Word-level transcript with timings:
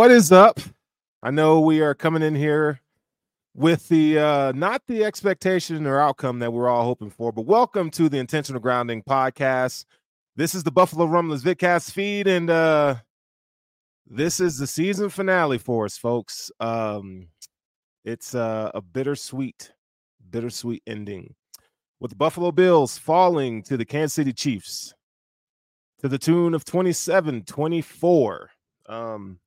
What 0.00 0.10
is 0.10 0.32
up? 0.32 0.58
I 1.22 1.30
know 1.30 1.60
we 1.60 1.82
are 1.82 1.94
coming 1.94 2.22
in 2.22 2.34
here 2.34 2.80
with 3.54 3.86
the 3.88 4.18
uh 4.18 4.52
not 4.52 4.80
the 4.86 5.04
expectation 5.04 5.86
or 5.86 6.00
outcome 6.00 6.38
that 6.38 6.54
we're 6.54 6.70
all 6.70 6.84
hoping 6.84 7.10
for, 7.10 7.32
but 7.32 7.44
welcome 7.44 7.90
to 7.90 8.08
the 8.08 8.16
Intentional 8.16 8.62
Grounding 8.62 9.02
podcast. 9.02 9.84
This 10.36 10.54
is 10.54 10.62
the 10.62 10.70
Buffalo 10.70 11.04
Rumblings 11.04 11.44
Vidcast 11.44 11.90
feed, 11.90 12.28
and 12.28 12.48
uh 12.48 12.94
this 14.06 14.40
is 14.40 14.56
the 14.56 14.66
season 14.66 15.10
finale 15.10 15.58
for 15.58 15.84
us, 15.84 15.98
folks. 15.98 16.50
Um 16.60 17.28
it's 18.02 18.34
uh, 18.34 18.70
a 18.74 18.80
bittersweet, 18.80 19.70
bittersweet 20.30 20.82
ending 20.86 21.34
with 22.00 22.12
the 22.12 22.16
Buffalo 22.16 22.52
Bills 22.52 22.96
falling 22.96 23.62
to 23.64 23.76
the 23.76 23.84
Kansas 23.84 24.14
City 24.14 24.32
Chiefs 24.32 24.94
to 25.98 26.08
the 26.08 26.16
tune 26.16 26.54
of 26.54 26.64
27 26.64 27.42
24. 27.42 28.50
Um, 28.86 29.38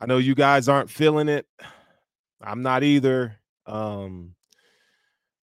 I 0.00 0.06
know 0.06 0.18
you 0.18 0.34
guys 0.34 0.68
aren't 0.68 0.90
feeling 0.90 1.28
it. 1.28 1.46
I'm 2.40 2.62
not 2.62 2.82
either. 2.82 3.36
Um, 3.66 4.34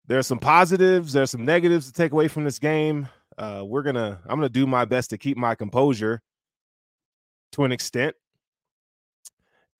there's 0.07 0.27
some 0.27 0.39
positives, 0.39 1.13
there's 1.13 1.31
some 1.31 1.45
negatives 1.45 1.87
to 1.87 1.93
take 1.93 2.13
away 2.13 2.29
from 2.29 2.45
this 2.45 2.59
game. 2.59 3.09
Uh, 3.37 3.63
we're 3.65 3.83
gonna, 3.83 4.21
I'm 4.25 4.39
gonna 4.39 4.49
do 4.49 4.67
my 4.67 4.85
best 4.85 5.11
to 5.11 5.19
keep 5.19 5.37
my 5.37 5.55
composure 5.55 6.23
to 7.53 7.65
an 7.65 7.73
extent, 7.73 8.17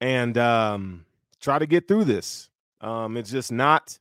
and 0.01 0.37
um, 0.37 1.07
try 1.41 1.59
to 1.59 1.67
get 1.67 1.89
through 1.89 2.05
this. 2.05 2.51
Um, 2.81 3.17
it's 3.17 3.31
just 3.31 3.51
not, 3.51 3.99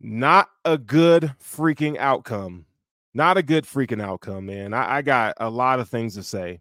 not 0.00 0.48
a 0.64 0.76
good 0.78 1.34
freaking 1.42 1.96
outcome. 1.96 2.66
Not 3.14 3.38
a 3.38 3.42
good 3.42 3.64
freaking 3.64 4.02
outcome, 4.02 4.46
man. 4.46 4.74
I, 4.74 4.96
I 4.96 5.02
got 5.02 5.34
a 5.38 5.48
lot 5.48 5.80
of 5.80 5.88
things 5.88 6.14
to 6.14 6.22
say 6.22 6.60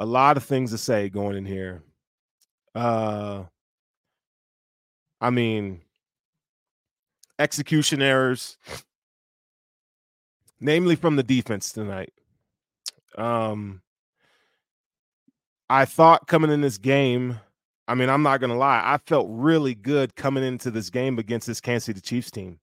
a 0.00 0.06
lot 0.06 0.36
of 0.36 0.42
things 0.42 0.72
to 0.72 0.78
say 0.78 1.08
going 1.08 1.36
in 1.36 1.44
here. 1.44 1.82
Uh 2.74 3.44
I 5.20 5.30
mean 5.30 5.82
execution 7.38 8.02
errors 8.02 8.56
namely 10.60 10.96
from 10.96 11.16
the 11.16 11.22
defense 11.22 11.72
tonight. 11.72 12.12
Um 13.16 13.82
I 15.68 15.84
thought 15.84 16.26
coming 16.26 16.50
in 16.50 16.62
this 16.62 16.78
game, 16.78 17.38
I 17.86 17.94
mean, 17.94 18.10
I'm 18.10 18.24
not 18.24 18.40
going 18.40 18.50
to 18.50 18.56
lie, 18.56 18.82
I 18.84 18.98
felt 18.98 19.28
really 19.30 19.76
good 19.76 20.16
coming 20.16 20.42
into 20.42 20.68
this 20.68 20.90
game 20.90 21.16
against 21.16 21.46
this 21.46 21.60
Kansas 21.60 21.84
City 21.84 22.00
Chiefs 22.00 22.32
team. 22.32 22.58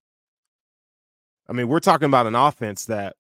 I 1.47 1.53
mean, 1.53 1.69
we're 1.69 1.79
talking 1.79 2.07
about 2.07 2.27
an 2.27 2.35
offense 2.35 2.83
that 2.85 3.15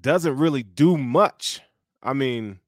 doesn't 0.00 0.36
really 0.36 0.62
do 0.62 0.96
much 0.96 1.62
I 2.06 2.12
mean, 2.12 2.60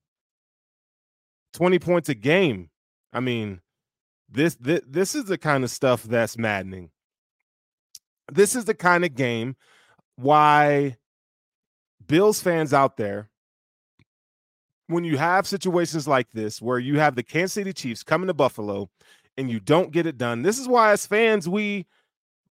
20 1.55 1.79
points 1.79 2.09
a 2.09 2.15
game. 2.15 2.71
I 3.13 3.21
mean, 3.21 3.61
this, 4.29 4.57
this 4.57 4.81
this 4.87 5.15
is 5.15 5.25
the 5.25 5.39
kind 5.39 5.65
of 5.65 5.71
stuff 5.71 6.03
that's 6.03 6.37
maddening. 6.37 6.91
This 8.31 8.55
is 8.55 8.67
the 8.67 8.75
kind 8.75 9.05
of 9.05 9.15
game 9.15 9.57
why 10.17 10.99
Bills 12.07 12.43
fans 12.43 12.75
out 12.75 12.97
there 12.99 13.31
when 14.89 15.05
you 15.05 15.17
have 15.17 15.47
situations 15.47 16.09
like 16.09 16.31
this 16.33 16.61
where 16.61 16.79
you 16.79 16.99
have 16.99 17.15
the 17.15 17.23
Kansas 17.23 17.53
City 17.53 17.73
Chiefs 17.73 18.03
coming 18.03 18.27
to 18.27 18.35
Buffalo 18.35 18.91
and 19.39 19.51
you 19.51 19.61
don't 19.61 19.93
get 19.93 20.05
it 20.07 20.19
done. 20.19 20.43
This 20.43 20.59
is 20.59 20.67
why 20.67 20.93
as 20.93 21.07
fans 21.07 21.49
we 21.49 21.87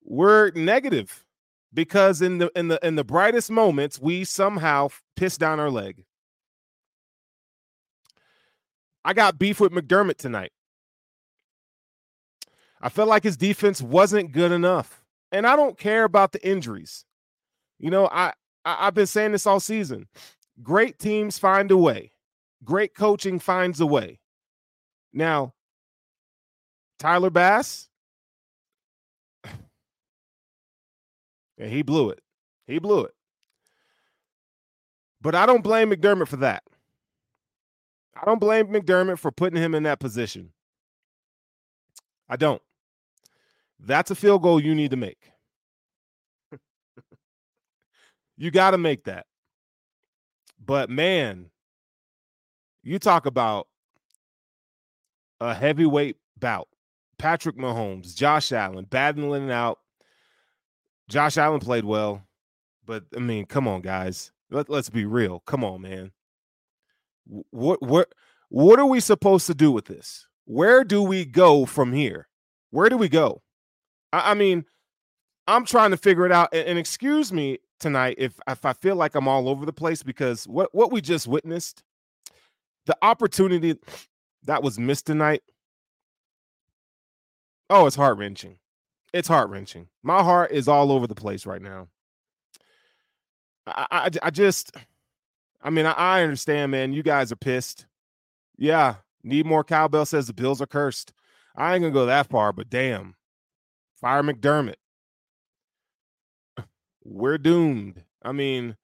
we're 0.05 0.51
negative 0.51 1.25
because 1.73 2.21
in 2.21 2.39
the 2.39 2.53
in 2.55 2.69
the 2.69 2.87
in 2.87 2.95
the 2.95 3.05
brightest 3.05 3.51
moments 3.51 3.99
we 3.99 4.23
somehow 4.23 4.89
piss 5.17 5.39
down 5.39 5.59
our 5.59 5.71
leg. 5.71 6.05
I 9.05 9.13
got 9.13 9.39
beef 9.39 9.61
with 9.61 9.73
McDermott 9.73 10.17
tonight. 10.17 10.53
I 12.81 12.89
felt 12.89 13.09
like 13.09 13.23
his 13.23 13.37
defense 13.37 13.81
wasn't 13.81 14.33
good 14.33 14.53
enough. 14.53 15.03
And 15.33 15.47
I 15.47 15.57
don't 15.57 15.79
care 15.79 16.05
about 16.05 16.33
the 16.33 16.47
injuries. 16.47 17.05
You 17.79 17.91
know, 17.91 18.09
I, 18.11 18.33
I 18.65 18.87
have 18.87 18.95
been 18.95 19.07
saying 19.07 19.33
this 19.33 19.47
all 19.47 19.61
season. 19.61 20.07
Great 20.63 20.99
teams 20.99 21.39
find 21.39 21.71
a 21.71 21.77
way. 21.77 22.13
Great 22.63 22.95
coaching 22.95 23.39
finds 23.39 23.81
a 23.81 23.87
way. 23.87 24.21
Now, 25.13 25.55
Tyler 26.99 27.31
Bass, 27.31 27.89
yeah, 31.59 31.67
he 31.67 31.83
blew 31.83 32.11
it. 32.11 32.21
He 32.67 32.79
blew 32.79 33.05
it. 33.05 33.15
But 35.21 35.35
I 35.35 35.47
don't 35.47 35.63
blame 35.63 35.91
McDermott 35.91 36.29
for 36.29 36.37
that. 36.37 36.63
I 38.17 38.25
don't 38.25 38.41
blame 38.41 38.69
McDermott 38.69 39.19
for 39.19 39.31
putting 39.31 39.61
him 39.61 39.75
in 39.75 39.83
that 39.85 40.01
position. 40.01 40.53
I 42.29 42.37
don't. 42.37 42.63
That's 43.81 44.11
a 44.11 44.15
field 44.15 44.43
goal 44.43 44.61
you 44.61 44.75
need 44.75 44.93
to 44.93 44.97
make. 44.97 45.33
You 48.37 48.51
got 48.51 48.73
to 48.73 48.79
make 48.79 49.05
that. 49.05 49.27
But 50.65 50.91
man, 50.91 51.51
you 52.83 52.99
talk 52.99 53.27
about 53.27 53.69
a 55.41 55.55
heavyweight 55.55 56.17
bout. 56.39 56.69
Patrick 57.19 57.57
Mahomes, 57.57 58.15
Josh 58.15 58.51
Allen 58.51 58.87
battling 58.91 59.51
out. 59.51 59.79
Josh 61.09 61.37
Allen 61.37 61.61
played 61.61 61.85
well, 61.85 62.27
but 62.85 63.05
I 63.15 63.21
mean, 63.21 63.47
come 63.47 63.69
on, 63.69 63.83
guys. 63.83 64.33
Let, 64.51 64.69
let's 64.69 64.91
be 64.91 65.05
real. 65.05 65.41
Come 65.47 65.63
on, 65.63 65.83
man. 65.83 66.11
What 67.51 67.83
what 67.83 68.13
what 68.49 68.79
are 68.79 68.87
we 68.87 69.01
supposed 69.01 69.47
to 69.47 69.55
do 69.55 69.73
with 69.73 69.87
this? 69.87 70.27
Where 70.45 70.85
do 70.85 71.03
we 71.03 71.25
go 71.25 71.65
from 71.67 71.93
here? 71.93 72.29
Where 72.71 72.89
do 72.89 72.97
we 72.97 73.09
go? 73.09 73.43
I, 74.13 74.33
I 74.33 74.35
mean, 74.35 74.65
I'm 75.47 75.65
trying 75.65 75.91
to 75.91 75.97
figure 75.97 76.27
it 76.27 76.33
out. 76.33 76.51
And, 76.53 76.69
and 76.69 76.79
excuse 76.79 77.33
me 77.33 77.59
tonight 77.81 78.17
if 78.19 78.39
if 78.49 78.65
I 78.65 78.73
feel 78.73 78.97
like 78.97 79.15
I'm 79.15 79.29
all 79.29 79.49
over 79.49 79.67
the 79.67 79.73
place 79.73 80.03
because 80.03 80.47
what 80.47 80.75
what 80.75 80.93
we 80.93 81.01
just 81.01 81.27
witnessed, 81.27 81.83
the 82.87 82.97
opportunity 83.03 83.77
that 84.45 84.63
was 84.63 84.79
missed 84.79 85.07
tonight. 85.07 85.43
Oh, 87.71 87.87
it's 87.87 87.97
heart 87.97 88.19
wrenching. 88.19 88.59
It's 89.13 89.29
heart 89.29 89.49
wrenching. 89.49 89.89
My 90.03 90.23
heart 90.23 90.53
is 90.53 90.69
all 90.69 90.93
over 90.93 91.07
the 91.07 91.15
place 91.15 91.47
right 91.47 91.63
now. 91.63 91.89
I, 93.67 93.87
I, 93.91 94.11
I 94.25 94.31
just, 94.31 94.77
I 95.65 95.71
mean, 95.71 95.87
I, 95.87 95.93
I 95.93 96.23
understand, 96.23 96.71
man. 96.71 96.93
You 96.93 97.03
guys 97.03 97.33
are 97.33 97.37
pissed. 97.37 97.87
Yeah, 98.59 98.97
need 99.25 99.47
more 99.47 99.65
cowbell 99.65 100.07
says 100.07 100.27
the 100.27 100.35
Bills 100.35 100.61
are 100.61 100.67
cursed. 100.67 101.13
I 101.57 101.75
ain't 101.75 101.83
gonna 101.83 101.95
go 101.95 102.07
that 102.07 102.29
far, 102.29 102.53
but 102.53 102.69
damn, 102.69 103.17
fire 104.01 104.23
McDermott. 104.23 104.77
We're 107.05 107.39
doomed. 107.39 108.03
I 108.23 108.33
mean, 108.33 108.77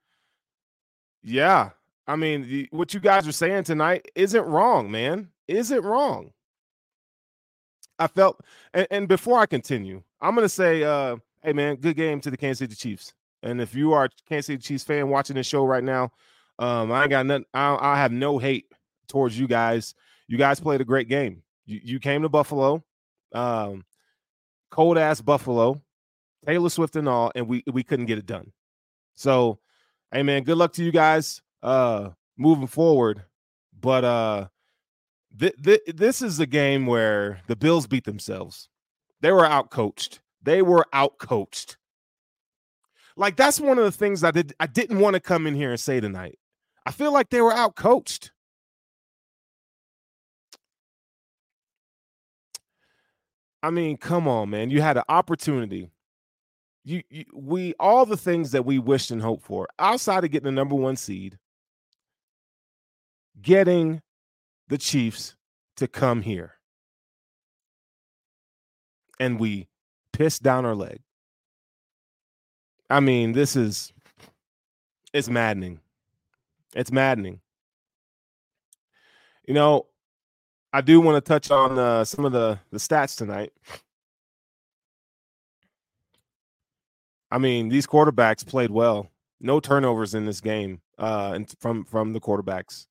yeah. 1.22 1.70
I 2.06 2.16
mean, 2.16 2.42
the, 2.42 2.68
what 2.72 2.92
you 2.94 2.98
guys 2.98 3.28
are 3.28 3.32
saying 3.32 3.64
tonight 3.64 4.10
isn't 4.16 4.44
wrong, 4.44 4.90
man. 4.90 5.28
Isn't 5.46 5.84
wrong. 5.84 6.32
I 7.98 8.06
felt, 8.06 8.40
and, 8.72 8.86
and 8.90 9.08
before 9.08 9.38
I 9.38 9.46
continue, 9.46 10.02
I'm 10.20 10.34
gonna 10.34 10.48
say, 10.48 10.82
uh, 10.82 11.16
hey 11.42 11.52
man, 11.52 11.76
good 11.76 11.96
game 11.96 12.20
to 12.22 12.30
the 12.30 12.36
Kansas 12.36 12.58
City 12.58 12.74
Chiefs. 12.74 13.12
And 13.42 13.60
if 13.60 13.74
you 13.74 13.92
are 13.92 14.08
Kansas 14.28 14.46
City 14.46 14.62
Chiefs 14.62 14.84
fan 14.84 15.08
watching 15.08 15.36
this 15.36 15.46
show 15.46 15.64
right 15.64 15.84
now, 15.84 16.10
um, 16.60 16.92
I 16.92 17.02
ain't 17.02 17.10
got 17.10 17.26
nothing. 17.26 17.46
I, 17.54 17.76
I 17.80 17.96
have 17.96 18.12
no 18.12 18.38
hate 18.38 18.66
towards 19.08 19.36
you 19.36 19.48
guys. 19.48 19.94
You 20.28 20.36
guys 20.36 20.60
played 20.60 20.80
a 20.80 20.84
great 20.84 21.08
game. 21.08 21.42
You, 21.64 21.80
you 21.82 22.00
came 22.00 22.22
to 22.22 22.28
Buffalo, 22.28 22.84
um, 23.32 23.84
cold 24.70 24.98
ass 24.98 25.22
Buffalo, 25.22 25.80
Taylor 26.46 26.68
Swift 26.68 26.96
and 26.96 27.08
all, 27.08 27.32
and 27.34 27.48
we 27.48 27.64
we 27.66 27.82
couldn't 27.82 28.06
get 28.06 28.18
it 28.18 28.26
done. 28.26 28.52
So, 29.14 29.58
hey 30.12 30.22
man, 30.22 30.44
good 30.44 30.58
luck 30.58 30.74
to 30.74 30.84
you 30.84 30.92
guys 30.92 31.40
uh 31.62 32.10
moving 32.36 32.66
forward. 32.66 33.24
But 33.78 34.04
uh 34.04 34.48
th- 35.38 35.56
th- 35.62 35.82
this 35.86 36.20
is 36.20 36.40
a 36.40 36.46
game 36.46 36.86
where 36.86 37.40
the 37.46 37.56
Bills 37.56 37.86
beat 37.86 38.04
themselves. 38.04 38.68
They 39.22 39.32
were 39.32 39.46
out 39.46 39.70
coached. 39.70 40.20
They 40.42 40.62
were 40.62 40.86
out 40.92 41.18
coached. 41.18 41.78
Like 43.16 43.36
that's 43.36 43.60
one 43.60 43.78
of 43.78 43.84
the 43.84 43.92
things 43.92 44.24
I 44.24 44.30
did 44.30 44.54
I 44.60 44.66
didn't 44.66 45.00
want 45.00 45.14
to 45.14 45.20
come 45.20 45.46
in 45.46 45.54
here 45.54 45.70
and 45.70 45.80
say 45.80 46.00
tonight. 46.00 46.38
I 46.86 46.92
feel 46.92 47.12
like 47.12 47.30
they 47.30 47.40
were 47.40 47.52
out 47.52 47.76
coached. 47.76 48.32
I 53.62 53.70
mean, 53.70 53.96
come 53.96 54.26
on, 54.26 54.50
man. 54.50 54.70
You 54.70 54.80
had 54.80 54.96
an 54.96 55.02
opportunity. 55.08 55.90
You, 56.84 57.02
you 57.10 57.24
we 57.34 57.74
all 57.78 58.06
the 58.06 58.16
things 58.16 58.52
that 58.52 58.64
we 58.64 58.78
wished 58.78 59.10
and 59.10 59.20
hoped 59.20 59.44
for 59.44 59.68
outside 59.78 60.24
of 60.24 60.30
getting 60.30 60.46
the 60.46 60.52
number 60.52 60.74
one 60.74 60.96
seed, 60.96 61.38
getting 63.40 64.00
the 64.68 64.78
Chiefs 64.78 65.36
to 65.76 65.86
come 65.86 66.22
here. 66.22 66.54
And 69.18 69.38
we 69.38 69.68
pissed 70.14 70.42
down 70.42 70.64
our 70.64 70.74
leg. 70.74 71.00
I 72.88 73.00
mean, 73.00 73.32
this 73.32 73.56
is 73.56 73.92
it's 75.12 75.28
maddening. 75.28 75.80
It's 76.74 76.92
maddening. 76.92 77.40
You 79.46 79.54
know, 79.54 79.86
I 80.72 80.80
do 80.80 81.00
want 81.00 81.22
to 81.22 81.28
touch 81.28 81.50
on 81.50 81.78
uh, 81.78 82.04
some 82.04 82.24
of 82.24 82.32
the 82.32 82.58
the 82.70 82.78
stats 82.78 83.16
tonight. 83.16 83.52
I 87.30 87.38
mean, 87.38 87.68
these 87.68 87.86
quarterbacks 87.86 88.46
played 88.46 88.70
well. 88.70 89.10
No 89.40 89.60
turnovers 89.60 90.14
in 90.14 90.26
this 90.26 90.40
game 90.40 90.80
uh, 90.98 91.32
and 91.34 91.52
from 91.60 91.84
from 91.84 92.12
the 92.12 92.20
quarterbacks. 92.20 92.86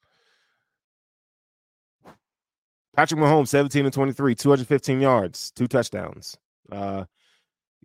Patrick 2.95 3.21
Mahomes, 3.21 3.47
17 3.47 3.85
and 3.85 3.93
23, 3.93 4.35
215 4.35 4.99
yards, 4.99 5.51
two 5.51 5.67
touchdowns. 5.67 6.35
Uh, 6.69 7.05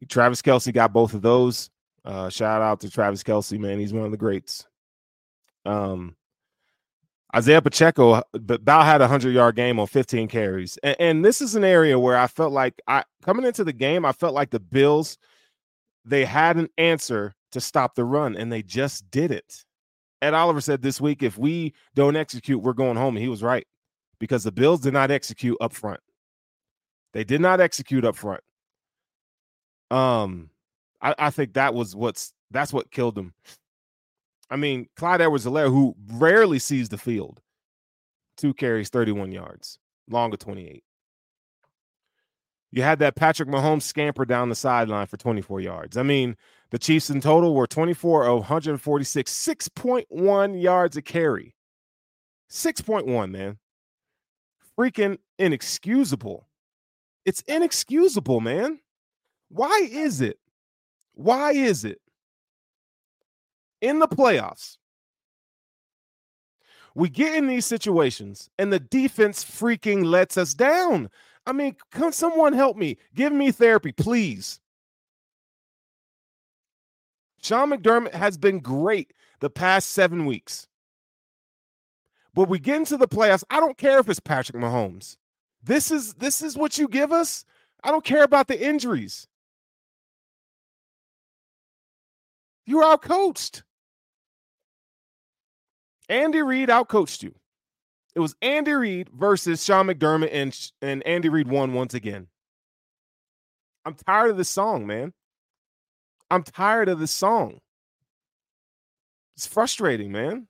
Travis 0.08 0.42
Kelce 0.42 0.72
got 0.72 0.92
both 0.92 1.14
of 1.14 1.22
those. 1.22 1.70
Uh, 2.04 2.28
shout 2.28 2.62
out 2.62 2.80
to 2.80 2.90
Travis 2.90 3.22
Kelce, 3.22 3.58
man. 3.58 3.78
He's 3.78 3.92
one 3.92 4.04
of 4.06 4.10
the 4.10 4.16
greats. 4.16 4.66
Um, 5.64 6.16
Isaiah 7.34 7.62
Pacheco 7.62 8.22
about 8.32 8.84
had 8.84 9.00
a 9.00 9.08
hundred 9.08 9.34
yard 9.34 9.56
game 9.56 9.80
on 9.80 9.86
15 9.86 10.28
carries, 10.28 10.78
and, 10.82 10.96
and, 11.00 11.24
this 11.24 11.40
is 11.40 11.56
an 11.56 11.64
area 11.64 11.98
where 11.98 12.16
I 12.16 12.26
felt 12.28 12.52
like 12.52 12.80
I 12.86 13.04
coming 13.22 13.44
into 13.44 13.64
the 13.64 13.72
game, 13.72 14.04
I 14.04 14.12
felt 14.12 14.34
like 14.34 14.50
the 14.50 14.60
Bills 14.60 15.18
they 16.04 16.24
had 16.24 16.56
an 16.56 16.68
answer 16.78 17.34
to 17.52 17.60
stop 17.60 17.94
the 17.94 18.04
run, 18.04 18.36
and 18.36 18.52
they 18.52 18.62
just 18.62 19.10
did 19.10 19.30
it. 19.30 19.64
Ed 20.22 20.34
Oliver 20.34 20.60
said 20.60 20.82
this 20.82 21.00
week, 21.00 21.22
if 21.22 21.36
we 21.36 21.74
don't 21.94 22.16
execute, 22.16 22.62
we're 22.62 22.72
going 22.72 22.96
home, 22.96 23.16
and 23.16 23.22
he 23.22 23.28
was 23.28 23.42
right 23.42 23.66
because 24.18 24.44
the 24.44 24.52
Bills 24.52 24.80
did 24.80 24.92
not 24.92 25.10
execute 25.10 25.56
up 25.60 25.72
front. 25.72 26.00
They 27.12 27.24
did 27.24 27.40
not 27.40 27.60
execute 27.60 28.04
up 28.04 28.16
front. 28.16 28.42
Um, 29.90 30.50
I, 31.00 31.14
I 31.18 31.30
think 31.30 31.54
that 31.54 31.74
was 31.74 31.94
what's 31.94 32.32
that's 32.50 32.72
what 32.72 32.90
killed 32.90 33.18
him. 33.18 33.34
I 34.54 34.56
mean, 34.56 34.88
Clyde 34.94 35.20
Edwards-Helaire, 35.20 35.68
who 35.68 35.96
rarely 36.12 36.60
sees 36.60 36.88
the 36.88 36.96
field, 36.96 37.40
two 38.36 38.54
carries, 38.54 38.88
31 38.88 39.32
yards, 39.32 39.80
long 40.08 40.32
of 40.32 40.38
28. 40.38 40.84
You 42.70 42.82
had 42.82 43.00
that 43.00 43.16
Patrick 43.16 43.48
Mahomes 43.48 43.82
scamper 43.82 44.24
down 44.24 44.50
the 44.50 44.54
sideline 44.54 45.08
for 45.08 45.16
24 45.16 45.60
yards. 45.60 45.96
I 45.96 46.04
mean, 46.04 46.36
the 46.70 46.78
Chiefs 46.78 47.10
in 47.10 47.20
total 47.20 47.52
were 47.52 47.66
24 47.66 48.26
of 48.26 48.38
146, 48.38 49.32
6.1 49.32 50.62
yards 50.62 50.96
a 50.96 51.02
carry. 51.02 51.56
6.1, 52.48 53.32
man. 53.32 53.58
Freaking 54.78 55.18
inexcusable. 55.36 56.46
It's 57.24 57.42
inexcusable, 57.48 58.40
man. 58.40 58.78
Why 59.48 59.88
is 59.90 60.20
it 60.20 60.38
why 61.14 61.52
is 61.52 61.84
it 61.84 62.00
in 63.84 63.98
the 63.98 64.08
playoffs 64.08 64.78
we 66.94 67.08
get 67.08 67.34
in 67.34 67.46
these 67.46 67.66
situations 67.66 68.50
and 68.58 68.72
the 68.72 68.78
defense 68.78 69.44
freaking 69.44 70.04
lets 70.04 70.36
us 70.36 70.54
down? 70.54 71.10
I 71.46 71.52
mean, 71.52 71.76
can 71.90 72.12
someone 72.12 72.52
help 72.52 72.76
me? 72.76 72.96
Give 73.14 73.32
me 73.32 73.50
therapy, 73.50 73.92
please. 73.92 74.60
Sean 77.42 77.70
McDermott 77.70 78.14
has 78.14 78.38
been 78.38 78.60
great 78.60 79.12
the 79.40 79.50
past 79.50 79.90
seven 79.90 80.24
weeks. 80.24 80.66
But 82.32 82.48
we 82.48 82.58
get 82.58 82.76
into 82.76 82.96
the 82.96 83.06
playoffs. 83.06 83.44
I 83.50 83.60
don't 83.60 83.76
care 83.76 83.98
if 83.98 84.08
it's 84.08 84.20
Patrick 84.20 84.56
Mahomes. 84.56 85.16
This 85.62 85.90
is 85.90 86.14
this 86.14 86.42
is 86.42 86.56
what 86.56 86.78
you 86.78 86.88
give 86.88 87.12
us. 87.12 87.44
I 87.82 87.90
don't 87.90 88.04
care 88.04 88.24
about 88.24 88.48
the 88.48 88.66
injuries. 88.66 89.28
You 92.66 92.78
were 92.78 92.84
outcoached. 92.84 93.62
Andy 96.08 96.42
Reid 96.42 96.68
outcoached 96.68 97.22
you. 97.22 97.34
It 98.14 98.20
was 98.20 98.36
Andy 98.42 98.72
Reid 98.72 99.08
versus 99.10 99.64
Sean 99.64 99.86
McDermott, 99.86 100.30
and, 100.32 100.56
and 100.82 101.02
Andy 101.06 101.28
Reid 101.28 101.48
won 101.48 101.72
once 101.72 101.94
again. 101.94 102.28
I'm 103.84 103.94
tired 103.94 104.30
of 104.30 104.36
this 104.36 104.48
song, 104.48 104.86
man. 104.86 105.12
I'm 106.30 106.42
tired 106.42 106.88
of 106.88 106.98
this 106.98 107.10
song. 107.10 107.60
It's 109.36 109.46
frustrating, 109.46 110.12
man. 110.12 110.46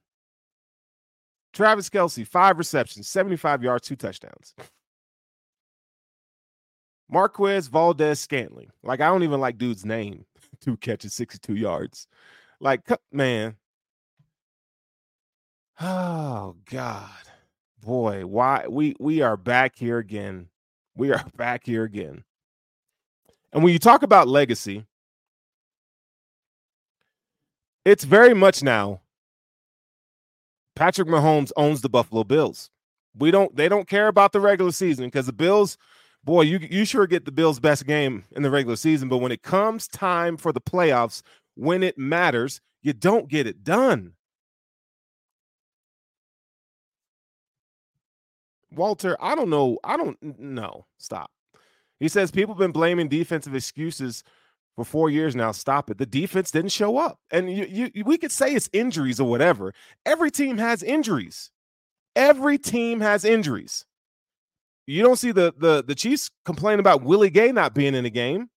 Travis 1.53 1.89
Kelce, 1.89 2.27
five 2.27 2.59
receptions, 2.59 3.09
75 3.09 3.63
yards, 3.63 3.89
two 3.89 3.97
touchdowns. 3.97 4.55
Marquez 7.09 7.69
Valdes-Scantling. 7.69 8.71
Like, 8.83 9.01
I 9.01 9.07
don't 9.07 9.23
even 9.23 9.41
like 9.41 9.57
dude's 9.57 9.85
name 9.85 10.25
two 10.61 10.77
catches, 10.77 11.15
62 11.15 11.55
yards. 11.55 12.07
Like, 12.61 12.83
man. 13.13 13.57
Oh 15.81 16.57
God. 16.71 17.11
Boy, 17.81 18.25
why 18.27 18.67
we 18.69 18.97
we 18.99 19.21
are 19.23 19.37
back 19.37 19.77
here 19.77 19.99
again. 19.99 20.49
We 20.97 21.13
are 21.13 21.25
back 21.37 21.67
here 21.67 21.85
again. 21.85 22.25
And 23.53 23.63
when 23.63 23.73
you 23.73 23.79
talk 23.79 24.03
about 24.03 24.27
legacy, 24.27 24.87
it's 27.85 28.05
very 28.05 28.35
much 28.35 28.63
now 28.63 29.01
Patrick 30.75 31.09
Mahomes 31.09 31.53
owns 31.57 31.83
the 31.83 31.89
Buffalo 31.89 32.25
Bills. 32.25 32.71
We 33.17 33.31
don't 33.31 33.55
they 33.55 33.69
don't 33.69 33.89
care 33.89 34.09
about 34.09 34.33
the 34.33 34.41
regular 34.41 34.73
season 34.73 35.07
because 35.07 35.27
the 35.27 35.33
Bills, 35.33 35.79
boy, 36.25 36.43
you 36.43 36.59
you 36.59 36.85
sure 36.85 37.07
get 37.07 37.25
the 37.25 37.33
Bills' 37.33 37.61
best 37.61 37.87
game 37.87 38.25
in 38.33 38.43
the 38.43 38.51
regular 38.51 38.77
season, 38.77 39.09
but 39.09 39.19
when 39.19 39.33
it 39.33 39.43
comes 39.43 39.87
time 39.87 40.37
for 40.37 40.53
the 40.53 40.61
playoffs, 40.61 41.23
when 41.55 41.83
it 41.83 41.97
matters, 41.97 42.61
you 42.83 42.93
don't 42.93 43.29
get 43.29 43.47
it 43.47 43.63
done. 43.63 44.15
Walter, 48.77 49.17
I 49.21 49.35
don't 49.35 49.51
know. 49.51 49.79
I 49.85 49.97
don't 49.97 50.17
know. 50.39 50.87
Stop. 50.99 51.31
He 52.01 52.09
says 52.09 52.31
people 52.31 52.55
have 52.55 52.59
been 52.59 52.73
blaming 52.73 53.09
defensive 53.09 53.55
excuses 53.55 54.25
for 54.75 54.85
four 54.85 55.11
years 55.11 55.37
now. 55.37 55.53
Stop 55.53 55.91
it. 55.91 55.99
The 55.99 56.07
defense 56.07 56.51
didn't 56.51 56.73
show 56.73 56.99
up. 56.99 57.19
And 57.31 57.51
you, 57.51 57.91
you, 57.95 58.05
we 58.05 58.19
could 58.19 58.33
say 58.33 58.53
it's 58.53 58.69
injuries 58.73 59.21
or 59.21 59.29
whatever. 59.29 59.73
Every 60.05 60.31
team 60.31 60.59
has 60.59 60.83
injuries. 60.83 61.51
Every 62.17 62.59
team 62.59 63.01
has 63.01 63.25
injuries. 63.25 63.85
You 64.87 65.03
don't 65.03 65.17
see 65.17 65.33
the 65.33 65.55
the 65.57 65.83
the 65.83 65.95
Chiefs 65.95 66.31
complain 66.45 66.79
about 66.79 67.03
Willie 67.03 67.31
Gay 67.31 67.53
not 67.53 67.75
being 67.75 67.95
in 67.95 68.05
the 68.05 68.11
game. 68.11 68.51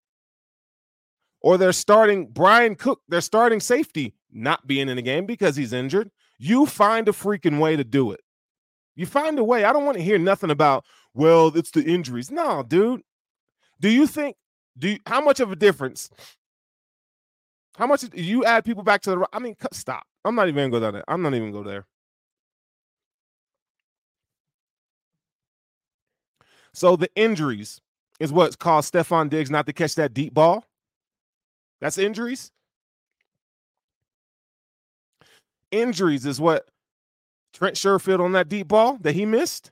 Or 1.40 1.58
they're 1.58 1.72
starting 1.72 2.28
Bryan 2.28 2.76
Cook, 2.76 3.02
they're 3.08 3.22
starting 3.22 3.60
safety 3.60 4.16
not 4.32 4.68
being 4.68 4.90
in 4.90 4.98
the 4.98 5.02
game 5.02 5.26
because 5.26 5.56
he's 5.56 5.72
injured. 5.72 6.12
You 6.38 6.66
find 6.66 7.08
a 7.08 7.14
freaking 7.14 7.60
way 7.60 7.76
to 7.76 7.84
do 7.84 8.12
it. 8.12 8.20
You 8.98 9.06
find 9.06 9.38
a 9.38 9.44
way. 9.44 9.64
I 9.64 9.72
don't 9.72 9.86
want 9.86 9.98
to 9.98 10.04
hear 10.04 10.18
nothing 10.18 10.50
about, 10.50 10.84
well, 11.14 11.56
it's 11.56 11.72
the 11.72 11.84
injuries. 11.84 12.32
No, 12.32 12.64
dude. 12.64 13.04
Do 13.80 13.90
you 13.90 14.08
think 14.08 14.36
do 14.78 14.90
you, 14.90 15.00
how 15.06 15.22
much 15.22 15.40
of 15.40 15.52
a 15.52 15.56
difference? 15.56 16.10
How 17.78 17.86
much 17.86 18.02
do 18.02 18.10
you 18.20 18.44
add 18.44 18.66
people 18.66 18.84
back 18.84 19.02
to 19.04 19.12
the? 19.12 19.28
I 19.32 19.38
mean, 19.38 19.56
stop. 19.72 20.04
I'm 20.26 20.34
not 20.34 20.48
even 20.48 20.72
gonna 20.72 20.72
go 20.72 20.80
down 20.80 20.94
there. 20.94 21.04
I'm 21.08 21.22
not 21.22 21.36
even 21.36 21.52
go 21.52 21.62
there. 21.62 21.86
So 26.74 26.96
the 26.96 27.10
injuries 27.16 27.80
is 28.20 28.32
what's 28.32 28.56
caused 28.56 28.92
Stefon 28.92 29.30
Diggs 29.30 29.52
not 29.52 29.68
to 29.68 29.74
catch 29.74 29.94
that 29.96 30.14
deep 30.14 30.34
ball. 30.34 30.66
That's 31.82 32.00
injuries. 32.00 32.52
Injuries 35.72 36.26
is 36.26 36.42
what 36.42 36.68
Trent 37.58 37.76
Sherfield 37.76 38.20
on 38.20 38.34
that 38.34 38.50
deep 38.50 38.68
ball 38.68 39.00
that 39.02 39.16
he 39.16 39.26
missed. 39.26 39.72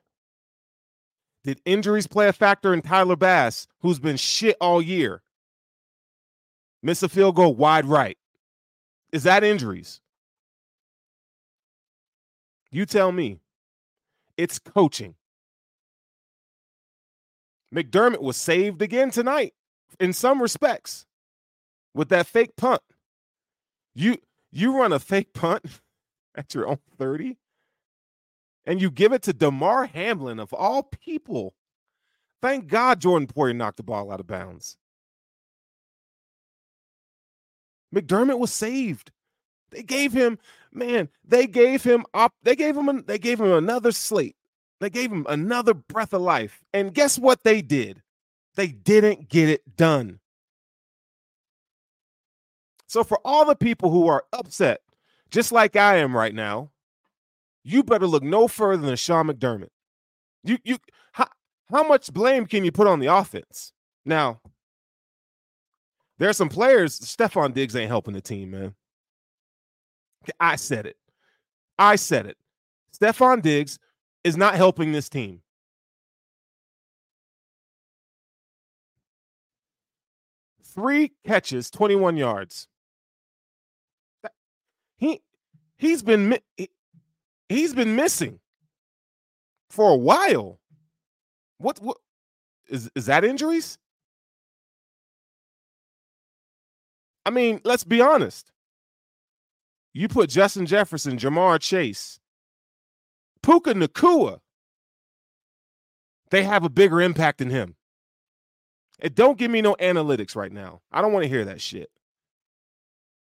Did 1.43 1.61
injuries 1.65 2.07
play 2.07 2.27
a 2.27 2.33
factor 2.33 2.73
in 2.73 2.81
Tyler 2.81 3.15
Bass, 3.15 3.67
who's 3.81 3.99
been 3.99 4.17
shit 4.17 4.57
all 4.59 4.81
year? 4.81 5.21
Miss 6.81 7.03
a 7.03 7.09
field 7.09 7.35
goal 7.35 7.53
wide 7.53 7.85
right. 7.85 8.17
Is 9.11 9.21
that 9.21 9.43
injuries? 9.43 10.01
You 12.71 12.87
tell 12.87 13.11
me. 13.11 13.39
It's 14.35 14.57
coaching. 14.57 15.13
McDermott 17.73 18.21
was 18.21 18.35
saved 18.35 18.81
again 18.81 19.11
tonight 19.11 19.53
in 19.99 20.11
some 20.11 20.41
respects 20.41 21.05
with 21.93 22.09
that 22.09 22.25
fake 22.25 22.55
punt. 22.55 22.81
You 23.93 24.17
you 24.51 24.75
run 24.75 24.91
a 24.91 24.99
fake 24.99 25.33
punt 25.33 25.63
at 26.35 26.55
your 26.55 26.67
own 26.67 26.79
30 26.97 27.37
and 28.65 28.81
you 28.81 28.89
give 28.89 29.13
it 29.13 29.21
to 29.23 29.33
Damar 29.33 29.85
Hamlin 29.85 30.39
of 30.39 30.53
all 30.53 30.83
people. 30.83 31.53
Thank 32.41 32.67
God 32.67 33.01
Jordan 33.01 33.27
Poyer 33.27 33.55
knocked 33.55 33.77
the 33.77 33.83
ball 33.83 34.11
out 34.11 34.19
of 34.19 34.27
bounds. 34.27 34.77
McDermott 37.93 38.39
was 38.39 38.51
saved. 38.51 39.11
They 39.71 39.83
gave 39.83 40.13
him, 40.13 40.37
man, 40.71 41.09
they 41.23 41.47
gave 41.47 41.83
him 41.83 42.05
up, 42.13 42.33
they 42.43 42.55
gave 42.55 42.75
him 42.75 43.03
they 43.07 43.17
gave 43.17 43.39
him 43.39 43.51
another 43.51 43.91
slate. 43.91 44.35
They 44.81 44.89
gave 44.89 45.11
him 45.11 45.25
another 45.29 45.73
breath 45.73 46.13
of 46.13 46.21
life. 46.21 46.61
And 46.73 46.93
guess 46.93 47.17
what 47.17 47.43
they 47.43 47.61
did? 47.61 48.01
They 48.55 48.67
didn't 48.67 49.29
get 49.29 49.49
it 49.49 49.77
done. 49.77 50.19
So 52.87 53.03
for 53.03 53.19
all 53.25 53.45
the 53.45 53.55
people 53.55 53.89
who 53.89 54.07
are 54.07 54.25
upset, 54.31 54.81
just 55.31 55.51
like 55.51 55.75
I 55.75 55.97
am 55.97 56.15
right 56.15 56.33
now, 56.33 56.71
you 57.65 57.83
better 57.83 58.07
look 58.07 58.23
no 58.23 58.47
further 58.47 58.85
than 58.85 58.95
Sean 58.95 59.27
McDermott. 59.27 59.69
You 60.43 60.59
you 60.63 60.77
how, 61.11 61.27
how 61.69 61.83
much 61.83 62.13
blame 62.13 62.45
can 62.45 62.63
you 62.63 62.71
put 62.71 62.87
on 62.87 62.99
the 62.99 63.07
offense? 63.07 63.73
Now, 64.05 64.39
there 66.19 66.29
are 66.29 66.33
some 66.33 66.47
players, 66.47 66.99
Stefon 66.99 67.53
Diggs 67.53 67.75
ain't 67.75 67.89
helping 67.89 68.13
the 68.13 68.21
team, 68.21 68.51
man. 68.51 68.75
I 70.39 70.55
said 70.55 70.85
it. 70.85 70.95
I 71.77 71.97
said 71.97 72.27
it. 72.27 72.37
Stefon 72.95 73.41
Diggs 73.41 73.79
is 74.23 74.37
not 74.37 74.55
helping 74.55 74.91
this 74.91 75.09
team. 75.09 75.41
Three 80.63 81.13
catches, 81.25 81.71
21 81.71 82.17
yards. 82.17 82.67
He 84.97 85.21
he's 85.77 86.03
been 86.03 86.37
he's 87.49 87.73
been 87.73 87.95
missing 87.95 88.39
for 89.69 89.91
a 89.91 89.95
while. 89.95 90.59
What 91.57 91.79
what 91.81 91.97
is 92.67 92.89
is 92.95 93.05
that 93.05 93.23
injuries? 93.23 93.77
I 97.25 97.31
mean, 97.31 97.59
let's 97.63 97.83
be 97.83 98.01
honest. 98.01 98.51
You 99.93 100.07
put 100.07 100.29
Justin 100.29 100.65
Jefferson, 100.65 101.17
Ja'Marr 101.17 101.59
Chase, 101.59 102.19
Puka 103.41 103.73
Nacua, 103.73 104.39
they 106.31 106.43
have 106.43 106.63
a 106.63 106.69
bigger 106.69 107.01
impact 107.01 107.37
than 107.37 107.49
him. 107.49 107.75
And 108.99 109.15
don't 109.15 109.37
give 109.37 109.51
me 109.51 109.61
no 109.61 109.75
analytics 109.75 110.35
right 110.35 110.51
now. 110.51 110.81
I 110.91 111.01
don't 111.01 111.13
want 111.13 111.23
to 111.23 111.29
hear 111.29 111.45
that 111.45 111.61
shit. 111.61 111.89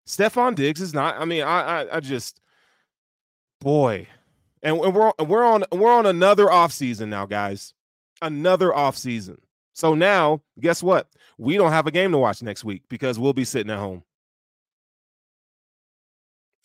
Stefon 0.06 0.54
Diggs 0.54 0.80
is 0.80 0.92
not. 0.92 1.16
I 1.18 1.24
mean, 1.24 1.42
I 1.42 1.82
I, 1.82 1.96
I 1.96 2.00
just 2.00 2.40
boy, 3.60 4.08
and, 4.62 4.78
and 4.78 4.94
we're 4.94 5.12
we're 5.20 5.44
on 5.44 5.64
we're 5.72 5.92
on 5.92 6.06
another 6.06 6.50
off 6.50 6.72
season 6.72 7.10
now, 7.10 7.26
guys. 7.26 7.74
Another 8.22 8.74
off 8.74 8.96
season. 8.96 9.38
So 9.72 9.94
now, 9.94 10.42
guess 10.58 10.82
what? 10.82 11.08
We 11.38 11.56
don't 11.56 11.72
have 11.72 11.86
a 11.86 11.90
game 11.90 12.12
to 12.12 12.18
watch 12.18 12.42
next 12.42 12.64
week 12.64 12.82
because 12.88 13.18
we'll 13.18 13.32
be 13.32 13.44
sitting 13.44 13.72
at 13.72 13.78
home. 13.78 14.02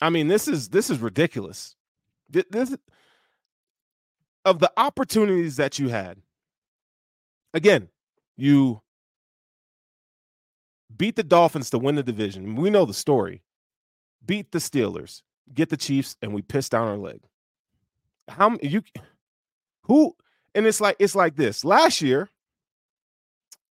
I 0.01 0.09
mean, 0.09 0.27
this 0.27 0.47
is 0.47 0.69
this 0.69 0.89
is 0.89 0.99
ridiculous. 0.99 1.75
This 2.29 2.75
of 4.43 4.59
the 4.59 4.71
opportunities 4.77 5.55
that 5.57 5.79
you 5.79 5.89
had. 5.89 6.19
Again, 7.53 7.89
you 8.35 8.81
beat 10.95 11.15
the 11.15 11.23
Dolphins 11.23 11.69
to 11.71 11.79
win 11.79 11.95
the 11.95 12.03
division. 12.03 12.55
We 12.55 12.69
know 12.69 12.85
the 12.85 12.93
story. 12.93 13.41
Beat 14.25 14.51
the 14.51 14.59
Steelers, 14.59 15.21
get 15.53 15.69
the 15.69 15.77
Chiefs, 15.77 16.15
and 16.21 16.33
we 16.33 16.41
piss 16.41 16.69
down 16.69 16.87
our 16.87 16.97
leg. 16.97 17.21
How 18.27 18.57
you 18.61 18.81
who 19.83 20.15
and 20.55 20.65
it's 20.65 20.81
like 20.81 20.95
it's 20.99 21.15
like 21.15 21.35
this. 21.35 21.63
Last 21.63 22.01
year, 22.01 22.29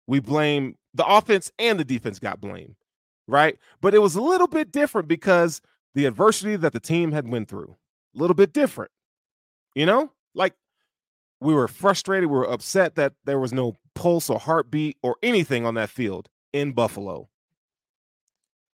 we 0.07 0.19
blame 0.19 0.75
the 0.93 1.05
offense 1.05 1.51
and 1.59 1.79
the 1.79 1.85
defense 1.85 2.17
got 2.17 2.41
blamed, 2.41 2.75
right? 3.27 3.57
But 3.81 3.93
it 3.93 3.99
was 3.99 4.15
a 4.15 4.21
little 4.21 4.47
bit 4.47 4.71
different 4.71 5.07
because 5.07 5.61
the 5.93 6.05
adversity 6.05 6.55
that 6.55 6.73
the 6.73 6.79
team 6.79 7.11
had 7.11 7.27
went 7.27 7.49
through, 7.49 7.75
a 8.15 8.19
little 8.19 8.33
bit 8.33 8.53
different. 8.53 8.91
You 9.75 9.85
know, 9.85 10.11
like 10.33 10.55
we 11.41 11.53
were 11.53 11.67
frustrated, 11.67 12.29
we 12.29 12.38
were 12.38 12.51
upset 12.51 12.95
that 12.95 13.13
there 13.25 13.39
was 13.39 13.53
no 13.53 13.75
pulse 13.93 14.29
or 14.29 14.39
heartbeat 14.39 14.97
or 15.03 15.17
anything 15.21 15.65
on 15.65 15.75
that 15.75 15.89
field 15.89 16.27
in 16.53 16.71
Buffalo. 16.71 17.29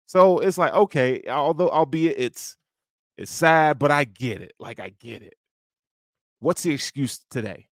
So 0.06 0.40
it's 0.40 0.58
like, 0.58 0.74
okay, 0.74 1.24
although 1.28 1.70
albeit 1.70 2.16
it's 2.18 2.56
it's 3.18 3.32
sad, 3.32 3.80
but 3.80 3.92
I 3.92 4.04
get 4.04 4.42
it. 4.42 4.54
Like 4.60 4.80
I 4.80 4.90
get 5.00 5.22
it. 5.22 5.36
What's 6.40 6.64
the 6.64 6.74
excuse 6.74 7.20
today? 7.30 7.68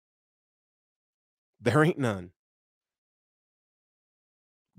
There 1.60 1.84
ain't 1.84 1.98
none. 1.98 2.30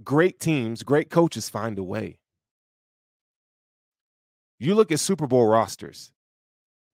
Great 0.03 0.39
teams, 0.39 0.83
great 0.83 1.09
coaches 1.09 1.49
find 1.49 1.79
a 1.79 1.83
way. 1.83 2.19
You 4.59 4.75
look 4.75 4.91
at 4.91 4.99
Super 4.99 5.27
Bowl 5.27 5.47
rosters, 5.47 6.11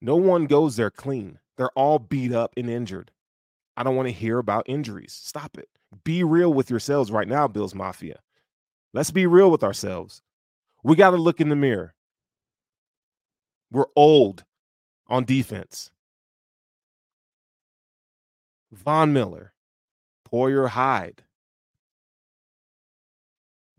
no 0.00 0.16
one 0.16 0.46
goes 0.46 0.76
there 0.76 0.90
clean. 0.90 1.38
They're 1.56 1.70
all 1.70 1.98
beat 1.98 2.32
up 2.32 2.54
and 2.56 2.68
injured. 2.68 3.10
I 3.76 3.82
don't 3.82 3.96
want 3.96 4.08
to 4.08 4.14
hear 4.14 4.38
about 4.38 4.68
injuries. 4.68 5.12
Stop 5.12 5.58
it. 5.58 5.68
Be 6.04 6.24
real 6.24 6.52
with 6.52 6.70
yourselves 6.70 7.10
right 7.10 7.28
now, 7.28 7.48
Bills 7.48 7.74
Mafia. 7.74 8.20
Let's 8.92 9.10
be 9.10 9.26
real 9.26 9.50
with 9.50 9.62
ourselves. 9.62 10.22
We 10.82 10.96
got 10.96 11.10
to 11.10 11.16
look 11.16 11.40
in 11.40 11.48
the 11.48 11.56
mirror. 11.56 11.94
We're 13.72 13.86
old 13.96 14.44
on 15.08 15.24
defense. 15.24 15.90
Von 18.70 19.12
Miller, 19.12 19.52
Poyer 20.30 20.68
Hyde, 20.68 21.22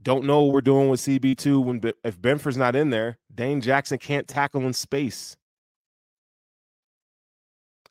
Don't 0.04 0.26
know 0.26 0.44
what 0.44 0.54
we're 0.54 0.62
doing 0.62 0.90
with 0.90 1.00
CB2 1.00 1.64
when 1.64 1.82
if 2.04 2.20
Benford's 2.20 2.58
not 2.58 2.76
in 2.76 2.90
there, 2.90 3.18
Dane 3.34 3.62
Jackson 3.62 3.98
can't 3.98 4.28
tackle 4.28 4.62
in 4.62 4.74
space. 4.74 5.38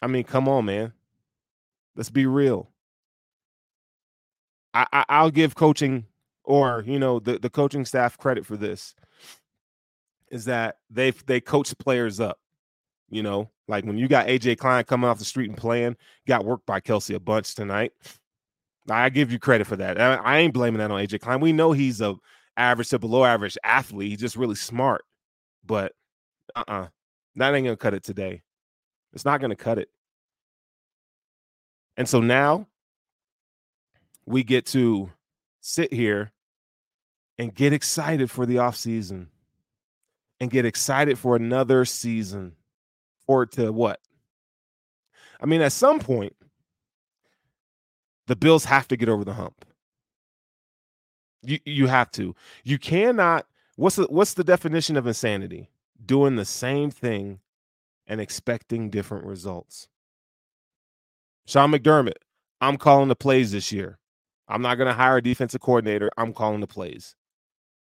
I 0.02 0.08
mean, 0.08 0.24
come 0.24 0.46
on, 0.46 0.66
man. 0.66 0.92
Let's 1.96 2.10
be 2.10 2.26
real. 2.26 2.68
I, 4.74 4.86
I 4.92 5.04
I'll 5.08 5.30
give 5.30 5.54
coaching 5.54 6.06
or 6.44 6.84
you 6.86 6.98
know 6.98 7.18
the, 7.18 7.38
the 7.38 7.50
coaching 7.50 7.86
staff 7.86 8.18
credit 8.18 8.44
for 8.44 8.56
this 8.56 8.94
is 10.32 10.46
that 10.46 10.78
they 10.90 11.12
they 11.26 11.40
coach 11.40 11.76
players 11.78 12.18
up. 12.18 12.38
You 13.08 13.22
know, 13.22 13.50
like 13.68 13.84
when 13.84 13.98
you 13.98 14.08
got 14.08 14.26
AJ 14.26 14.58
Klein 14.58 14.82
coming 14.84 15.08
off 15.08 15.18
the 15.18 15.24
street 15.24 15.50
and 15.50 15.56
playing, 15.56 15.96
got 16.26 16.46
worked 16.46 16.66
by 16.66 16.80
Kelce 16.80 17.14
a 17.14 17.20
bunch 17.20 17.54
tonight. 17.54 17.92
I 18.90 19.10
give 19.10 19.30
you 19.30 19.38
credit 19.38 19.66
for 19.66 19.76
that. 19.76 20.00
I, 20.00 20.38
ain't 20.38 20.54
blaming 20.54 20.78
that 20.78 20.90
on 20.90 21.00
AJ 21.00 21.20
Klein. 21.20 21.38
We 21.38 21.52
know 21.52 21.70
he's 21.72 22.00
a 22.00 22.16
average 22.56 22.88
to 22.88 22.98
below 22.98 23.24
average 23.24 23.56
athlete. 23.62 24.10
He's 24.10 24.20
just 24.20 24.36
really 24.36 24.56
smart. 24.56 25.04
But 25.64 25.92
uh-uh. 26.56 26.88
That 27.36 27.54
ain't 27.54 27.64
gonna 27.64 27.76
cut 27.76 27.94
it 27.94 28.02
today. 28.02 28.42
It's 29.12 29.24
not 29.24 29.40
gonna 29.40 29.56
cut 29.56 29.78
it. 29.78 29.88
And 31.96 32.08
so 32.08 32.20
now 32.20 32.66
we 34.26 34.42
get 34.42 34.66
to 34.66 35.10
sit 35.60 35.92
here 35.92 36.32
and 37.38 37.54
get 37.54 37.72
excited 37.72 38.30
for 38.30 38.46
the 38.46 38.58
off 38.58 38.76
season 38.76 39.28
and 40.42 40.50
get 40.50 40.64
excited 40.64 41.16
for 41.20 41.36
another 41.36 41.84
season 41.84 42.56
or 43.28 43.46
to 43.46 43.72
what? 43.72 44.00
I 45.40 45.46
mean, 45.46 45.60
at 45.60 45.70
some 45.70 46.00
point, 46.00 46.34
the 48.26 48.34
Bills 48.34 48.64
have 48.64 48.88
to 48.88 48.96
get 48.96 49.08
over 49.08 49.24
the 49.24 49.34
hump. 49.34 49.64
You 51.44 51.60
you 51.64 51.86
have 51.86 52.10
to. 52.12 52.34
You 52.64 52.76
cannot. 52.76 53.46
What's 53.76 53.94
the 53.94 54.08
what's 54.10 54.34
the 54.34 54.42
definition 54.42 54.96
of 54.96 55.06
insanity? 55.06 55.70
Doing 56.04 56.34
the 56.34 56.44
same 56.44 56.90
thing 56.90 57.38
and 58.08 58.20
expecting 58.20 58.90
different 58.90 59.24
results. 59.24 59.86
Sean 61.46 61.70
McDermott, 61.70 62.18
I'm 62.60 62.78
calling 62.78 63.08
the 63.08 63.14
plays 63.14 63.52
this 63.52 63.70
year. 63.70 64.00
I'm 64.48 64.62
not 64.62 64.74
going 64.74 64.88
to 64.88 64.94
hire 64.94 65.18
a 65.18 65.22
defensive 65.22 65.60
coordinator. 65.60 66.10
I'm 66.16 66.32
calling 66.32 66.60
the 66.60 66.66
plays. 66.66 67.14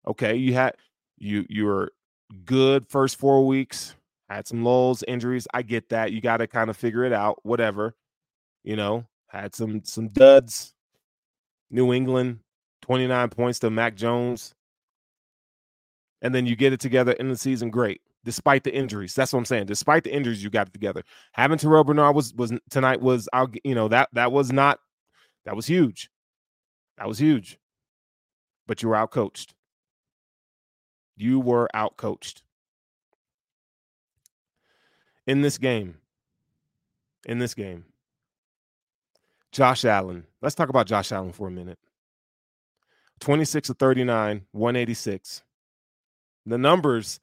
Okay, 0.07 0.35
you 0.35 0.53
had 0.53 0.75
you 1.17 1.47
you 1.49 1.65
were 1.65 1.91
good 2.45 2.87
first 2.87 3.17
four 3.17 3.45
weeks, 3.45 3.95
had 4.29 4.47
some 4.47 4.63
lulls, 4.63 5.03
injuries. 5.07 5.47
I 5.53 5.61
get 5.61 5.89
that. 5.89 6.11
You 6.11 6.21
got 6.21 6.37
to 6.37 6.47
kind 6.47 6.69
of 6.69 6.77
figure 6.77 7.03
it 7.03 7.13
out. 7.13 7.39
Whatever, 7.43 7.95
you 8.63 8.75
know, 8.75 9.05
had 9.27 9.55
some 9.55 9.83
some 9.83 10.09
duds. 10.09 10.73
New 11.71 11.93
England, 11.93 12.39
29 12.83 13.29
points 13.29 13.59
to 13.59 13.69
Mac 13.69 13.95
Jones. 13.95 14.53
And 16.21 16.33
then 16.33 16.45
you 16.45 16.55
get 16.55 16.73
it 16.73 16.79
together 16.79 17.11
in 17.13 17.29
the 17.29 17.35
season, 17.35 17.69
great. 17.69 18.01
Despite 18.23 18.63
the 18.63 18.73
injuries, 18.73 19.13
that's 19.13 19.33
what 19.33 19.39
I'm 19.39 19.45
saying. 19.45 19.67
Despite 19.67 20.03
the 20.03 20.13
injuries, 20.13 20.43
you 20.43 20.49
got 20.49 20.67
it 20.67 20.73
together. 20.73 21.03
Having 21.33 21.59
Terrel 21.59 21.85
Bernard 21.85 22.15
was 22.15 22.33
was 22.33 22.51
tonight 22.71 22.99
was 23.01 23.29
I'll 23.33 23.51
you 23.63 23.75
know 23.75 23.87
that 23.89 24.09
that 24.13 24.31
was 24.31 24.51
not 24.51 24.79
that 25.45 25.55
was 25.55 25.67
huge. 25.67 26.09
That 26.97 27.07
was 27.07 27.19
huge. 27.19 27.59
But 28.67 28.81
you 28.81 28.89
were 28.89 28.95
out 28.95 29.11
coached. 29.11 29.53
You 31.15 31.39
were 31.39 31.69
outcoached. 31.73 32.41
In 35.27 35.41
this 35.41 35.57
game, 35.57 35.95
in 37.25 37.39
this 37.39 37.53
game, 37.55 37.85
Josh 39.51 39.85
Allen. 39.85 40.25
Let's 40.41 40.53
talk 40.55 40.69
about 40.69 40.85
Josh 40.87 41.11
Allen 41.11 41.31
for 41.31 41.47
a 41.47 41.51
minute. 41.51 41.79
26 43.21 43.69
of 43.69 43.77
39, 43.77 44.45
186. 44.51 45.41
The 46.45 46.57
numbers 46.57 47.19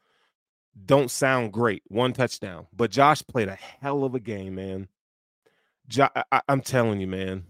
don't 0.87 1.11
sound 1.11 1.52
great. 1.52 1.82
One 1.88 2.12
touchdown, 2.12 2.66
but 2.75 2.90
Josh 2.90 3.22
played 3.22 3.49
a 3.49 3.54
hell 3.54 4.02
of 4.04 4.14
a 4.14 4.20
game, 4.20 4.54
man. 4.56 4.88
Jo- 5.87 6.09
I- 6.33 6.42
am 6.48 6.62
telling 6.62 7.00
you, 7.00 7.07
man. 7.07 7.44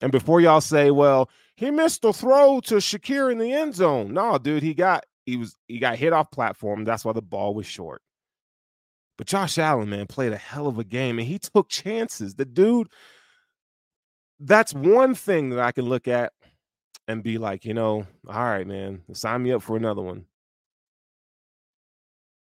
And 0.00 0.10
before 0.10 0.40
y'all 0.40 0.60
say, 0.60 0.90
well, 0.90 1.30
he 1.54 1.70
missed 1.70 2.02
the 2.02 2.12
throw 2.12 2.60
to 2.62 2.76
Shakir 2.76 3.30
in 3.30 3.38
the 3.38 3.52
end 3.52 3.74
zone. 3.74 4.12
No, 4.14 4.38
dude, 4.38 4.62
he 4.62 4.74
got 4.74 5.04
he 5.26 5.36
was 5.36 5.56
he 5.68 5.78
got 5.78 5.96
hit 5.96 6.12
off 6.12 6.30
platform. 6.30 6.84
That's 6.84 7.04
why 7.04 7.12
the 7.12 7.22
ball 7.22 7.54
was 7.54 7.66
short. 7.66 8.02
But 9.18 9.26
Josh 9.26 9.58
Allen, 9.58 9.90
man, 9.90 10.06
played 10.06 10.32
a 10.32 10.36
hell 10.36 10.66
of 10.66 10.78
a 10.78 10.84
game 10.84 11.18
and 11.18 11.28
he 11.28 11.38
took 11.38 11.68
chances. 11.68 12.34
The 12.34 12.44
dude, 12.44 12.88
that's 14.40 14.72
one 14.74 15.14
thing 15.14 15.50
that 15.50 15.60
I 15.60 15.72
can 15.72 15.84
look 15.84 16.08
at 16.08 16.32
and 17.06 17.22
be 17.22 17.38
like, 17.38 17.64
you 17.64 17.74
know, 17.74 18.06
all 18.28 18.44
right, 18.44 18.66
man, 18.66 19.02
sign 19.12 19.42
me 19.42 19.52
up 19.52 19.62
for 19.62 19.76
another 19.76 20.02
one. 20.02 20.24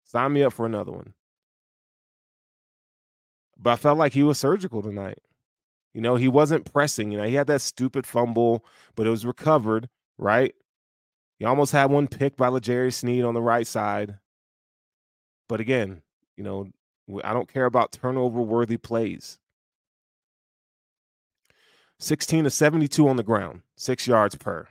Sign 0.05 0.33
me 0.33 0.43
up 0.43 0.53
for 0.53 0.67
another 0.67 0.93
one. 0.93 1.15
But 3.59 3.71
I 3.71 3.77
felt 3.77 3.99
like 3.99 4.13
he 4.13 4.23
was 4.23 4.39
surgical 4.39 4.83
tonight. 4.83 5.19
You 5.93 6.01
know, 6.01 6.17
he 6.17 6.29
wasn't 6.29 6.73
pressing. 6.73 7.11
You 7.11 7.19
know, 7.19 7.25
he 7.25 7.35
had 7.35 7.49
that 7.49 7.61
stupid 7.61 8.07
fumble, 8.07 8.65
but 8.95 9.07
it 9.07 9.11
was 9.11 9.27
recovered, 9.27 9.89
right? 10.19 10.55
He 11.41 11.47
almost 11.47 11.73
had 11.73 11.91
one 11.91 12.07
picked 12.07 12.37
by 12.37 12.49
L'Jarius 12.49 12.95
Sneed 12.95 13.25
on 13.25 13.33
the 13.33 13.41
right 13.41 13.67
side. 13.67 14.19
But 15.49 15.59
again, 15.59 16.03
you 16.37 16.45
know, 16.45 16.69
I 17.25 17.33
don't 17.33 17.53
care 17.53 17.65
about 17.65 17.93
turnover 17.93 18.43
worthy 18.43 18.77
plays. 18.77 19.39
16 21.99 22.45
to 22.45 22.51
72 22.51 23.09
on 23.09 23.17
the 23.17 23.23
ground, 23.23 23.63
six 23.77 24.07
yards 24.07 24.35
per, 24.35 24.69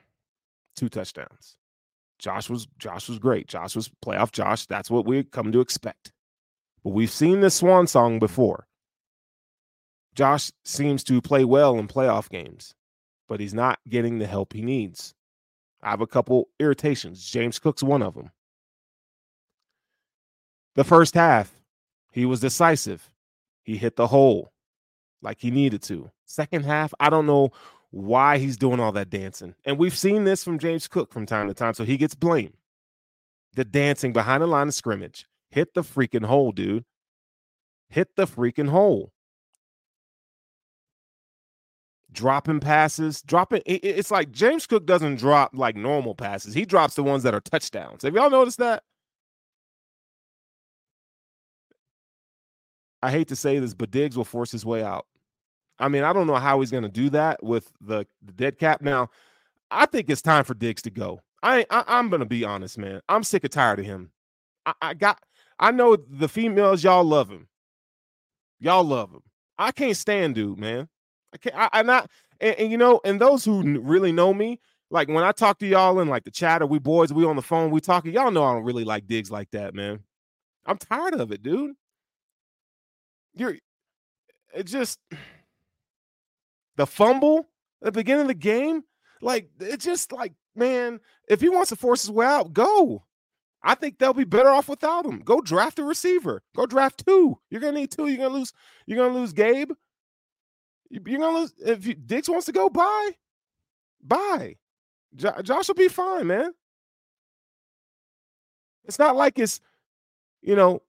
two 0.76 0.90
touchdowns. 0.90 1.58
Josh 2.20 2.50
was 2.50 2.68
Josh 2.78 3.10
was 3.10 3.18
great. 3.18 3.48
Josh 3.48 3.76
was 3.76 3.90
playoff 4.06 4.32
Josh. 4.32 4.68
That's 4.68 4.92
what 4.92 5.06
we 5.06 5.24
come 5.24 5.52
to 5.52 5.62
expect. 5.62 6.12
But 6.84 6.92
we've 6.92 7.12
seen 7.12 7.40
this 7.40 7.56
swan 7.56 7.88
song 7.88 8.20
before. 8.20 8.68
Josh 10.14 10.52
seems 10.66 11.04
to 11.06 11.22
play 11.22 11.46
well 11.46 11.80
in 11.80 11.88
playoff 11.88 12.30
games, 12.30 12.76
but 13.28 13.40
he's 13.40 13.54
not 13.54 13.80
getting 13.88 14.20
the 14.20 14.28
help 14.28 14.54
he 14.54 14.62
needs. 14.62 15.16
I 15.82 15.90
have 15.92 16.02
a 16.02 16.08
couple 16.08 16.50
irritations. 16.60 17.24
James 17.26 17.60
Cook's 17.60 17.84
one 17.84 18.02
of 18.02 18.16
them. 18.16 18.32
The 20.76 20.84
first 20.84 21.14
half, 21.14 21.54
he 22.12 22.26
was 22.26 22.40
decisive. 22.40 23.10
He 23.64 23.78
hit 23.78 23.96
the 23.96 24.08
hole 24.08 24.52
like 25.22 25.40
he 25.40 25.52
needed 25.52 25.82
to. 25.84 26.10
Second 26.26 26.66
half, 26.66 26.94
I 27.00 27.10
don't 27.10 27.26
know 27.26 27.52
why 27.92 28.38
he's 28.38 28.58
doing 28.58 28.80
all 28.80 28.92
that 28.94 29.10
dancing. 29.10 29.56
And 29.66 29.78
we've 29.78 29.98
seen 29.98 30.24
this 30.24 30.44
from 30.44 30.60
James 30.60 30.88
Cook 30.88 31.12
from 31.12 31.26
time 31.26 31.48
to 31.48 31.54
time, 31.54 31.74
so 31.74 31.84
he 31.84 31.98
gets 31.98 32.16
blamed. 32.16 32.54
The 33.54 33.66
dancing 33.66 34.14
behind 34.14 34.44
the 34.44 34.48
line 34.48 34.68
of 34.68 34.74
scrimmage. 34.74 35.26
Hit 35.50 35.74
the 35.74 35.82
freaking 35.82 36.26
hole, 36.26 36.52
dude. 36.52 36.86
Hit 37.90 38.16
the 38.16 38.28
freaking 38.28 38.70
hole 38.70 39.12
dropping 42.12 42.60
passes, 42.60 43.22
dropping. 43.22 43.62
It's 43.66 44.12
like 44.12 44.32
James 44.32 44.66
Cook 44.66 44.86
doesn't 44.86 45.18
drop 45.18 45.52
like 45.54 45.76
normal 45.76 46.16
passes. 46.16 46.54
He 46.54 46.66
drops 46.66 46.96
the 46.96 47.04
ones 47.04 47.24
that 47.24 47.34
are 47.34 47.42
touchdowns. 47.42 48.04
Have 48.04 48.16
y'all 48.16 48.30
noticed 48.30 48.58
that? 48.60 48.84
I 53.02 53.12
hate 53.12 53.30
to 53.30 53.36
say 53.36 53.60
this, 53.60 53.74
but 53.74 53.92
Diggs 53.92 54.18
will 54.18 54.26
force 54.26 54.52
his 54.52 54.66
way 54.66 54.84
out. 54.84 55.06
I 55.80 55.88
mean, 55.88 56.04
I 56.04 56.12
don't 56.12 56.28
know 56.28 56.36
how 56.36 56.60
he's 56.60 56.72
going 56.72 56.84
to 56.84 56.90
do 56.90 57.10
that 57.12 57.42
with 57.42 57.72
the, 57.80 58.06
the 58.22 58.34
dead 58.34 58.60
cap. 58.60 58.82
Now, 58.82 59.10
I 59.72 59.86
think 59.86 60.10
it's 60.10 60.22
time 60.22 60.44
for 60.44 60.54
Diggs 60.54 60.82
to 60.82 60.90
go. 60.90 61.22
I, 61.42 61.66
I 61.70 62.00
am 62.00 62.10
going 62.10 62.20
to 62.20 62.26
be 62.26 62.44
honest, 62.44 62.78
man. 62.78 63.00
I'm 63.08 63.24
sick 63.24 63.46
and 63.46 63.54
tired 63.54 63.80
of 63.80 63.86
him. 63.86 64.12
I, 64.66 64.74
I 64.82 64.94
got. 64.94 65.24
I 65.58 65.72
know 65.72 65.96
the 65.96 66.28
females, 66.28 66.84
y'all 66.84 67.04
love 67.04 67.30
him. 67.30 67.48
Y'all 68.60 68.84
love 68.84 69.12
him. 69.12 69.22
I 69.58 69.72
can't 69.72 69.96
stand 69.96 70.36
dude, 70.36 70.60
man. 70.60 70.90
I 71.34 71.38
can't. 71.38 71.56
I, 71.56 71.70
I 71.72 71.84
not. 71.84 72.10
And, 72.40 72.56
and, 72.56 72.72
you 72.72 72.78
know, 72.78 73.02
and 73.04 73.20
those 73.20 73.44
who 73.44 73.80
really 73.82 74.12
know 74.12 74.34
me, 74.34 74.60
like 74.90 75.08
when 75.08 75.24
I 75.24 75.32
talk 75.32 75.60
to 75.60 75.68
y'all 75.68 76.00
in 76.00 76.08
like 76.08 76.24
the 76.24 76.32
chat 76.32 76.62
or 76.62 76.68
we 76.68 76.80
boys, 76.80 77.14
we 77.14 77.26
on 77.26 77.36
the 77.36 77.42
phone, 77.42 77.72
we 77.72 77.82
talking. 77.82 78.14
Y'all 78.14 78.32
know 78.32 78.44
I 78.44 78.54
don't 78.54 78.64
really 78.64 78.86
like 78.86 79.08
Diggs 79.08 79.30
like 79.30 79.52
that, 79.52 79.74
man. 79.76 80.00
I'm 80.66 80.78
tired 80.78 81.16
of 81.16 81.32
it, 81.32 81.44
dude. 81.44 81.76
You're. 83.36 83.58
It 84.56 84.64
just 84.64 85.00
the 86.78 86.88
fumble 86.88 87.50
at 87.82 87.88
the 87.88 87.92
beginning 87.92 88.22
of 88.22 88.28
the 88.30 88.34
game, 88.34 88.84
like 89.22 89.50
it's 89.60 89.86
just 89.86 90.12
like, 90.12 90.34
man, 90.56 91.00
if 91.28 91.42
he 91.42 91.50
wants 91.50 91.70
to 91.70 91.76
force 91.76 92.02
his 92.02 92.12
way 92.12 92.26
out, 92.26 92.54
go. 92.54 93.04
I 93.62 93.76
think 93.76 94.00
they'll 94.00 94.14
be 94.14 94.24
better 94.24 94.50
off 94.50 94.70
without 94.70 95.06
him. 95.06 95.20
Go 95.20 95.42
draft 95.42 95.80
a 95.80 95.84
receiver. 95.84 96.42
Go 96.56 96.66
draft 96.66 97.04
two. 97.06 97.38
You're 97.50 97.62
gonna 97.62 97.80
need 97.80 97.92
two. 97.92 98.08
You're 98.08 98.18
gonna 98.18 98.34
lose. 98.34 98.54
You're 98.86 98.98
gonna 98.98 99.20
lose 99.20 99.34
Gabe. 99.34 99.72
You're 100.90 101.20
gonna 101.20 101.48
if 101.60 101.86
you, 101.86 101.94
Diggs 101.96 102.30
wants 102.30 102.46
to 102.48 102.52
go. 102.52 102.70
Bye. 102.70 103.12
Jo- 105.16 105.42
Josh 105.44 105.68
will 105.68 105.76
be 105.76 105.88
fine, 105.88 106.28
man. 106.28 106.54
It's 108.86 109.00
not 109.00 109.16
like 109.16 109.38
it's, 109.40 109.62
you 110.42 110.56
know, 110.56 110.82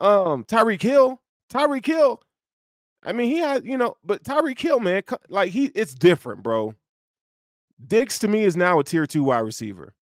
um 0.00 0.44
Tyreek 0.44 0.82
Hill. 0.82 1.20
Tyreek 1.52 1.86
Hill. 1.86 2.20
I 3.04 3.12
mean, 3.12 3.30
he 3.30 3.38
had, 3.38 3.64
you 3.64 3.78
know, 3.78 3.96
but 4.04 4.24
Tyreek 4.24 4.58
Hill, 4.58 4.80
man, 4.80 5.02
like 5.28 5.52
he, 5.52 5.66
it's 5.74 5.94
different, 5.94 6.42
bro. 6.42 6.74
Diggs 7.86 8.18
to 8.20 8.28
me 8.28 8.44
is 8.44 8.56
now 8.56 8.80
a 8.80 8.84
tier 8.84 9.06
two 9.06 9.22
wide 9.24 9.40
receiver. 9.40 9.94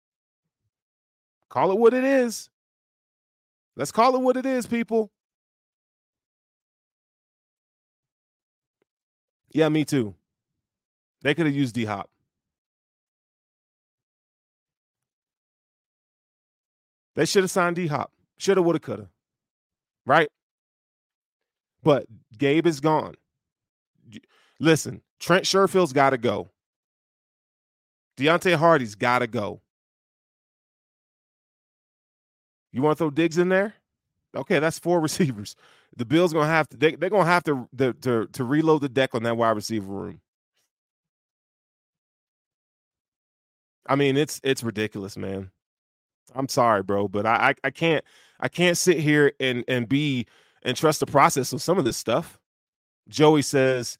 Call 1.50 1.72
it 1.72 1.78
what 1.78 1.94
it 1.94 2.04
is. 2.04 2.50
Let's 3.76 3.92
call 3.92 4.16
it 4.16 4.22
what 4.22 4.38
it 4.38 4.46
is, 4.46 4.68
people. 4.68 5.12
Yeah, 9.54 9.70
me 9.70 9.86
too. 9.86 10.16
They 11.22 11.34
could 11.34 11.46
have 11.46 11.56
used 11.56 11.76
D 11.76 11.86
Hop. 11.86 12.10
They 17.16 17.26
should 17.26 17.44
have 17.44 17.52
signed 17.52 17.76
D 17.76 17.88
Hop. 17.88 18.12
Shoulda, 18.38 18.62
woulda, 18.62 18.80
coulda. 18.80 19.10
Right? 20.06 20.30
But 21.84 22.08
Gabe 22.38 22.66
is 22.66 22.80
gone. 22.80 23.16
Listen, 24.60 25.02
Trent 25.20 25.46
Sherfield's 25.46 25.94
got 25.94 26.12
to 26.12 26.18
go. 26.18 26.50
Deonte 28.18 28.56
Harty's 28.56 28.96
got 28.96 29.20
to 29.20 29.28
go. 29.28 29.62
You 32.72 32.82
want 32.82 32.98
to 32.98 33.04
throw 33.04 33.10
Diggs 33.10 33.38
in 33.38 33.50
there? 33.50 33.76
Okay, 34.36 34.60
that's 34.60 34.80
four 34.80 35.00
receivers. 35.02 35.56
The 35.98 36.06
Bills 36.06 36.34
gonna 36.34 36.48
have 36.48 36.68
to 36.70 36.78
they, 36.78 36.96
they're 36.96 37.10
gonna 37.10 37.26
have 37.26 37.44
to, 37.44 37.68
to 37.78 37.94
to 37.94 38.28
to 38.28 38.44
reload 38.44 38.82
the 38.82 38.90
deck 38.90 39.14
on 39.16 39.24
that 39.24 39.38
wide 39.38 39.52
receiver 39.52 39.86
room. 39.88 40.22
I 43.88 43.96
mean, 43.96 44.18
it's 44.18 44.40
it's 44.44 44.64
ridiculous, 44.64 45.18
man. 45.18 45.52
I'm 46.36 46.48
sorry, 46.50 46.84
bro, 46.84 47.08
but 47.08 47.26
I, 47.26 47.50
I 47.50 47.56
I, 47.66 47.70
can't 47.72 48.04
I 48.40 48.48
can't 48.48 48.78
sit 48.78 49.00
here 49.00 49.34
and 49.40 49.64
and 49.68 49.88
be 49.88 50.26
and 50.64 50.76
trust 50.78 51.00
the 51.02 51.06
process 51.06 51.54
of 51.54 51.62
some 51.62 51.78
of 51.78 51.86
this 51.86 51.98
stuff. 51.98 52.40
Joey 53.10 53.42
says, 53.42 53.98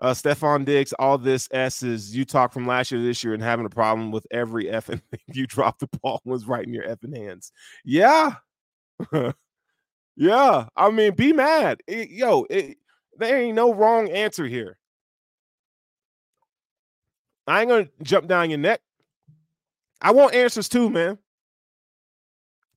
uh 0.00 0.12
Stefon 0.12 0.64
Diggs, 0.64 0.92
all 0.94 1.18
this 1.18 1.48
S 1.52 1.82
is 1.82 2.16
you 2.16 2.24
talk 2.24 2.52
from 2.52 2.66
last 2.66 2.90
year 2.90 3.00
to 3.00 3.06
this 3.06 3.22
year 3.22 3.34
and 3.34 3.42
having 3.42 3.66
a 3.66 3.70
problem 3.70 4.10
with 4.12 4.26
every 4.30 4.64
effing 4.66 5.02
thing 5.10 5.20
you 5.32 5.46
drop 5.46 5.78
the 5.78 5.88
ball 6.02 6.20
was 6.24 6.46
right 6.46 6.66
in 6.66 6.72
your 6.74 6.84
effing 6.84 7.16
hands. 7.16 7.52
Yeah. 7.84 8.36
yeah. 10.16 10.66
I 10.76 10.90
mean, 10.90 11.14
be 11.14 11.32
mad. 11.32 11.82
It, 11.86 12.10
yo, 12.10 12.46
it, 12.50 12.78
there 13.18 13.38
ain't 13.38 13.56
no 13.56 13.72
wrong 13.72 14.08
answer 14.08 14.46
here. 14.46 14.78
I 17.46 17.60
ain't 17.60 17.70
gonna 17.70 17.88
jump 18.02 18.26
down 18.26 18.50
your 18.50 18.58
neck. 18.58 18.80
I 20.00 20.10
want 20.10 20.34
answers 20.34 20.68
too, 20.68 20.90
man. 20.90 21.18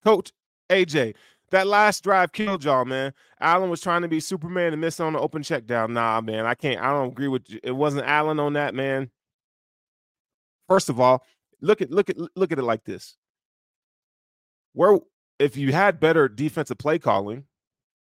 Coach 0.04 0.32
AJ, 0.70 1.16
that 1.52 1.68
last 1.68 2.04
drive 2.04 2.32
killed 2.32 2.64
y'all, 2.64 2.86
man. 2.86 3.14
Allen 3.42 3.70
was 3.70 3.82
trying 3.82 4.04
to 4.04 4.08
be 4.08 4.20
Superman 4.20 4.72
and 4.72 4.82
missed 4.82 5.02
on 5.02 5.14
the 5.14 5.20
open 5.20 5.42
check 5.44 5.66
down. 5.66 5.94
Nah, 5.94 6.22
man, 6.22 6.46
I 6.46 6.54
can't. 6.54 6.82
I 6.82 6.92
don't 6.92 7.10
agree 7.10 7.28
with 7.28 7.50
you. 7.50 7.60
It 7.64 7.72
wasn't 7.72 8.06
Allen 8.06 8.40
on 8.40 8.54
that, 8.54 8.76
man. 8.76 9.10
First 10.68 10.90
of 10.90 11.00
all, 11.00 11.24
look 11.62 11.82
at 11.82 11.90
look 11.90 12.10
at 12.10 12.18
look 12.36 12.52
at 12.52 12.60
it 12.60 12.64
like 12.64 12.84
this. 12.84 13.18
Where 14.74 15.00
if 15.40 15.58
you 15.58 15.72
had 15.72 16.00
better 16.00 16.28
defensive 16.28 16.78
play 16.78 17.00
calling, 17.00 17.46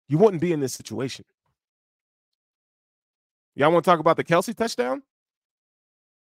you 0.07 0.17
wouldn't 0.17 0.41
be 0.41 0.51
in 0.51 0.59
this 0.59 0.73
situation. 0.73 1.25
Y'all 3.55 3.71
want 3.71 3.83
to 3.83 3.89
talk 3.89 3.99
about 3.99 4.17
the 4.17 4.23
Kelce 4.23 4.55
touchdown? 4.55 5.01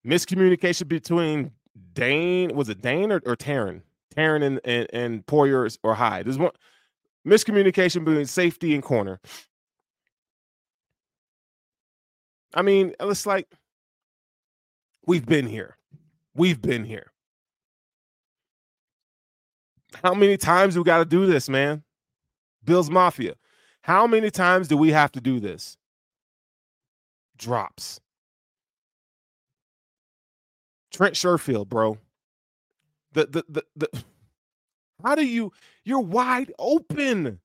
Miscommunication 0.06 0.88
between 0.88 1.52
Dane, 1.92 2.54
was 2.54 2.68
it 2.68 2.82
Dane 2.82 3.12
or, 3.12 3.20
or 3.24 3.36
Taron? 3.36 3.82
Taron 4.14 4.42
and, 4.42 4.60
and, 4.64 4.86
and 4.92 5.26
Poyer 5.26 5.76
or 5.82 5.94
Hyde. 5.94 6.26
There's 6.26 6.38
one 6.38 6.52
miscommunication 7.26 8.04
between 8.04 8.26
safety 8.26 8.74
and 8.74 8.82
corner. 8.82 9.20
I 12.52 12.62
mean, 12.62 12.94
it's 13.00 13.26
like 13.26 13.48
we've 15.06 15.26
been 15.26 15.46
here. 15.46 15.76
We've 16.34 16.60
been 16.60 16.84
here. 16.84 17.10
How 20.02 20.14
many 20.14 20.36
times 20.36 20.74
do 20.74 20.80
we 20.80 20.84
got 20.84 20.98
to 20.98 21.04
do 21.04 21.26
this, 21.26 21.48
man? 21.48 21.82
Bills 22.64 22.90
Mafia. 22.90 23.34
How 23.82 24.06
many 24.06 24.30
times 24.30 24.68
do 24.68 24.76
we 24.76 24.90
have 24.90 25.12
to 25.12 25.20
do 25.20 25.40
this? 25.40 25.76
Drops. 27.36 28.00
Trent 30.92 31.14
Sherfield, 31.14 31.68
bro. 31.68 31.98
The 33.12 33.26
the 33.26 33.44
the, 33.48 33.64
the 33.76 34.04
how 35.02 35.14
do 35.14 35.26
you 35.26 35.52
you're 35.84 36.00
wide 36.00 36.52
open? 36.58 37.40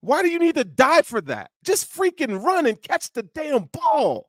Why 0.00 0.22
do 0.22 0.28
you 0.28 0.38
need 0.38 0.56
to 0.56 0.64
die 0.64 1.02
for 1.02 1.20
that? 1.22 1.50
Just 1.64 1.92
freaking 1.92 2.42
run 2.42 2.66
and 2.66 2.80
catch 2.80 3.12
the 3.12 3.22
damn 3.22 3.64
ball. 3.64 4.28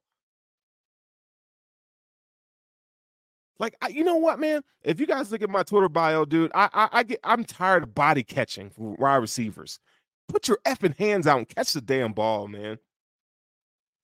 Like, 3.59 3.75
I, 3.81 3.89
you 3.89 4.03
know 4.03 4.15
what, 4.15 4.39
man? 4.39 4.61
If 4.83 4.99
you 4.99 5.05
guys 5.05 5.31
look 5.31 5.41
at 5.41 5.49
my 5.49 5.63
Twitter 5.63 5.89
bio, 5.89 6.25
dude, 6.25 6.51
I, 6.55 6.69
I, 6.73 6.89
I 6.91 7.03
get 7.03 7.19
I'm 7.23 7.45
tired 7.45 7.83
of 7.83 7.93
body 7.93 8.23
catching 8.23 8.71
wide 8.77 9.17
receivers. 9.17 9.79
Put 10.27 10.47
your 10.47 10.57
effing 10.65 10.97
hands 10.97 11.27
out 11.27 11.37
and 11.37 11.47
catch 11.47 11.73
the 11.73 11.81
damn 11.81 12.13
ball, 12.13 12.47
man. 12.47 12.79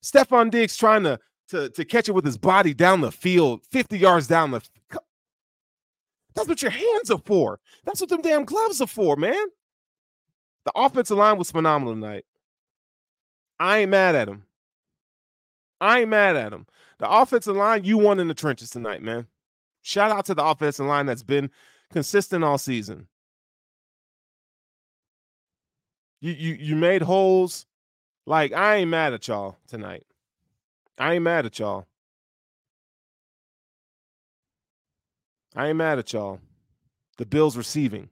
Stefon 0.02 0.50
Diggs 0.50 0.76
trying 0.76 1.02
to 1.02 1.18
to 1.48 1.68
to 1.70 1.84
catch 1.84 2.08
it 2.08 2.12
with 2.12 2.24
his 2.24 2.38
body 2.38 2.72
down 2.74 3.00
the 3.00 3.12
field, 3.12 3.62
50 3.70 3.98
yards 3.98 4.26
down 4.26 4.52
the. 4.52 4.62
That's 6.34 6.48
what 6.48 6.62
your 6.62 6.70
hands 6.70 7.10
are 7.10 7.20
for. 7.24 7.58
That's 7.84 8.00
what 8.00 8.08
them 8.08 8.22
damn 8.22 8.44
gloves 8.44 8.80
are 8.80 8.86
for, 8.86 9.16
man. 9.16 9.46
The 10.64 10.72
offensive 10.76 11.18
line 11.18 11.38
was 11.38 11.50
phenomenal 11.50 11.94
tonight. 11.94 12.24
I 13.58 13.78
ain't 13.78 13.90
mad 13.90 14.14
at 14.14 14.28
him. 14.28 14.44
I 15.80 16.00
ain't 16.00 16.10
mad 16.10 16.36
at 16.36 16.52
him. 16.52 16.66
The 16.98 17.10
offensive 17.10 17.56
line, 17.56 17.84
you 17.84 17.98
won 17.98 18.20
in 18.20 18.28
the 18.28 18.34
trenches 18.34 18.70
tonight, 18.70 19.02
man. 19.02 19.26
Shout 19.82 20.10
out 20.10 20.26
to 20.26 20.34
the 20.34 20.44
offensive 20.44 20.86
line 20.86 21.06
that's 21.06 21.22
been 21.22 21.50
consistent 21.92 22.44
all 22.44 22.58
season. 22.58 23.08
You 26.20 26.32
you 26.32 26.54
you 26.54 26.76
made 26.76 27.02
holes. 27.02 27.66
Like 28.26 28.52
I 28.52 28.76
ain't 28.76 28.90
mad 28.90 29.14
at 29.14 29.26
y'all 29.26 29.56
tonight. 29.66 30.04
I 30.98 31.14
ain't 31.14 31.24
mad 31.24 31.46
at 31.46 31.58
y'all. 31.58 31.86
I 35.56 35.68
ain't 35.68 35.78
mad 35.78 35.98
at 35.98 36.12
y'all. 36.12 36.40
The 37.16 37.26
Bills 37.26 37.56
receiving. 37.56 38.10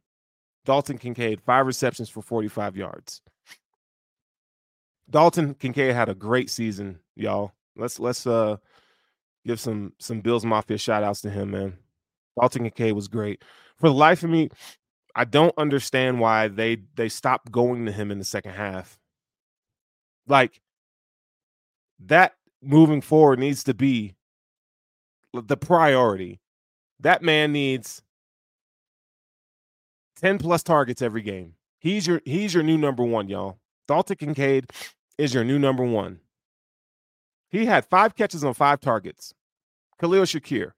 Dalton 0.64 0.98
Kincaid, 0.98 1.40
five 1.40 1.66
receptions 1.66 2.10
for 2.10 2.20
45 2.20 2.76
yards. 2.76 3.22
Dalton 5.08 5.54
Kincaid 5.54 5.94
had 5.94 6.08
a 6.08 6.14
great 6.14 6.50
season, 6.50 6.98
y'all. 7.16 7.52
Let's 7.76 7.98
let's 7.98 8.26
uh 8.26 8.56
give 9.46 9.60
some 9.60 9.92
some 9.98 10.20
Bills 10.20 10.44
Mafia 10.44 10.78
shout 10.78 11.02
outs 11.02 11.20
to 11.22 11.30
him, 11.30 11.50
man. 11.52 11.78
Dalton 12.38 12.62
Kincaid 12.64 12.94
was 12.94 13.08
great. 13.08 13.42
For 13.76 13.88
the 13.88 13.94
life 13.94 14.22
of 14.22 14.30
me, 14.30 14.50
I 15.14 15.24
don't 15.24 15.54
understand 15.58 16.20
why 16.20 16.48
they 16.48 16.78
they 16.94 17.08
stopped 17.08 17.50
going 17.50 17.86
to 17.86 17.92
him 17.92 18.10
in 18.10 18.18
the 18.18 18.24
second 18.24 18.52
half. 18.52 18.98
Like 20.26 20.60
that 22.00 22.34
moving 22.62 23.00
forward 23.00 23.38
needs 23.38 23.64
to 23.64 23.74
be 23.74 24.14
the 25.32 25.56
priority. 25.56 26.40
That 27.00 27.22
man 27.22 27.52
needs 27.52 28.02
10 30.20 30.38
plus 30.38 30.62
targets 30.62 31.02
every 31.02 31.22
game. 31.22 31.54
He's 31.78 32.06
your 32.06 32.20
he's 32.24 32.54
your 32.54 32.62
new 32.62 32.76
number 32.76 33.04
one, 33.04 33.28
y'all. 33.28 33.58
Dalton 33.86 34.16
Kincaid 34.16 34.70
is 35.16 35.32
your 35.32 35.44
new 35.44 35.58
number 35.58 35.84
one. 35.84 36.20
He 37.50 37.64
had 37.64 37.84
five 37.86 38.14
catches 38.14 38.44
on 38.44 38.54
five 38.54 38.80
targets. 38.80 39.34
Khalil 40.00 40.24
Shakir, 40.24 40.72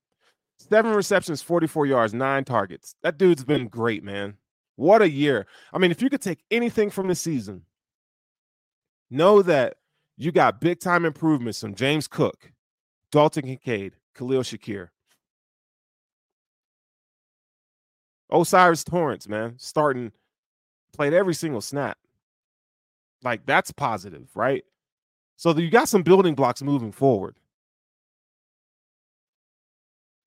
seven 0.57 0.93
receptions, 0.93 1.43
44 1.43 1.87
yards, 1.87 2.15
nine 2.15 2.45
targets. 2.45 2.95
That 3.03 3.19
dude's 3.19 3.45
been 3.45 3.69
great, 3.69 4.03
man. 4.03 4.37
What 4.77 5.03
a 5.03 5.11
year. 5.11 5.47
I 5.73 5.79
mean, 5.79 5.91
if 5.91 6.01
you 6.01 6.09
could 6.09 6.23
take 6.23 6.43
anything 6.51 6.91
from 6.91 7.09
the 7.09 7.15
season, 7.15 7.63
know 9.11 9.43
that 9.43 9.77
you 10.17 10.33
got 10.33 10.61
big 10.61 10.81
time 10.81 11.05
improvements 11.05 11.61
from 11.61 11.75
James 11.75 12.07
Cook, 12.07 12.53
Dalton 13.11 13.43
Kincaid, 13.43 13.95
Khalil 14.15 14.43
Shakir. 14.43 14.89
O'Cyrus 18.33 18.85
Torrence, 18.85 19.29
man, 19.29 19.55
starting, 19.59 20.13
played 20.93 21.13
every 21.13 21.35
single 21.35 21.61
snap. 21.61 21.99
Like, 23.23 23.45
that's 23.45 23.73
positive, 23.73 24.29
right? 24.35 24.63
So 25.41 25.57
you 25.57 25.71
got 25.71 25.89
some 25.89 26.03
building 26.03 26.35
blocks 26.35 26.61
moving 26.61 26.93
forward. 26.93 27.35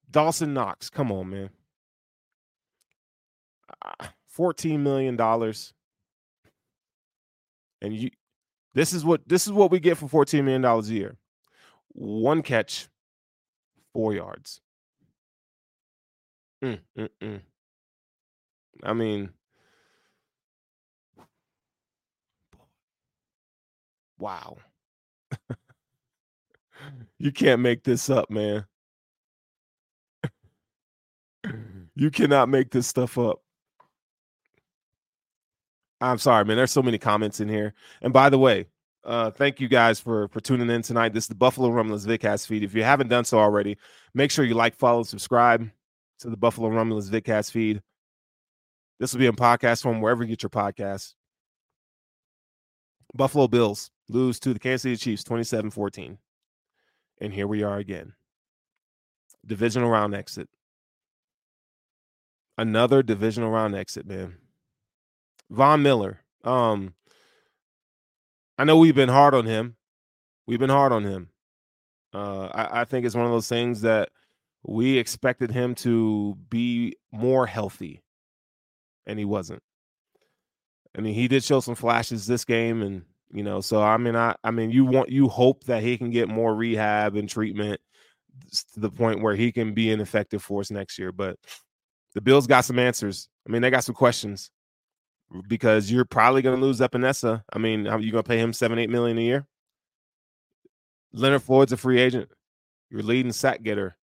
Dawson 0.09 0.55
Knox, 0.55 0.89
come 0.89 1.11
on, 1.11 1.29
man. 1.29 1.49
$14 4.35 4.79
million. 4.79 5.15
And 7.83 7.93
you 7.93 8.09
this 8.73 8.91
is 8.91 9.05
what 9.05 9.21
this 9.29 9.45
is 9.45 9.53
what 9.53 9.69
we 9.69 9.79
get 9.79 9.99
for 9.99 10.25
$14 10.25 10.43
million 10.43 10.65
a 10.65 10.81
year. 10.81 11.15
One 11.89 12.41
catch, 12.41 12.87
four 13.93 14.15
yards. 14.15 14.61
Mm, 16.63 16.79
mm, 16.97 17.09
mm. 17.21 17.41
I 18.81 18.93
mean, 18.93 19.29
wow. 24.17 24.57
You 27.19 27.31
can't 27.31 27.61
make 27.61 27.83
this 27.83 28.09
up, 28.09 28.29
man. 28.29 28.65
you 31.95 32.11
cannot 32.11 32.49
make 32.49 32.71
this 32.71 32.87
stuff 32.87 33.17
up. 33.17 33.41
I'm 36.01 36.17
sorry, 36.17 36.43
man. 36.43 36.57
There's 36.57 36.71
so 36.71 36.83
many 36.83 36.97
comments 36.97 37.39
in 37.39 37.47
here. 37.47 37.73
And 38.01 38.11
by 38.11 38.29
the 38.29 38.37
way, 38.37 38.67
uh, 39.05 39.31
thank 39.31 39.59
you 39.59 39.67
guys 39.67 39.99
for 39.99 40.27
for 40.29 40.39
tuning 40.39 40.69
in 40.69 40.81
tonight. 40.81 41.13
This 41.13 41.25
is 41.25 41.29
the 41.29 41.35
Buffalo 41.35 41.69
Rumblings 41.69 42.05
Vidcast 42.05 42.47
feed. 42.47 42.63
If 42.63 42.73
you 42.73 42.83
haven't 42.83 43.09
done 43.09 43.25
so 43.25 43.39
already, 43.39 43.77
make 44.13 44.31
sure 44.31 44.45
you 44.45 44.53
like, 44.53 44.75
follow, 44.75 45.03
subscribe 45.03 45.69
to 46.19 46.29
the 46.29 46.37
Buffalo 46.37 46.69
Rumblings 46.69 47.09
Vidcast 47.09 47.51
feed. 47.51 47.81
This 48.99 49.13
will 49.13 49.19
be 49.19 49.27
in 49.27 49.35
podcast 49.35 49.83
form 49.83 50.01
wherever 50.01 50.23
you 50.23 50.29
get 50.29 50.43
your 50.43 50.49
podcasts. 50.49 51.13
Buffalo 53.13 53.47
Bills 53.47 53.91
lose 54.09 54.39
to 54.39 54.53
the 54.53 54.59
Kansas 54.59 54.83
City 54.83 54.97
Chiefs 54.97 55.23
27 55.23 55.71
14. 55.71 56.17
And 57.23 57.33
here 57.33 57.47
we 57.47 57.63
are 57.63 57.77
again. 57.77 58.13
Divisional 59.45 59.89
round 59.89 60.13
exit. 60.13 60.49
Another 62.57 63.01
divisional 63.01 63.49
round 63.49 63.75
exit, 63.75 64.05
man. 64.05 64.35
Von 65.49 65.81
Miller. 65.81 66.19
Um, 66.43 66.95
I 68.57 68.65
know 68.65 68.77
we've 68.77 68.93
been 68.93 69.07
hard 69.07 69.33
on 69.33 69.45
him. 69.45 69.77
We've 70.47 70.59
been 70.59 70.69
hard 70.69 70.91
on 70.91 71.05
him. 71.05 71.29
Uh, 72.13 72.47
I, 72.47 72.81
I 72.81 72.83
think 72.83 73.05
it's 73.05 73.15
one 73.15 73.25
of 73.25 73.31
those 73.31 73.47
things 73.47 73.81
that 73.81 74.09
we 74.61 74.97
expected 74.97 75.49
him 75.49 75.75
to 75.75 76.37
be 76.49 76.97
more 77.13 77.47
healthy, 77.47 78.03
and 79.07 79.17
he 79.17 79.23
wasn't. 79.23 79.63
I 80.95 80.99
mean, 80.99 81.13
he 81.13 81.29
did 81.29 81.45
show 81.45 81.61
some 81.61 81.75
flashes 81.75 82.27
this 82.27 82.43
game, 82.43 82.81
and 82.81 83.03
you 83.33 83.43
know, 83.43 83.61
so 83.61 83.81
I 83.81 83.97
mean, 83.97 84.15
I 84.15 84.35
I 84.43 84.51
mean, 84.51 84.69
you 84.69 84.85
want 84.85 85.09
you 85.09 85.27
hope 85.27 85.63
that 85.63 85.81
he 85.81 85.97
can 85.97 86.11
get 86.11 86.29
more 86.29 86.53
rehab 86.53 87.15
and 87.15 87.27
treatment 87.27 87.81
to 88.73 88.79
the 88.79 88.91
point 88.91 89.21
where 89.21 89.35
he 89.35 89.51
can 89.51 89.73
be 89.73 89.91
an 89.91 90.01
effective 90.01 90.43
force 90.43 90.69
next 90.69 90.99
year. 90.99 91.11
But 91.11 91.37
the 92.13 92.21
Bills 92.21 92.45
got 92.45 92.61
some 92.61 92.77
answers. 92.77 93.27
I 93.47 93.51
mean, 93.51 93.63
they 93.63 93.71
got 93.71 93.83
some 93.83 93.95
questions 93.95 94.51
because 95.47 95.91
you're 95.91 96.05
probably 96.05 96.43
going 96.43 96.59
to 96.59 96.63
lose 96.63 96.79
Epenesa. 96.79 97.43
I 97.51 97.57
mean, 97.57 97.87
are 97.87 97.99
you 97.99 98.11
going 98.11 98.23
to 98.23 98.27
pay 98.27 98.37
him 98.37 98.53
seven, 98.53 98.77
eight 98.77 98.91
million 98.91 99.17
a 99.17 99.21
year? 99.21 99.47
Leonard 101.11 101.41
Floyd's 101.41 101.71
a 101.71 101.77
free 101.77 101.99
agent. 101.99 102.29
Your 102.91 103.01
leading 103.01 103.31
sack 103.31 103.63
getter. 103.63 103.97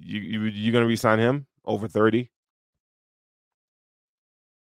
You 0.00 0.20
you 0.20 0.40
you 0.42 0.72
going 0.72 0.84
to 0.84 0.88
resign 0.88 1.18
him 1.18 1.46
over 1.64 1.88
thirty? 1.88 2.30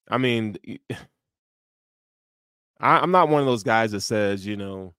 I 0.10 0.18
mean, 0.18 0.56
I, 2.80 3.00
I'm 3.00 3.12
not 3.12 3.30
one 3.30 3.42
of 3.42 3.48
those 3.48 3.64
guys 3.64 3.92
that 3.92 4.02
says 4.02 4.46
you 4.46 4.58
know, 4.58 4.94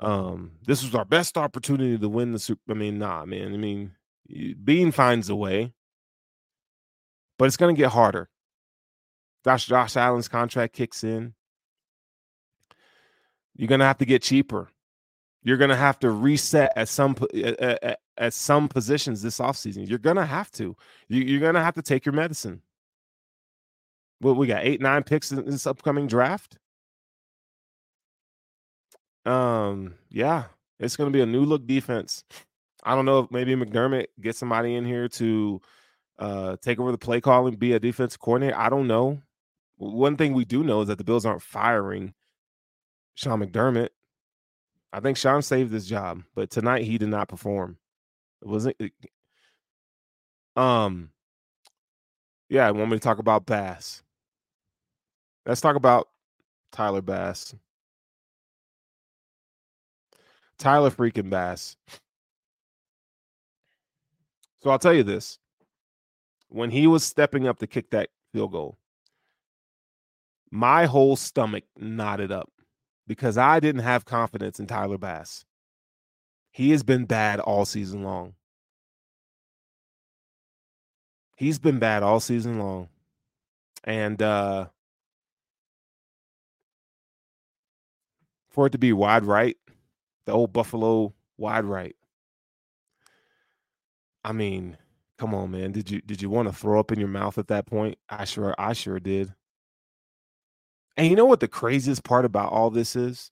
um, 0.00 0.52
this 0.66 0.82
was 0.82 0.94
our 0.94 1.04
best 1.04 1.36
opportunity 1.36 1.98
to 1.98 2.08
win 2.08 2.32
the 2.32 2.38
Super. 2.38 2.60
I 2.70 2.74
mean, 2.74 2.98
nah, 2.98 3.24
man. 3.24 3.54
I 3.54 3.56
mean, 3.56 3.92
Beane 4.62 4.92
finds 4.92 5.28
a 5.28 5.36
way, 5.36 5.72
but 7.38 7.46
it's 7.46 7.56
going 7.56 7.74
to 7.74 7.80
get 7.80 7.90
harder. 7.90 8.28
Josh 9.44 9.66
Josh 9.66 9.96
Allen's 9.96 10.28
contract 10.28 10.72
kicks 10.72 11.04
in. 11.04 11.34
You're 13.56 13.68
gonna 13.68 13.84
have 13.84 13.98
to 13.98 14.06
get 14.06 14.22
cheaper. 14.22 14.68
You're 15.42 15.58
gonna 15.58 15.76
have 15.76 15.98
to 16.00 16.10
reset 16.10 16.72
at 16.76 16.88
some 16.88 17.14
at, 17.34 18.00
at 18.16 18.34
some 18.34 18.68
positions 18.68 19.22
this 19.22 19.38
offseason. 19.38 19.88
You're 19.88 19.98
gonna 19.98 20.26
have 20.26 20.50
to. 20.52 20.76
You, 21.08 21.36
are 21.36 21.40
gonna 21.40 21.62
have 21.62 21.74
to 21.74 21.82
take 21.82 22.06
your 22.06 22.14
medicine. 22.14 22.62
Well, 24.20 24.34
we 24.34 24.46
got 24.46 24.64
eight, 24.64 24.80
nine 24.80 25.02
picks 25.02 25.30
in 25.30 25.44
this 25.44 25.66
upcoming 25.66 26.06
draft. 26.06 26.58
Um, 29.24 29.94
yeah, 30.10 30.44
it's 30.78 30.96
gonna 30.96 31.10
be 31.10 31.22
a 31.22 31.26
new 31.26 31.44
look 31.44 31.66
defense. 31.66 32.24
I 32.82 32.94
don't 32.94 33.06
know 33.06 33.20
if 33.20 33.30
maybe 33.30 33.54
McDermott 33.54 34.06
gets 34.20 34.38
somebody 34.38 34.74
in 34.74 34.84
here 34.84 35.08
to 35.08 35.60
uh 36.18 36.56
take 36.62 36.78
over 36.78 36.92
the 36.92 36.98
play 36.98 37.20
calling, 37.20 37.56
be 37.56 37.72
a 37.72 37.80
defensive 37.80 38.20
coordinator. 38.20 38.58
I 38.58 38.68
don't 38.68 38.86
know. 38.86 39.22
One 39.76 40.16
thing 40.16 40.34
we 40.34 40.44
do 40.44 40.62
know 40.62 40.82
is 40.82 40.88
that 40.88 40.98
the 40.98 41.04
Bills 41.04 41.26
aren't 41.26 41.42
firing 41.42 42.14
Sean 43.14 43.40
McDermott. 43.40 43.88
I 44.92 45.00
think 45.00 45.16
Sean 45.16 45.42
saved 45.42 45.72
his 45.72 45.86
job, 45.86 46.22
but 46.34 46.50
tonight 46.50 46.84
he 46.84 46.98
did 46.98 47.08
not 47.08 47.28
perform. 47.28 47.78
It 48.42 48.48
wasn't. 48.48 48.76
It, 48.78 48.92
um. 50.56 51.10
Yeah, 52.48 52.68
I 52.68 52.70
want 52.72 52.90
me 52.90 52.98
to 52.98 53.02
talk 53.02 53.18
about 53.18 53.46
Bass. 53.46 54.02
Let's 55.46 55.60
talk 55.62 55.76
about 55.76 56.08
Tyler 56.70 57.00
Bass. 57.02 57.54
Tyler 60.58 60.90
freaking 60.90 61.30
Bass. 61.30 61.76
So 64.62 64.70
I'll 64.70 64.78
tell 64.78 64.94
you 64.94 65.02
this. 65.02 65.38
When 66.48 66.70
he 66.70 66.86
was 66.86 67.04
stepping 67.04 67.46
up 67.46 67.58
to 67.58 67.66
kick 67.66 67.90
that 67.90 68.10
field 68.32 68.52
goal, 68.52 68.78
my 70.50 70.86
whole 70.86 71.16
stomach 71.16 71.64
knotted 71.76 72.30
up 72.30 72.50
because 73.06 73.36
I 73.36 73.60
didn't 73.60 73.82
have 73.82 74.04
confidence 74.04 74.60
in 74.60 74.66
Tyler 74.66 74.98
Bass. 74.98 75.44
He 76.50 76.70
has 76.70 76.82
been 76.82 77.04
bad 77.04 77.40
all 77.40 77.64
season 77.64 78.04
long. 78.04 78.34
He's 81.36 81.58
been 81.58 81.80
bad 81.80 82.02
all 82.02 82.20
season 82.20 82.58
long. 82.60 82.88
And 83.82 84.22
uh 84.22 84.66
for 88.48 88.66
it 88.66 88.70
to 88.70 88.78
be 88.78 88.92
wide 88.92 89.24
right, 89.24 89.56
the 90.26 90.32
old 90.32 90.52
Buffalo 90.52 91.14
wide 91.36 91.64
right. 91.64 91.96
I 94.24 94.32
mean, 94.32 94.78
come 95.18 95.34
on, 95.34 95.50
man. 95.50 95.72
Did 95.72 95.90
you 95.90 96.00
did 96.00 96.22
you 96.22 96.30
want 96.30 96.48
to 96.48 96.54
throw 96.54 96.80
up 96.80 96.92
in 96.92 96.98
your 96.98 97.08
mouth 97.08 97.38
at 97.38 97.48
that 97.48 97.66
point? 97.66 97.98
I 98.08 98.24
sure 98.24 98.54
I 98.58 98.72
sure 98.72 98.98
did. 98.98 99.34
And 100.96 101.08
you 101.08 101.16
know 101.16 101.24
what 101.26 101.40
the 101.40 101.48
craziest 101.48 102.04
part 102.04 102.24
about 102.24 102.52
all 102.52 102.70
this 102.70 102.96
is? 102.96 103.30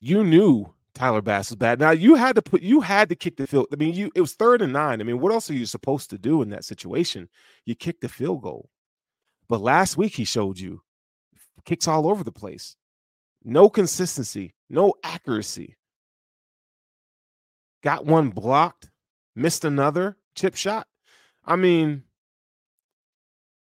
You 0.00 0.24
knew 0.24 0.74
Tyler 0.94 1.22
Bass 1.22 1.50
was 1.50 1.56
bad. 1.56 1.78
Now 1.78 1.90
you 1.92 2.14
had 2.14 2.36
to 2.36 2.42
put 2.42 2.62
you 2.62 2.80
had 2.80 3.08
to 3.08 3.14
kick 3.14 3.36
the 3.36 3.46
field. 3.46 3.68
I 3.72 3.76
mean, 3.76 3.94
you 3.94 4.10
it 4.14 4.20
was 4.20 4.34
third 4.34 4.62
and 4.62 4.72
nine. 4.72 5.00
I 5.00 5.04
mean, 5.04 5.20
what 5.20 5.32
else 5.32 5.48
are 5.50 5.54
you 5.54 5.66
supposed 5.66 6.10
to 6.10 6.18
do 6.18 6.42
in 6.42 6.50
that 6.50 6.64
situation? 6.64 7.28
You 7.64 7.74
kick 7.74 8.00
the 8.00 8.08
field 8.08 8.42
goal. 8.42 8.68
But 9.48 9.60
last 9.60 9.96
week 9.96 10.14
he 10.14 10.24
showed 10.24 10.58
you 10.58 10.82
kicks 11.64 11.88
all 11.88 12.08
over 12.08 12.24
the 12.24 12.32
place. 12.32 12.76
No 13.48 13.70
consistency, 13.70 14.54
no 14.68 14.94
accuracy. 15.04 15.76
Got 17.84 18.04
one 18.04 18.30
blocked, 18.30 18.90
missed 19.36 19.64
another 19.64 20.16
chip 20.34 20.56
shot. 20.56 20.88
I 21.44 21.54
mean, 21.54 22.02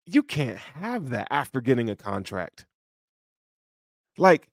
you 0.07 0.23
can't 0.23 0.57
have 0.57 1.11
that 1.11 1.27
after 1.29 1.61
getting 1.61 1.91
a 1.91 1.95
contract. 1.95 2.65
Like, 4.17 4.49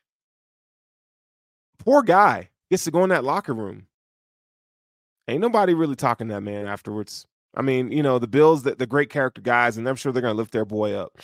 poor 1.78 2.02
guy 2.02 2.50
gets 2.70 2.84
to 2.84 2.90
go 2.90 3.02
in 3.02 3.08
that 3.08 3.24
locker 3.24 3.54
room. 3.54 3.86
Ain't 5.28 5.40
nobody 5.40 5.72
really 5.72 5.96
talking 5.96 6.28
that 6.28 6.42
man 6.42 6.66
afterwards. 6.66 7.26
I 7.54 7.62
mean, 7.62 7.90
you 7.90 8.02
know, 8.02 8.18
the 8.18 8.28
Bills, 8.28 8.64
the, 8.64 8.74
the 8.74 8.86
great 8.86 9.08
character 9.08 9.40
guys, 9.40 9.78
and 9.78 9.88
I'm 9.88 9.96
sure 9.96 10.12
they're 10.12 10.20
going 10.20 10.34
to 10.34 10.38
lift 10.38 10.52
their 10.52 10.66
boy 10.66 10.92
up. 10.92 11.16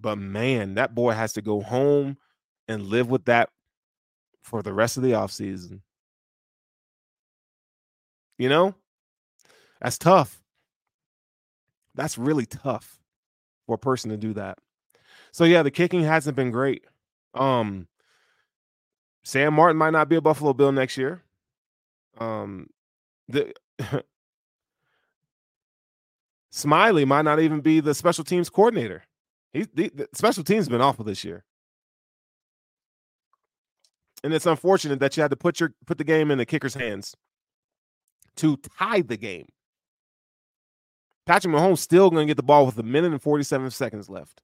But 0.00 0.16
man, 0.16 0.76
that 0.76 0.94
boy 0.94 1.12
has 1.12 1.34
to 1.34 1.42
go 1.42 1.60
home 1.60 2.16
and 2.68 2.86
live 2.86 3.08
with 3.08 3.24
that 3.26 3.50
for 4.42 4.62
the 4.62 4.72
rest 4.72 4.96
of 4.96 5.02
the 5.02 5.12
offseason. 5.12 5.80
You 8.38 8.48
know, 8.48 8.74
that's 9.80 9.98
tough. 9.98 10.40
That's 11.94 12.18
really 12.18 12.46
tough 12.46 12.98
for 13.66 13.76
a 13.76 13.78
person 13.78 14.10
to 14.10 14.16
do 14.16 14.32
that. 14.34 14.58
So 15.32 15.44
yeah, 15.44 15.62
the 15.62 15.70
kicking 15.70 16.02
hasn't 16.02 16.36
been 16.36 16.50
great. 16.50 16.84
Um 17.34 17.88
Sam 19.22 19.54
Martin 19.54 19.76
might 19.76 19.90
not 19.90 20.08
be 20.08 20.16
a 20.16 20.20
Buffalo 20.20 20.52
Bill 20.52 20.72
next 20.72 20.96
year. 20.96 21.22
Um 22.18 22.68
the 23.28 23.52
Smiley 26.50 27.04
might 27.04 27.22
not 27.22 27.40
even 27.40 27.60
be 27.60 27.80
the 27.80 27.94
special 27.94 28.24
teams 28.24 28.50
coordinator. 28.50 29.04
He 29.52 29.66
the, 29.74 29.90
the 29.94 30.08
special 30.12 30.44
teams 30.44 30.68
been 30.68 30.80
awful 30.80 31.04
this 31.04 31.24
year. 31.24 31.44
And 34.24 34.32
it's 34.32 34.46
unfortunate 34.46 35.00
that 35.00 35.16
you 35.16 35.20
had 35.20 35.30
to 35.30 35.36
put 35.36 35.60
your 35.60 35.74
put 35.86 35.98
the 35.98 36.04
game 36.04 36.30
in 36.30 36.38
the 36.38 36.46
kicker's 36.46 36.72
hands 36.72 37.14
to 38.36 38.56
tie 38.56 39.02
the 39.02 39.18
game. 39.18 39.46
Patrick 41.26 41.54
Mahomes 41.54 41.78
still 41.78 42.10
going 42.10 42.26
to 42.26 42.30
get 42.30 42.38
the 42.38 42.42
ball 42.42 42.64
with 42.64 42.78
a 42.78 42.82
minute 42.82 43.12
and 43.12 43.22
47 43.22 43.70
seconds 43.70 44.08
left 44.08 44.42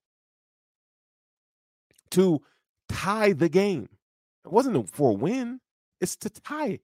to 2.11 2.43
tie 2.91 3.33
the 3.33 3.49
game. 3.49 3.89
It 4.45 4.53
wasn't 4.53 4.89
for 4.91 5.13
a 5.13 5.15
win, 5.15 5.61
it's 5.99 6.15
to 6.17 6.29
tie. 6.29 6.81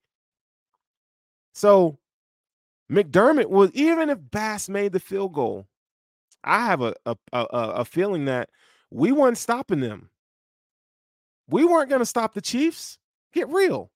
So 1.52 1.98
McDermott 2.90 3.50
was 3.50 3.72
even 3.72 4.08
if 4.08 4.18
Bass 4.30 4.70
made 4.70 4.92
the 4.92 5.00
field 5.00 5.34
goal, 5.34 5.66
I 6.42 6.64
have 6.64 6.80
a 6.80 6.94
a, 7.04 7.16
a, 7.34 7.38
a 7.40 7.84
feeling 7.84 8.24
that 8.24 8.48
we 8.90 9.12
weren't 9.12 9.36
stopping 9.36 9.80
them. 9.80 10.08
We 11.48 11.64
weren't 11.64 11.88
going 11.88 12.00
to 12.00 12.06
stop 12.06 12.34
the 12.34 12.40
Chiefs. 12.40 12.98
Get 13.32 13.48
real. 13.48 13.90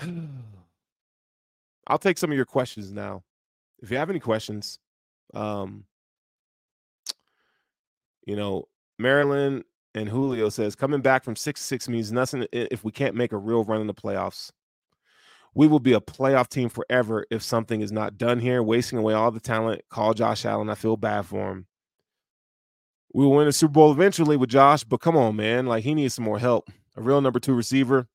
I'll 1.86 1.98
take 1.98 2.18
some 2.18 2.30
of 2.30 2.36
your 2.36 2.46
questions 2.46 2.92
now. 2.92 3.22
If 3.82 3.90
you 3.90 3.96
have 3.96 4.10
any 4.10 4.20
questions, 4.20 4.78
um, 5.34 5.84
you 8.26 8.36
know, 8.36 8.68
Maryland 8.98 9.64
and 9.94 10.08
Julio 10.08 10.48
says 10.48 10.74
coming 10.74 11.02
back 11.02 11.24
from 11.24 11.36
six 11.36 11.60
six 11.60 11.88
means 11.88 12.10
nothing 12.10 12.46
if 12.52 12.84
we 12.84 12.92
can't 12.92 13.14
make 13.14 13.32
a 13.32 13.36
real 13.36 13.64
run 13.64 13.80
in 13.80 13.86
the 13.86 13.94
playoffs. 13.94 14.50
We 15.54 15.68
will 15.68 15.80
be 15.80 15.92
a 15.92 16.00
playoff 16.00 16.48
team 16.48 16.68
forever 16.68 17.24
if 17.30 17.42
something 17.42 17.80
is 17.80 17.92
not 17.92 18.18
done 18.18 18.40
here, 18.40 18.62
wasting 18.62 18.98
away 18.98 19.14
all 19.14 19.30
the 19.30 19.40
talent. 19.40 19.82
Call 19.88 20.12
Josh 20.14 20.44
Allen. 20.44 20.68
I 20.68 20.74
feel 20.74 20.96
bad 20.96 21.26
for 21.26 21.50
him. 21.50 21.66
We 23.12 23.24
will 23.24 23.36
win 23.36 23.46
a 23.46 23.52
Super 23.52 23.72
Bowl 23.72 23.92
eventually 23.92 24.36
with 24.36 24.50
Josh, 24.50 24.82
but 24.82 25.00
come 25.00 25.16
on, 25.16 25.36
man. 25.36 25.66
Like 25.66 25.84
he 25.84 25.94
needs 25.94 26.14
some 26.14 26.24
more 26.24 26.40
help. 26.40 26.68
A 26.96 27.02
real 27.02 27.20
number 27.20 27.38
two 27.38 27.54
receiver 27.54 28.08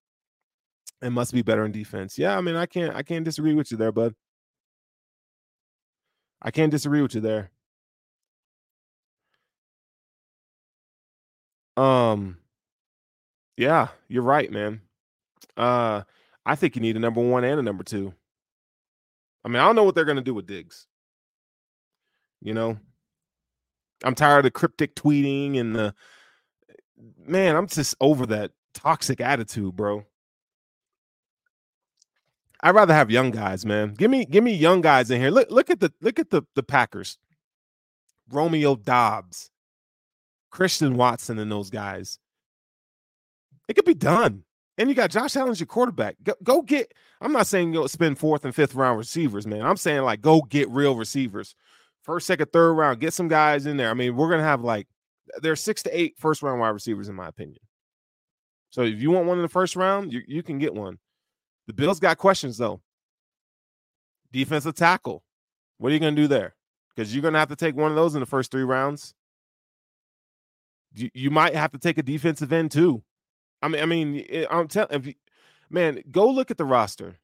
and 1.02 1.14
must 1.14 1.34
be 1.34 1.42
better 1.42 1.66
in 1.66 1.72
defense. 1.72 2.18
Yeah, 2.18 2.38
I 2.38 2.42
mean, 2.42 2.56
I 2.56 2.66
can't 2.66 2.96
I 2.96 3.04
can't 3.04 3.26
disagree 3.26 3.54
with 3.54 3.72
you 3.72 3.78
there, 3.78 3.92
bud. 3.92 4.14
I 6.42 6.52
can't 6.52 6.72
disagree 6.72 7.02
with 7.02 7.16
you 7.16 7.22
there. 7.22 7.52
Um 11.78 12.38
yeah, 13.58 13.90
you're 14.10 14.24
right, 14.24 14.52
man. 14.52 14.82
Uh 15.58 16.04
I 16.50 16.56
think 16.56 16.76
you 16.76 16.82
need 16.82 16.96
a 16.96 17.00
number 17.00 17.22
one 17.22 17.44
and 17.44 17.60
a 17.60 17.64
number 17.64 17.84
two. 17.84 18.12
I 19.46 19.50
mean, 19.50 19.58
I 19.58 19.66
don't 19.66 19.76
know 19.76 19.84
what 19.84 19.94
they're 19.94 20.04
gonna 20.04 20.22
do 20.22 20.34
with 20.34 20.48
Diggs. 20.48 20.88
You 22.42 22.56
know, 22.56 22.80
I'm 24.04 24.16
tired 24.16 24.48
of 24.48 24.54
cryptic 24.54 24.96
tweeting 24.96 25.60
and 25.60 25.76
the 25.76 25.94
man, 27.24 27.56
I'm 27.56 27.68
just 27.68 27.96
over 28.02 28.26
that 28.26 28.50
toxic 28.74 29.22
attitude, 29.22 29.76
bro. 29.76 30.06
I'd 32.62 32.74
rather 32.74 32.96
have 32.96 33.12
young 33.12 33.30
guys, 33.30 33.64
man. 33.64 33.94
Give 33.94 34.10
me 34.10 34.26
give 34.26 34.44
me 34.44 34.56
young 34.56 34.82
guys 34.82 35.12
in 35.12 35.22
here. 35.22 35.30
Look 35.30 35.52
look 35.52 35.70
at 35.70 35.80
the 35.80 35.94
look 36.02 36.18
at 36.18 36.32
the 36.32 36.42
the 36.56 36.64
Packers. 36.64 37.20
Romeo 38.28 38.76
Doubs, 38.76 39.52
Christian 40.50 40.96
Watson, 40.96 41.38
and 41.38 41.52
those 41.52 41.70
guys. 41.70 42.18
It 43.68 43.76
could 43.76 43.86
be 43.86 43.94
done. 43.94 44.46
And 44.80 44.88
you 44.88 44.96
got 44.96 45.12
Josh 45.12 45.36
Allen's 45.36 45.60
your 45.60 45.68
quarterback. 45.68 46.16
Go, 46.24 46.34
go 46.42 46.62
get. 46.62 46.94
I'm 47.20 47.34
not 47.34 47.48
saying 47.48 47.74
go 47.74 47.86
spend 47.88 48.18
fourth 48.18 48.46
and 48.46 48.56
fifth 48.56 48.74
round 48.74 48.98
receivers, 48.98 49.46
man. 49.46 49.62
I'm 49.62 49.76
saying 49.76 50.04
like 50.04 50.22
go 50.22 50.42
get 50.42 50.70
real 50.70 50.96
receivers. 50.96 51.54
First, 52.02 52.28
second, 52.28 52.54
third 52.54 52.74
round. 52.74 53.02
Get 53.02 53.14
some 53.14 53.28
guys 53.28 53.66
in 53.66 53.76
there. 53.76 53.90
I 53.90 53.94
mean, 53.94 54.16
we're 54.16 54.30
gonna 54.30 54.42
have 54.42 54.64
like 54.64 54.88
there's 55.42 55.60
six 55.60 55.84
to 55.84 56.00
eight 56.00 56.16
first 56.18 56.42
round 56.42 56.62
wide 56.62 56.70
receivers 56.70 57.10
in 57.10 57.16
my 57.16 57.28
opinion. 57.28 57.60
So 58.70 58.84
if 58.84 59.02
you 59.02 59.12
want 59.12 59.28
one 59.28 59.38
in 59.38 59.42
the 59.42 59.50
first 59.50 59.76
round, 59.76 60.14
you, 60.14 60.22
you 60.26 60.44
can 60.44 60.60
get 60.60 60.74
one. 60.74 60.98
The 61.68 61.74
Bills 61.74 62.00
got 62.00 62.18
questions 62.18 62.58
though. 62.58 62.80
Defensive 64.32 64.76
tackle. 64.76 65.24
What 65.78 65.90
are 65.90 65.94
you 65.94 66.00
to 66.00 66.12
do 66.12 66.28
there? 66.28 66.56
Because 66.96 67.14
you're 67.14 67.22
to 67.30 67.40
have 67.40 67.50
to 67.50 67.56
take 67.56 67.76
one 67.76 67.92
of 67.92 67.96
those 67.96 68.16
in 68.16 68.22
the 68.22 68.26
first 68.26 68.50
three 68.50 68.64
rounds. 68.64 69.14
You, 70.94 71.10
you 71.14 71.32
might 71.32 71.54
have 71.54 71.72
to 71.72 71.78
take 71.80 71.98
a 71.98 72.04
defensive 72.04 72.54
end 72.54 72.72
too. 72.72 73.04
I 73.62 73.68
mean, 73.68 73.82
I 73.82 73.86
mean, 73.86 74.26
I'm 74.50 74.68
telling 74.68 75.16
man, 75.70 76.02
go 76.12 76.30
look 76.30 76.52
at 76.52 76.58
the 76.58 76.66
roster. 76.66 77.18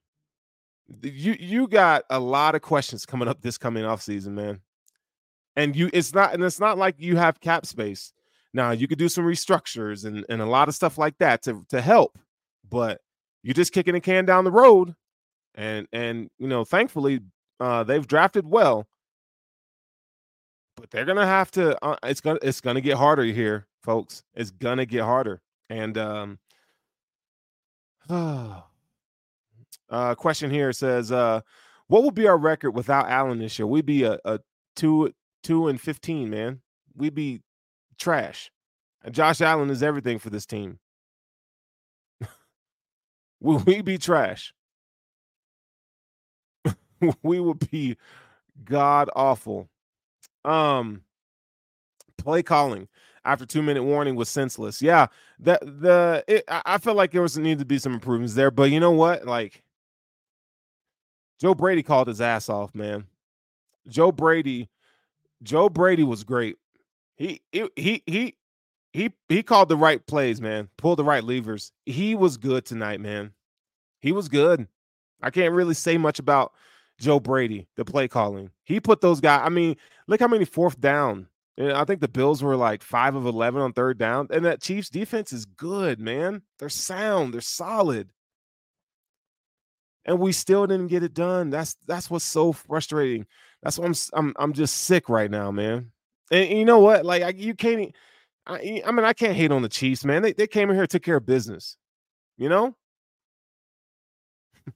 You 1.02 1.36
you 1.40 1.68
got 1.68 2.04
a 2.10 2.20
lot 2.20 2.56
of 2.56 2.62
questions 2.62 3.06
coming 3.06 3.28
up 3.28 3.42
this 3.42 3.58
coming 3.58 3.86
off 3.86 4.02
season, 4.02 4.36
man. 4.36 4.62
And 5.56 5.76
you, 5.76 5.90
it's 5.94 6.14
not, 6.14 6.34
and 6.34 6.44
it's 6.44 6.60
not 6.60 6.78
like 6.78 6.96
you 7.00 7.16
have 7.16 7.40
cap 7.40 7.66
space. 7.66 8.12
Now 8.54 8.72
you 8.72 8.88
could 8.88 9.00
do 9.00 9.10
some 9.10 9.26
restructures 9.26 10.06
and 10.06 10.26
and 10.30 10.42
a 10.42 10.46
lot 10.46 10.68
of 10.70 10.76
stuff 10.76 10.98
like 10.98 11.18
that 11.20 11.42
to 11.44 11.66
to 11.70 11.82
help, 11.82 12.18
but 12.70 13.02
you're 13.44 13.54
just 13.54 13.74
kicking 13.74 13.96
a 13.96 14.02
can 14.02 14.26
down 14.26 14.44
the 14.44 14.52
road. 14.52 14.96
And 15.56 15.88
and 15.92 16.30
you 16.38 16.48
know, 16.48 16.66
thankfully, 16.66 17.22
uh, 17.60 17.84
they've 17.84 18.06
drafted 18.06 18.46
well, 18.46 18.88
but 20.76 20.92
they're 20.92 21.06
gonna 21.06 21.26
have 21.26 21.52
to. 21.52 21.84
Uh, 21.84 21.98
it's 22.04 22.22
gonna 22.22 22.40
it's 22.42 22.62
gonna 22.62 22.82
get 22.82 22.98
harder 22.98 23.24
here, 23.24 23.68
folks. 23.82 24.24
It's 24.36 24.52
gonna 24.52 24.86
get 24.86 25.04
harder. 25.04 25.42
And 25.70 25.98
um, 25.98 26.40
uh, 28.10 28.62
question 30.16 30.52
here 30.52 30.72
says, 30.74 31.12
uh, 31.12 31.42
what 31.88 32.04
will 32.04 32.12
be 32.12 32.28
our 32.28 32.38
record 32.38 32.72
without 32.72 33.10
Allen 33.10 33.40
this 33.40 33.58
year? 33.60 33.68
We'd 33.68 33.86
be 33.86 34.04
a, 34.04 34.20
a 34.26 34.40
two 34.76 35.14
two 35.44 35.68
and 35.68 35.80
fifteen, 35.80 36.30
man. 36.30 36.62
We'd 36.96 37.16
be 37.16 37.42
trash. 38.00 38.52
Josh 39.12 39.42
Allen 39.42 39.70
is 39.70 39.84
everything 39.84 40.18
for 40.18 40.30
this 40.30 40.46
team. 40.46 40.80
Will 43.40 43.60
we 43.66 43.82
be 43.82 43.98
trash? 43.98 44.54
we 47.24 47.40
would 47.40 47.70
be 47.70 47.98
god 48.64 49.10
awful. 49.16 49.70
Um, 50.44 51.02
play 52.18 52.42
calling 52.44 52.88
after 53.26 53.46
two 53.46 53.62
minute 53.62 53.84
warning 53.84 54.16
was 54.16 54.30
senseless. 54.30 54.82
Yeah, 54.82 55.08
that 55.40 55.62
the 55.62 56.24
it, 56.28 56.44
I 56.48 56.78
felt 56.78 56.96
like 56.96 57.12
there 57.12 57.22
was 57.22 57.38
need 57.38 57.60
to 57.60 57.66
be 57.66 57.80
some 57.80 57.94
improvements 57.94 58.36
there, 58.36 58.52
but 58.52 58.72
you 58.72 58.80
know 58.80 58.92
what? 58.92 59.26
Like 59.26 59.64
Joe 61.42 61.54
Brady 61.56 61.84
called 61.84 62.08
his 62.08 62.22
ass 62.22 62.48
off, 62.48 62.74
man. 62.74 63.06
Joe 63.88 64.12
Brady, 64.12 64.70
Joe 65.44 65.70
Brady 65.70 66.04
was 66.04 66.24
great. 66.24 66.58
He 67.18 67.42
he 67.52 67.70
he 67.76 68.04
he 68.06 68.36
he 68.94 69.12
he 69.28 69.44
called 69.44 69.70
the 69.70 69.78
right 69.78 70.06
plays, 70.06 70.40
man. 70.40 70.70
Pulled 70.78 71.00
the 71.00 71.04
right 71.04 71.24
levers. 71.24 71.72
He 71.86 72.16
was 72.16 72.38
good 72.38 72.66
tonight, 72.66 73.02
man. 73.02 73.34
He 74.00 74.12
was 74.12 74.30
good. 74.30 74.68
I 75.22 75.32
can't 75.32 75.54
really 75.54 75.74
say 75.74 75.98
much 75.98 76.20
about 76.20 76.54
Joe 77.00 77.20
Brady, 77.20 77.68
the 77.76 77.86
play 77.86 78.08
calling. 78.08 78.52
He 78.64 78.80
put 78.80 79.02
those 79.02 79.20
guys. 79.20 79.42
I 79.44 79.50
mean, 79.50 79.76
look 80.08 80.20
how 80.20 80.28
many 80.28 80.46
fourth 80.46 80.80
down. 80.80 81.28
I 81.58 81.86
think 81.86 82.02
the 82.02 82.08
Bills 82.10 82.44
were 82.44 82.58
like 82.58 82.84
five 82.84 83.16
of 83.16 83.26
eleven 83.26 83.62
on 83.62 83.74
third 83.74 83.98
down, 83.98 84.28
and 84.30 84.44
that 84.46 84.62
Chiefs 84.62 84.90
defense 84.90 85.32
is 85.32 85.46
good, 85.46 86.00
man. 86.00 86.42
They're 86.60 86.70
sound. 86.70 87.34
They're 87.34 87.42
solid, 87.42 88.10
and 90.06 90.20
we 90.20 90.32
still 90.32 90.68
didn't 90.68 90.88
get 90.88 91.04
it 91.04 91.14
done. 91.14 91.50
That's 91.50 91.76
that's 91.88 92.10
what's 92.10 92.26
so 92.26 92.52
frustrating. 92.52 93.26
That's 93.64 93.80
what 93.80 93.88
I'm. 93.88 93.96
I'm 94.14 94.34
I'm 94.38 94.54
just 94.54 94.76
sick 94.84 95.10
right 95.10 95.32
now, 95.32 95.52
man. 95.52 95.92
And, 96.32 96.50
and 96.50 96.60
you 96.60 96.66
know 96.66 96.80
what? 96.80 97.06
Like 97.06 97.24
I, 97.24 97.30
you 97.30 97.56
can't. 97.56 97.96
I, 98.48 98.82
I 98.86 98.92
mean, 98.92 99.06
I 99.06 99.14
can't 99.14 99.36
hate 99.36 99.52
on 99.52 99.62
the 99.62 99.70
Chiefs, 99.70 100.06
man. 100.06 100.22
They 100.22 100.34
they 100.34 100.48
came 100.48 100.70
in 100.70 100.76
here, 100.76 100.88
took 100.88 101.04
care 101.04 101.18
of 101.18 101.26
business. 101.26 101.78
You 102.38 102.50
know, 102.50 102.76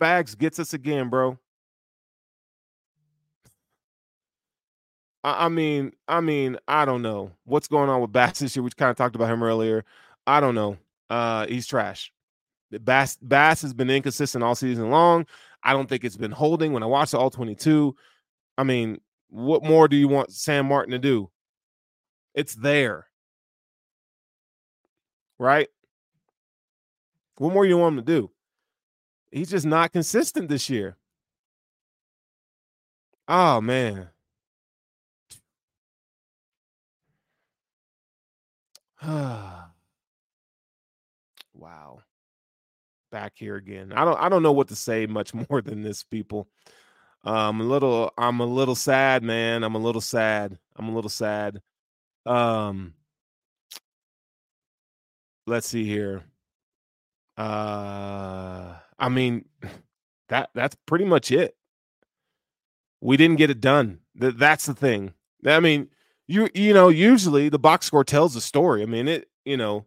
Spags 0.00 0.36
gets 0.36 0.58
us 0.58 0.74
again, 0.74 1.08
bro. 1.08 1.38
I, 5.24 5.48
mean, 5.48 5.92
I 6.08 6.20
mean, 6.20 6.56
I 6.66 6.84
don't 6.84 7.02
know 7.02 7.30
what's 7.44 7.68
going 7.68 7.88
on 7.88 8.00
with 8.00 8.12
Bass 8.12 8.40
this 8.40 8.56
year. 8.56 8.62
We 8.62 8.70
kind 8.70 8.90
of 8.90 8.96
talked 8.96 9.14
about 9.14 9.30
him 9.30 9.42
earlier. 9.42 9.84
I 10.26 10.40
don't 10.40 10.54
know. 10.54 10.76
Uh, 11.08 11.46
he's 11.46 11.66
trash. 11.66 12.12
Bass 12.70 13.18
Bass 13.20 13.62
has 13.62 13.74
been 13.74 13.90
inconsistent 13.90 14.42
all 14.42 14.54
season 14.54 14.90
long. 14.90 15.26
I 15.62 15.72
don't 15.74 15.88
think 15.88 16.04
it's 16.04 16.16
been 16.16 16.32
holding. 16.32 16.72
When 16.72 16.82
I 16.82 16.86
watch 16.86 17.10
the 17.10 17.18
all 17.18 17.30
22, 17.30 17.94
I 18.56 18.64
mean, 18.64 19.00
what 19.28 19.62
more 19.62 19.88
do 19.88 19.96
you 19.96 20.08
want 20.08 20.32
Sam 20.32 20.66
Martin 20.66 20.92
to 20.92 20.98
do? 20.98 21.30
It's 22.34 22.54
there. 22.54 23.06
Right? 25.38 25.68
What 27.36 27.52
more 27.52 27.64
do 27.64 27.68
you 27.68 27.78
want 27.78 27.98
him 27.98 28.04
to 28.04 28.12
do? 28.20 28.30
He's 29.30 29.50
just 29.50 29.66
not 29.66 29.92
consistent 29.92 30.48
this 30.48 30.68
year. 30.70 30.96
Oh 33.28 33.60
man. 33.60 34.11
wow. 39.06 39.68
Back 43.10 43.32
here 43.36 43.56
again. 43.56 43.92
I 43.92 44.04
don't 44.04 44.18
I 44.18 44.28
don't 44.28 44.42
know 44.42 44.52
what 44.52 44.68
to 44.68 44.76
say 44.76 45.06
much 45.06 45.34
more 45.50 45.60
than 45.60 45.82
this 45.82 46.02
people. 46.02 46.48
I'm 47.24 47.60
a 47.60 47.64
little 47.64 48.12
I'm 48.16 48.40
a 48.40 48.46
little 48.46 48.74
sad, 48.74 49.22
man. 49.22 49.64
I'm 49.64 49.74
a 49.74 49.78
little 49.78 50.00
sad. 50.00 50.58
I'm 50.76 50.88
a 50.88 50.94
little 50.94 51.10
sad. 51.10 51.60
Um 52.26 52.94
let's 55.46 55.68
see 55.68 55.84
here. 55.84 56.22
Uh 57.36 58.74
I 58.98 59.08
mean 59.08 59.46
that 60.28 60.50
that's 60.54 60.76
pretty 60.86 61.04
much 61.04 61.32
it. 61.32 61.56
We 63.00 63.16
didn't 63.16 63.36
get 63.38 63.50
it 63.50 63.60
done. 63.60 63.98
That's 64.14 64.66
the 64.66 64.74
thing. 64.74 65.14
I 65.44 65.58
mean, 65.58 65.88
you 66.26 66.48
you 66.54 66.72
know, 66.72 66.88
usually 66.88 67.48
the 67.48 67.58
box 67.58 67.86
score 67.86 68.04
tells 68.04 68.34
the 68.34 68.40
story. 68.40 68.82
I 68.82 68.86
mean, 68.86 69.08
it, 69.08 69.28
you 69.44 69.56
know, 69.56 69.86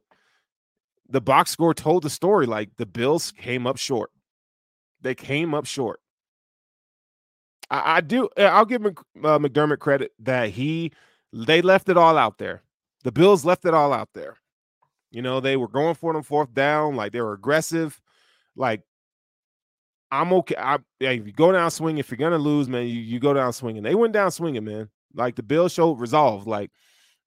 the 1.08 1.22
box 1.22 1.52
score 1.52 1.74
told 1.74 2.04
the 2.04 2.10
story 2.10 2.46
like 2.46 2.76
the 2.78 2.86
Bills 2.86 3.32
came 3.32 3.68
up 3.68 3.78
short. 3.78 4.12
They 5.02 5.16
came 5.16 5.54
up 5.54 5.66
short. 5.66 6.00
I, 7.70 7.98
I 7.98 8.02
do. 8.02 8.30
I'll 8.38 8.66
give 8.66 8.86
uh, 8.86 8.90
McDermott 9.40 9.80
credit 9.80 10.12
that 10.20 10.50
he 10.50 10.92
they 11.32 11.62
left 11.62 11.90
it 11.90 11.98
all 11.98 12.18
out 12.18 12.38
there. 12.38 12.64
The 13.04 13.12
Bills 13.12 13.46
left 13.46 13.66
it 13.66 13.74
all 13.74 13.94
out 13.94 14.10
there. 14.14 14.38
You 15.12 15.22
know, 15.22 15.40
they 15.40 15.58
were 15.58 15.68
going 15.68 15.96
for 15.96 16.12
them 16.12 16.24
fourth 16.24 16.54
down, 16.54 16.96
like 16.96 17.12
they 17.12 17.22
were 17.22 17.34
aggressive. 17.34 18.02
Like 18.56 18.82
I'm 20.12 20.32
okay. 20.34 20.56
I, 20.58 20.80
if 21.00 21.26
you 21.26 21.34
go 21.34 21.52
down 21.52 21.72
swinging, 21.72 22.00
if 22.00 22.10
you're 22.10 22.18
gonna 22.18 22.38
lose, 22.38 22.68
man, 22.68 22.88
you, 22.88 23.00
you 23.00 23.20
go 23.20 23.34
down 23.34 23.54
swinging. 23.54 23.84
They 23.84 23.96
went 23.96 24.14
down 24.14 24.32
swinging, 24.32 24.64
man. 24.64 24.90
Like 25.16 25.36
the 25.36 25.44
Bills 25.44 25.74
showed 25.74 26.00
resolve. 26.00 26.48
Like 26.48 26.72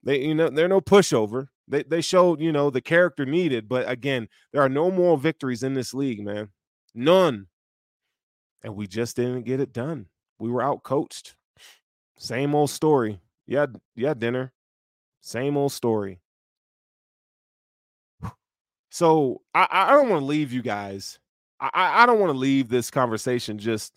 they, 0.02 0.20
you 0.20 0.34
know, 0.34 0.48
they're 0.48 0.68
no 0.68 0.80
pushover. 0.80 1.48
They 1.66 1.82
they 1.82 2.00
showed, 2.00 2.40
you 2.40 2.52
know, 2.52 2.70
the 2.70 2.80
character 2.80 3.26
needed. 3.26 3.68
But 3.68 3.88
again, 3.90 4.28
there 4.52 4.62
are 4.62 4.68
no 4.68 4.90
moral 4.90 5.16
victories 5.16 5.62
in 5.62 5.74
this 5.74 5.94
league, 5.94 6.24
man. 6.24 6.50
None. 6.94 7.46
And 8.62 8.74
we 8.74 8.86
just 8.86 9.16
didn't 9.16 9.42
get 9.42 9.60
it 9.60 9.72
done. 9.72 10.06
We 10.38 10.50
were 10.50 10.62
out 10.62 10.82
coached. 10.82 11.34
Same 12.18 12.54
old 12.54 12.70
story. 12.70 13.20
Yeah, 13.46 13.66
yeah, 13.94 14.14
dinner. 14.14 14.52
Same 15.20 15.56
old 15.56 15.72
story. 15.72 16.20
So 18.90 19.42
I, 19.54 19.68
I 19.70 19.92
don't 19.92 20.08
want 20.08 20.22
to 20.22 20.26
leave 20.26 20.52
you 20.52 20.62
guys. 20.62 21.18
I, 21.60 22.02
I 22.02 22.06
don't 22.06 22.20
want 22.20 22.32
to 22.32 22.38
leave 22.38 22.68
this 22.68 22.90
conversation 22.90 23.58
just, 23.58 23.92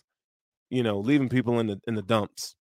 you 0.70 0.82
know, 0.82 0.98
leaving 1.00 1.28
people 1.28 1.60
in 1.60 1.66
the 1.66 1.80
in 1.86 1.94
the 1.94 2.02
dumps. 2.02 2.54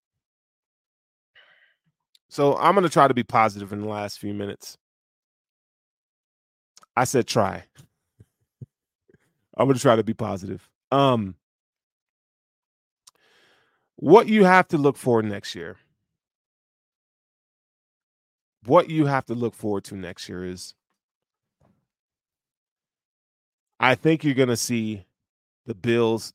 So 2.32 2.56
I'm 2.56 2.76
going 2.76 2.86
to 2.86 2.90
try 2.90 3.10
to 3.10 3.14
be 3.14 3.24
positive 3.24 3.74
in 3.74 3.82
the 3.82 3.90
last 3.90 4.18
few 4.18 4.34
minutes. 4.34 4.78
I 6.96 7.04
said 7.04 7.28
try. 7.28 7.66
I'm 9.58 9.68
going 9.68 9.76
to 9.76 9.82
try 9.82 9.98
to 9.98 10.04
be 10.04 10.14
positive. 10.14 10.70
Um 10.94 11.36
what 13.98 14.30
you 14.30 14.46
have 14.46 14.70
to 14.70 14.78
look 14.78 14.96
for 14.96 15.22
next 15.22 15.56
year. 15.56 15.76
What 18.66 18.90
you 18.90 19.08
have 19.08 19.26
to 19.26 19.36
look 19.36 19.54
forward 19.54 19.84
to 19.86 19.96
next 19.96 20.30
year 20.30 20.46
is 20.46 20.74
I 23.78 23.94
think 23.96 24.24
you're 24.24 24.36
going 24.36 24.48
to 24.48 24.56
see 24.56 25.06
the 25.66 25.76
Bills 25.76 26.32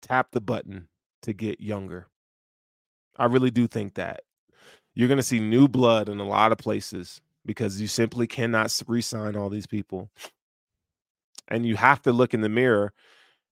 tap 0.00 0.28
the 0.30 0.40
button 0.40 0.86
to 1.22 1.32
get 1.32 1.60
younger. 1.60 2.06
I 3.16 3.24
really 3.24 3.50
do 3.50 3.66
think 3.66 3.94
that. 3.94 4.20
You're 4.94 5.08
going 5.08 5.18
to 5.18 5.22
see 5.22 5.40
new 5.40 5.68
blood 5.68 6.08
in 6.08 6.20
a 6.20 6.26
lot 6.26 6.52
of 6.52 6.58
places 6.58 7.20
because 7.46 7.80
you 7.80 7.86
simply 7.88 8.26
cannot 8.26 8.80
re-sign 8.86 9.36
all 9.36 9.50
these 9.50 9.66
people. 9.66 10.08
And 11.48 11.66
you 11.66 11.76
have 11.76 12.00
to 12.02 12.12
look 12.12 12.32
in 12.32 12.40
the 12.40 12.48
mirror 12.48 12.92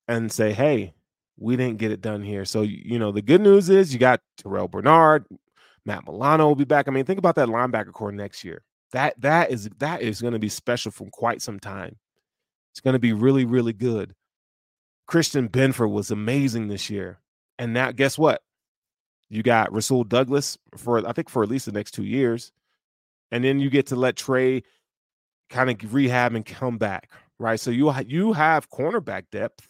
and 0.09 0.33
say, 0.33 0.53
"Hey, 0.53 0.95
we 1.37 1.57
didn't 1.57 1.79
get 1.79 1.93
it 1.93 2.01
done 2.01 2.23
here." 2.23 2.45
So, 2.45 2.63
you 2.63 2.99
know, 2.99 3.13
the 3.13 3.23
good 3.23 3.43
news 3.43 3.69
is 3.69 3.93
you 3.93 3.99
got 3.99 4.21
Terrel 4.39 4.71
Bernard, 4.71 5.27
Matt 5.85 6.07
Milano 6.07 6.47
will 6.47 6.55
be 6.55 6.65
back. 6.65 6.89
I 6.89 6.91
mean, 6.91 7.05
think 7.05 7.19
about 7.19 7.35
that 7.37 7.49
linebacker 7.49 7.93
core 7.93 8.13
next 8.13 8.45
year. 8.45 8.63
That 8.93 9.21
that 9.21 9.51
is 9.51 9.69
that 9.79 10.03
is 10.03 10.21
going 10.21 10.35
to 10.35 10.39
be 10.39 10.49
special 10.49 10.93
for 10.93 11.07
quite 11.11 11.43
some 11.43 11.59
time. 11.59 11.97
It's 12.73 12.81
going 12.81 12.95
to 12.95 13.01
be 13.01 13.13
really, 13.13 13.45
really 13.45 13.73
good. 13.73 14.15
Christian 15.07 15.49
Benford 15.49 15.91
was 15.91 16.11
amazing 16.11 16.69
this 16.69 16.89
year. 16.89 17.19
And 17.59 17.75
now, 17.75 17.93
guess 17.93 18.17
what? 18.17 18.43
You 19.33 19.43
got 19.43 19.73
Rasul 19.73 20.05
Douglas 20.05 20.59
for, 20.77 21.09
I 21.09 21.13
think, 21.13 21.31
for 21.31 21.43
at 21.43 21.49
least 21.49 21.65
the 21.65 21.73
next 21.73 21.93
two 21.93 22.05
years. 22.05 22.53
And 23.31 23.43
then 23.43 23.61
you 23.61 23.71
get 23.71 23.87
to 23.87 23.97
let 23.97 24.15
Tre 24.15 24.63
kind 25.49 25.71
of 25.71 25.95
rehab 25.95 26.35
and 26.35 26.45
come 26.45 26.77
back, 26.77 27.11
right? 27.39 27.59
So 27.59 27.71
you, 27.71 27.91
you 28.07 28.35
have 28.35 28.69
cornerback 28.69 29.25
depth. 29.33 29.67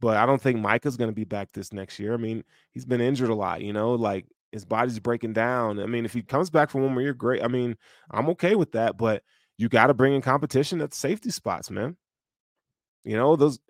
But 0.00 0.16
I 0.16 0.26
don't 0.26 0.42
think 0.42 0.58
Micah's 0.58 0.96
going 0.96 1.10
to 1.10 1.14
be 1.14 1.22
back 1.22 1.50
this 1.54 1.72
next 1.72 2.00
year. 2.00 2.14
I 2.14 2.16
mean, 2.16 2.42
he's 2.72 2.84
been 2.84 3.00
injured 3.00 3.30
a 3.30 3.34
lot, 3.34 3.62
you 3.62 3.72
know, 3.72 3.92
like 3.92 4.26
his 4.50 4.64
body's 4.64 4.98
breaking 4.98 5.34
down. 5.34 5.78
I 5.78 5.86
mean, 5.86 6.04
if 6.04 6.12
he 6.12 6.22
comes 6.22 6.50
back 6.50 6.70
for 6.70 6.82
one 6.82 6.94
more 6.94 7.02
year, 7.02 7.14
great. 7.14 7.44
I 7.44 7.48
mean, 7.48 7.76
I'm 8.10 8.28
okay 8.30 8.56
with 8.56 8.72
that. 8.72 8.96
But 8.96 9.22
you 9.56 9.68
got 9.68 9.86
to 9.86 9.94
bring 9.94 10.14
in 10.14 10.20
competition 10.20 10.80
at 10.80 10.94
safety 10.94 11.30
spots, 11.30 11.70
man. 11.70 11.96
You 13.04 13.16
know, 13.16 13.36
those 13.36 13.60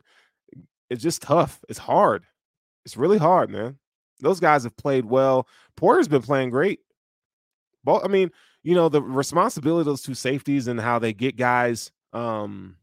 it's 0.88 1.02
just 1.02 1.20
tough. 1.20 1.60
It's 1.68 1.78
hard. 1.78 2.24
It's 2.86 2.96
really 2.96 3.18
hard, 3.18 3.50
man. 3.50 3.78
Those 4.20 4.40
guys 4.40 4.64
have 4.64 4.76
played 4.76 5.04
well. 5.04 5.48
Poyer's 5.76 6.08
been 6.08 6.22
playing 6.22 6.50
great. 6.50 6.80
But 7.82 8.04
I 8.04 8.08
mean, 8.08 8.30
you 8.62 8.74
know, 8.74 8.88
the 8.88 9.02
responsibility 9.02 9.80
of 9.80 9.86
those 9.86 10.02
two 10.02 10.14
safeties 10.14 10.68
and 10.68 10.80
how 10.80 10.98
they 10.98 11.12
get 11.12 11.36
guys 11.36 11.90
um 12.12 12.76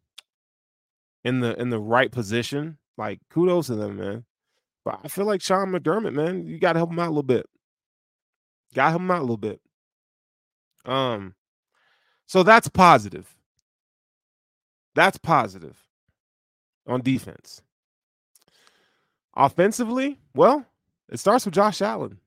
in 1.24 1.40
the 1.40 1.60
in 1.60 1.70
the 1.70 1.80
right 1.80 2.12
position, 2.12 2.78
like 2.98 3.20
kudos 3.30 3.68
to 3.68 3.76
them, 3.76 3.98
man. 3.98 4.26
But 4.84 5.00
I 5.04 5.08
feel 5.08 5.26
like 5.26 5.42
Sean 5.42 5.72
McDermott, 5.72 6.14
man, 6.14 6.48
you 6.48 6.60
got 6.60 6.74
to 6.74 6.80
help 6.80 6.92
him 6.92 7.00
out 7.00 7.08
a 7.08 7.10
little 7.10 7.24
bit. 7.24 7.46
Got 8.74 8.86
to 8.86 8.90
help 8.92 9.02
him 9.02 9.12
out 9.12 9.20
a 9.20 9.22
little 9.22 9.38
bit. 9.38 9.62
Um, 10.86 11.36
so 12.26 12.44
that's 12.44 12.68
positive. 12.68 13.36
That's 14.96 15.18
positive 15.18 15.78
on 16.88 17.02
defense. 17.02 17.62
Offensively, 19.36 20.18
well, 20.34 20.66
it 21.12 21.20
starts 21.20 21.46
with 21.46 21.54
Josh 21.54 21.82
Allen. 21.82 22.20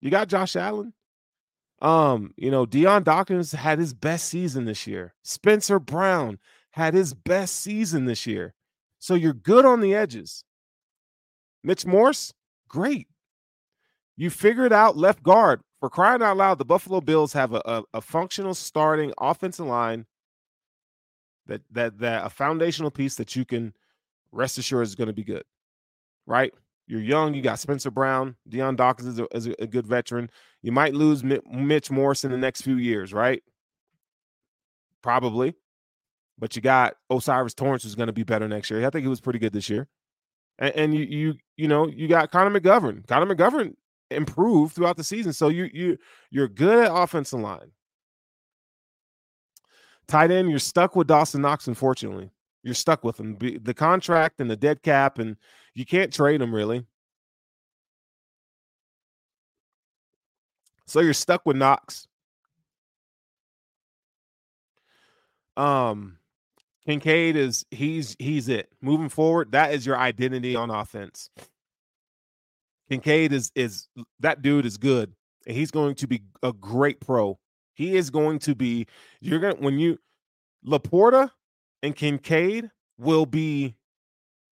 You 0.00 0.10
got 0.10 0.28
Josh 0.28 0.56
Allen. 0.56 0.92
Um, 1.80 2.34
you 2.36 2.50
know, 2.50 2.66
Dion 2.66 3.02
Dawkins 3.02 3.52
had 3.52 3.78
his 3.78 3.94
best 3.94 4.28
season 4.28 4.64
this 4.64 4.86
year. 4.86 5.14
Spencer 5.22 5.78
Brown 5.78 6.38
had 6.72 6.94
his 6.94 7.14
best 7.14 7.56
season 7.56 8.04
this 8.04 8.26
year. 8.26 8.54
So 8.98 9.14
you're 9.14 9.32
good 9.32 9.64
on 9.64 9.80
the 9.80 9.94
edges. 9.94 10.44
Mitch 11.62 11.86
Morse, 11.86 12.32
great. 12.68 13.08
You 14.16 14.30
figured 14.30 14.72
out 14.72 14.96
left 14.96 15.22
guard 15.22 15.60
for 15.80 15.88
crying 15.88 16.22
out 16.22 16.36
loud, 16.36 16.58
the 16.58 16.64
Buffalo 16.64 17.00
Bills 17.00 17.32
have 17.32 17.52
a, 17.54 17.62
a, 17.64 17.82
a 17.94 18.00
functional 18.00 18.54
starting 18.54 19.12
offensive 19.18 19.66
line 19.66 20.06
that 21.46 21.62
that 21.70 21.98
that 21.98 22.26
a 22.26 22.30
foundational 22.30 22.90
piece 22.90 23.14
that 23.16 23.36
you 23.36 23.44
can 23.44 23.72
rest 24.32 24.58
assured 24.58 24.86
is 24.86 24.94
going 24.94 25.06
to 25.06 25.14
be 25.14 25.24
good, 25.24 25.44
right? 26.26 26.52
You're 26.88 27.02
young. 27.02 27.34
You 27.34 27.42
got 27.42 27.58
Spencer 27.58 27.90
Brown, 27.90 28.34
Dion 28.48 28.74
Dawkins 28.74 29.08
is 29.08 29.18
a, 29.18 29.36
is 29.36 29.46
a 29.58 29.66
good 29.66 29.86
veteran. 29.86 30.30
You 30.62 30.72
might 30.72 30.94
lose 30.94 31.22
Mitch 31.22 31.90
Morse 31.90 32.24
in 32.24 32.30
the 32.32 32.38
next 32.38 32.62
few 32.62 32.76
years, 32.76 33.12
right? 33.12 33.42
Probably, 35.02 35.54
but 36.38 36.56
you 36.56 36.62
got 36.62 36.94
O'Cyrus 37.10 37.52
Torrence 37.52 37.82
who's 37.82 37.94
going 37.94 38.06
to 38.06 38.12
be 38.14 38.24
better 38.24 38.48
next 38.48 38.70
year. 38.70 38.84
I 38.86 38.90
think 38.90 39.02
he 39.02 39.08
was 39.08 39.20
pretty 39.20 39.38
good 39.38 39.52
this 39.52 39.68
year, 39.68 39.86
and, 40.58 40.74
and 40.74 40.94
you 40.94 41.04
you 41.04 41.34
you 41.56 41.68
know 41.68 41.86
you 41.86 42.08
got 42.08 42.30
Connor 42.32 42.58
McGovern. 42.58 43.06
Connor 43.06 43.32
McGovern 43.32 43.74
improved 44.10 44.74
throughout 44.74 44.96
the 44.96 45.04
season. 45.04 45.34
So 45.34 45.48
you 45.48 45.68
you 45.72 45.98
you're 46.30 46.48
good 46.48 46.86
at 46.86 46.92
offensive 46.92 47.40
line. 47.40 47.70
Tight 50.08 50.30
end, 50.30 50.48
you're 50.48 50.58
stuck 50.58 50.96
with 50.96 51.06
Dawson 51.06 51.42
Knox. 51.42 51.68
Unfortunately, 51.68 52.30
you're 52.62 52.74
stuck 52.74 53.04
with 53.04 53.20
him. 53.20 53.36
The 53.38 53.74
contract 53.74 54.40
and 54.40 54.50
the 54.50 54.56
dead 54.56 54.82
cap, 54.82 55.18
and 55.18 55.36
you 55.78 55.86
can't 55.86 56.12
trade 56.12 56.42
him 56.42 56.52
really. 56.52 56.84
So 60.86 61.00
you're 61.00 61.14
stuck 61.14 61.46
with 61.46 61.56
Knox. 61.56 62.08
Um, 65.56 66.18
Kincaid 66.84 67.36
is 67.36 67.64
he's 67.70 68.16
he's 68.18 68.48
it. 68.48 68.70
Moving 68.80 69.08
forward, 69.08 69.52
that 69.52 69.72
is 69.72 69.86
your 69.86 69.96
identity 69.96 70.56
on 70.56 70.70
offense. 70.70 71.30
Kincaid 72.90 73.32
is 73.32 73.52
is 73.54 73.88
that 74.18 74.42
dude 74.42 74.66
is 74.66 74.78
good, 74.78 75.12
and 75.46 75.56
he's 75.56 75.70
going 75.70 75.94
to 75.96 76.08
be 76.08 76.22
a 76.42 76.52
great 76.52 76.98
pro. 77.00 77.38
He 77.74 77.96
is 77.96 78.10
going 78.10 78.40
to 78.40 78.56
be. 78.56 78.86
You're 79.20 79.38
gonna 79.38 79.56
when 79.56 79.78
you 79.78 79.98
LaPorta 80.66 81.30
and 81.84 81.94
Kincaid 81.94 82.68
will 82.98 83.26
be 83.26 83.76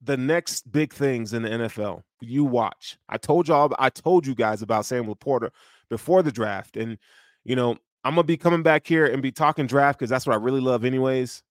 the 0.02 0.16
next 0.16 0.70
big 0.70 0.92
things 0.92 1.32
in 1.32 1.42
the 1.42 1.48
NFL. 1.48 2.02
You 2.20 2.44
watch. 2.44 2.98
I 3.08 3.18
told 3.18 3.48
y'all. 3.48 3.74
I 3.78 3.90
told 3.90 4.26
you 4.26 4.34
guys 4.34 4.62
about 4.62 4.86
Sam 4.86 5.06
LaPorta 5.06 5.50
before 5.88 6.22
the 6.22 6.32
draft, 6.32 6.76
and 6.76 6.98
you 7.44 7.56
know 7.56 7.72
I'm 8.04 8.14
gonna 8.14 8.24
be 8.24 8.36
coming 8.36 8.62
back 8.62 8.86
here 8.86 9.06
and 9.06 9.22
be 9.22 9.32
talking 9.32 9.66
draft 9.66 9.98
because 9.98 10.10
that's 10.10 10.26
what 10.26 10.34
I 10.34 10.36
really 10.36 10.60
love, 10.60 10.84
anyways 10.84 11.42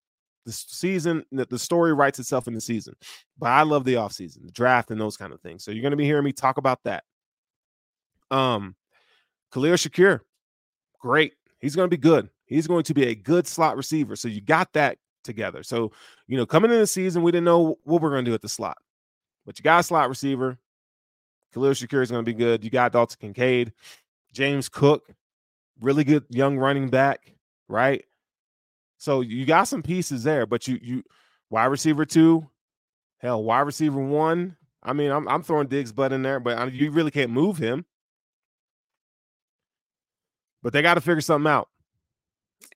the 0.45 0.51
season, 0.51 1.23
the 1.31 1.59
story 1.59 1.93
writes 1.93 2.19
itself 2.19 2.47
in 2.47 2.53
the 2.53 2.61
season. 2.61 2.95
But 3.37 3.47
I 3.47 3.63
love 3.63 3.83
the 3.83 3.95
offseason, 3.95 4.45
the 4.45 4.51
draft, 4.51 4.91
and 4.91 5.01
those 5.01 5.17
kind 5.17 5.33
of 5.33 5.41
things. 5.41 5.63
So 5.63 5.71
you're 5.71 5.81
going 5.81 5.91
to 5.91 5.97
be 5.97 6.05
hearing 6.05 6.23
me 6.23 6.31
talk 6.31 6.57
about 6.57 6.79
that. 6.83 7.03
Um, 8.29 8.75
Khalil 9.51 9.73
Shakir, 9.73 10.21
great. 10.99 11.33
He's 11.59 11.75
going 11.75 11.89
to 11.89 11.97
be 11.97 12.01
good. 12.01 12.29
He's 12.45 12.67
going 12.67 12.83
to 12.83 12.93
be 12.93 13.07
a 13.07 13.15
good 13.15 13.47
slot 13.47 13.75
receiver. 13.75 14.15
So 14.15 14.27
you 14.27 14.39
got 14.39 14.71
that 14.73 14.97
together. 15.26 15.63
So, 15.63 15.91
you 16.28 16.38
know, 16.38 16.45
coming 16.45 16.71
in 16.71 16.80
the 16.80 16.88
season, 16.88 17.23
we 17.23 17.32
didn't 17.32 17.45
know 17.45 17.78
what 17.84 18.01
we're 18.01 18.11
going 18.11 18.23
to 18.26 18.32
do 18.32 18.36
at 18.36 18.41
the 18.41 18.49
slot, 18.49 18.78
but 19.45 19.59
you 19.59 19.63
got 19.63 19.82
a 19.82 19.84
slot 19.84 20.07
receiver. 20.09 20.57
Khalil 21.53 21.71
Shakir 21.71 22.01
is 22.01 22.11
going 22.11 22.23
to 22.23 22.30
be 22.30 22.38
good. 22.38 22.63
You 22.63 22.69
got 22.69 22.91
Dalton 22.91 23.17
Kincaid, 23.19 23.73
James 24.34 24.69
Cook, 24.69 25.09
really 25.80 26.03
good 26.03 26.26
young 26.30 26.57
running 26.57 26.89
back, 26.89 27.34
right? 27.67 28.03
So 28.97 29.21
you 29.21 29.45
got 29.45 29.63
some 29.63 29.84
pieces 29.84 30.23
there, 30.23 30.45
but 30.45 30.67
you 30.67 30.80
you 30.82 31.03
wide 31.49 31.65
receiver 31.65 32.05
two, 32.05 32.47
hell, 33.19 33.43
wide 33.43 33.61
receiver 33.61 33.99
one. 33.99 34.55
I 34.84 34.93
mean, 34.93 35.11
I'm 35.11 35.28
I'm 35.28 35.43
throwing 35.43 35.67
Diggs 35.67 35.91
butt 35.91 36.13
in 36.13 36.21
there, 36.21 36.39
but 36.39 36.57
I, 36.57 36.65
you 36.65 36.91
really 36.91 37.11
can't 37.11 37.32
move 37.32 37.57
him. 37.57 37.86
But 40.63 40.73
they 40.73 40.82
got 40.82 40.95
to 40.95 41.01
figure 41.01 41.21
something 41.21 41.49
out. 41.49 41.69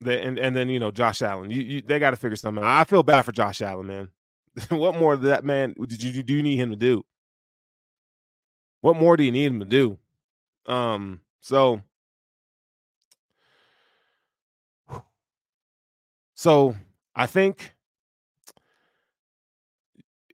They, 0.01 0.21
and 0.21 0.39
and 0.39 0.55
then 0.55 0.69
you 0.69 0.79
know 0.79 0.91
Josh 0.91 1.21
Allen, 1.21 1.51
you, 1.51 1.61
you 1.61 1.81
they 1.81 1.99
got 1.99 2.11
to 2.11 2.15
figure 2.15 2.35
something 2.35 2.63
out. 2.63 2.69
I 2.69 2.83
feel 2.85 3.03
bad 3.03 3.23
for 3.23 3.31
Josh 3.31 3.61
Allen, 3.61 3.87
man. 3.87 4.09
what 4.69 4.95
more 4.95 5.17
that 5.17 5.43
man 5.43 5.75
did 5.87 6.01
you 6.01 6.23
do 6.23 6.33
you 6.33 6.43
need 6.43 6.57
him 6.57 6.69
to 6.69 6.75
do? 6.75 7.03
What 8.81 8.95
more 8.95 9.17
do 9.17 9.23
you 9.23 9.31
need 9.31 9.45
him 9.45 9.59
to 9.59 9.65
do? 9.65 9.97
Um, 10.65 11.21
so 11.41 11.81
so 16.35 16.75
I 17.15 17.25
think 17.25 17.75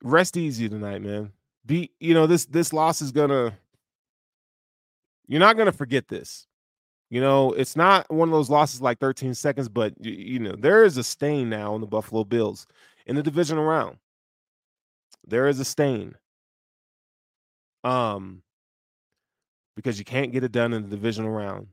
rest 0.04 0.38
easy 0.38 0.70
tonight, 0.70 1.02
man. 1.02 1.32
Be 1.66 1.92
you 2.00 2.14
know 2.14 2.28
this 2.28 2.46
this 2.46 2.72
loss 2.72 3.02
is 3.02 3.12
gonna 3.12 3.58
you're 5.28 5.40
not 5.40 5.58
gonna 5.58 5.72
forget 5.72 6.08
this. 6.08 6.46
You 7.10 7.22
know, 7.22 7.54
it's 7.54 7.76
not 7.76 8.12
one 8.12 8.28
of 8.30 8.34
those 8.34 8.50
losses 8.50 8.82
like 8.82 9.00
13 9.00 9.34
seconds, 9.34 9.70
but 9.70 9.94
you, 10.00 10.12
you 10.12 10.40
know, 10.40 10.56
there 10.58 10.84
is 10.84 10.98
a 10.98 11.04
stain 11.04 11.50
now 11.50 11.74
on 11.74 11.82
the 11.82 11.88
Buffalo 11.88 12.24
Bills 12.24 12.66
in 13.06 13.16
the 13.16 13.24
divisional 13.24 13.64
round. 13.64 13.98
There 15.28 15.48
is 15.48 15.60
a 15.60 15.66
stain. 15.66 16.16
Um, 17.84 18.42
because 19.76 20.00
you 20.00 20.06
can't 20.06 20.32
get 20.32 20.44
it 20.44 20.52
done 20.52 20.74
in 20.74 20.84
the 20.84 20.96
divisional 20.96 21.30
round. 21.30 21.68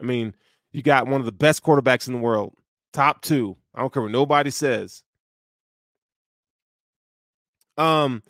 I 0.00 0.04
mean, 0.04 0.34
you 0.72 0.82
got 0.82 1.08
one 1.08 1.20
of 1.20 1.26
the 1.26 1.32
best 1.32 1.62
quarterbacks 1.62 2.06
in 2.06 2.12
the 2.12 2.20
world, 2.20 2.54
top 2.92 3.22
two. 3.22 3.56
I 3.74 3.80
don't 3.80 3.92
care 3.92 4.02
what 4.02 4.12
nobody 4.12 4.50
says. 4.50 5.02
Um, 7.76 8.22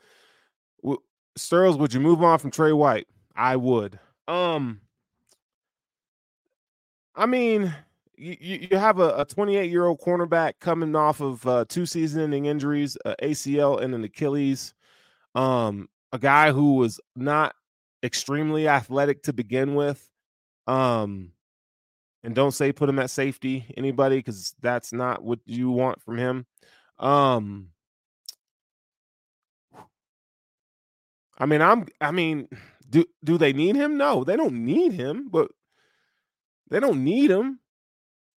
Sterls, 1.38 1.78
would 1.78 1.94
you 1.94 2.00
move 2.00 2.22
on 2.22 2.38
from 2.38 2.50
Tre 2.50 2.72
White? 2.72 3.06
I 3.34 3.56
would. 3.56 3.98
Um, 4.26 4.80
I 7.18 7.26
mean, 7.26 7.74
you, 8.16 8.68
you 8.70 8.78
have 8.78 9.00
a 9.00 9.24
28 9.24 9.70
year 9.70 9.86
old 9.86 10.00
cornerback 10.00 10.54
coming 10.60 10.94
off 10.94 11.20
of 11.20 11.44
uh, 11.46 11.64
two 11.68 11.84
season 11.84 12.22
ending 12.22 12.46
injuries, 12.46 12.96
uh, 13.04 13.16
ACL 13.20 13.82
and 13.82 13.92
an 13.92 14.04
Achilles. 14.04 14.72
Um, 15.34 15.88
a 16.12 16.18
guy 16.18 16.52
who 16.52 16.74
was 16.74 17.00
not 17.16 17.56
extremely 18.04 18.68
athletic 18.68 19.24
to 19.24 19.32
begin 19.32 19.74
with. 19.74 20.08
Um, 20.68 21.32
and 22.22 22.36
don't 22.36 22.52
say 22.52 22.72
put 22.72 22.88
him 22.88 23.00
at 23.00 23.10
safety, 23.10 23.66
anybody, 23.76 24.18
because 24.18 24.54
that's 24.60 24.92
not 24.92 25.22
what 25.22 25.40
you 25.44 25.70
want 25.70 26.00
from 26.02 26.18
him. 26.18 26.46
Um, 26.98 27.70
I 31.36 31.46
mean, 31.46 31.62
I'm. 31.62 31.86
I 32.00 32.10
mean, 32.10 32.48
do 32.90 33.04
do 33.24 33.38
they 33.38 33.52
need 33.52 33.76
him? 33.76 33.96
No, 33.96 34.24
they 34.24 34.36
don't 34.36 34.64
need 34.64 34.92
him, 34.92 35.28
but 35.30 35.50
they 36.70 36.80
don't 36.80 37.04
need 37.04 37.30
him. 37.30 37.60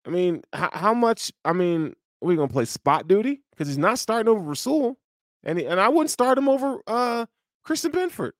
I 0.07 0.11
mean, 0.11 0.43
how, 0.53 0.71
how 0.73 0.95
much? 0.95 1.33
I 1.45 1.53
mean, 1.53 1.95
we 2.21 2.37
gonna 2.37 2.49
play 2.49 2.65
spot 2.65 3.09
duty 3.09 3.43
because 3.51 3.69
he's 3.69 3.79
not 3.79 3.99
starting 3.99 4.29
over 4.29 4.41
Rasul, 4.41 4.99
and 5.45 5.59
he, 5.59 5.67
and 5.67 5.81
I 5.81 5.89
wouldn't 5.89 6.11
start 6.11 6.39
him 6.39 6.49
over 6.49 6.81
uh 6.87 7.27
Christian 7.65 7.93
Benford. 7.93 8.33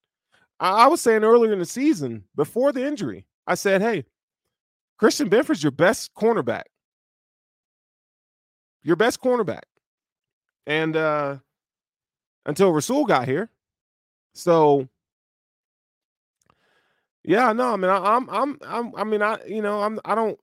I, 0.61 0.85
I 0.85 0.87
was 0.87 1.01
saying 1.01 1.25
earlier 1.25 1.53
in 1.53 1.59
the 1.59 1.67
season 1.67 2.25
before 2.35 2.73
the 2.73 2.87
injury, 2.87 3.27
I 3.47 3.55
said, 3.55 3.83
hey, 3.83 4.05
Christian 4.99 5.29
Benford's 5.29 5.63
your 5.63 5.73
best 5.73 6.15
cornerback, 6.15 6.65
your 8.83 8.97
best 8.97 9.21
cornerback, 9.21 9.63
and 10.67 10.97
uh 10.97 11.37
until 12.47 12.73
Rasul 12.73 13.05
got 13.05 13.29
here, 13.29 13.51
so 14.35 14.89
yeah, 17.29 17.53
no, 17.53 17.75
I 17.75 17.77
mean, 17.77 17.91
I, 17.91 17.99
I'm, 17.99 18.31
I'm, 18.31 18.59
I'm, 18.67 18.97
I 18.97 19.05
mean, 19.05 19.21
I, 19.21 19.37
you 19.47 19.61
know, 19.61 19.83
I'm, 19.83 20.01
I 20.07 20.15
don't, 20.15 20.41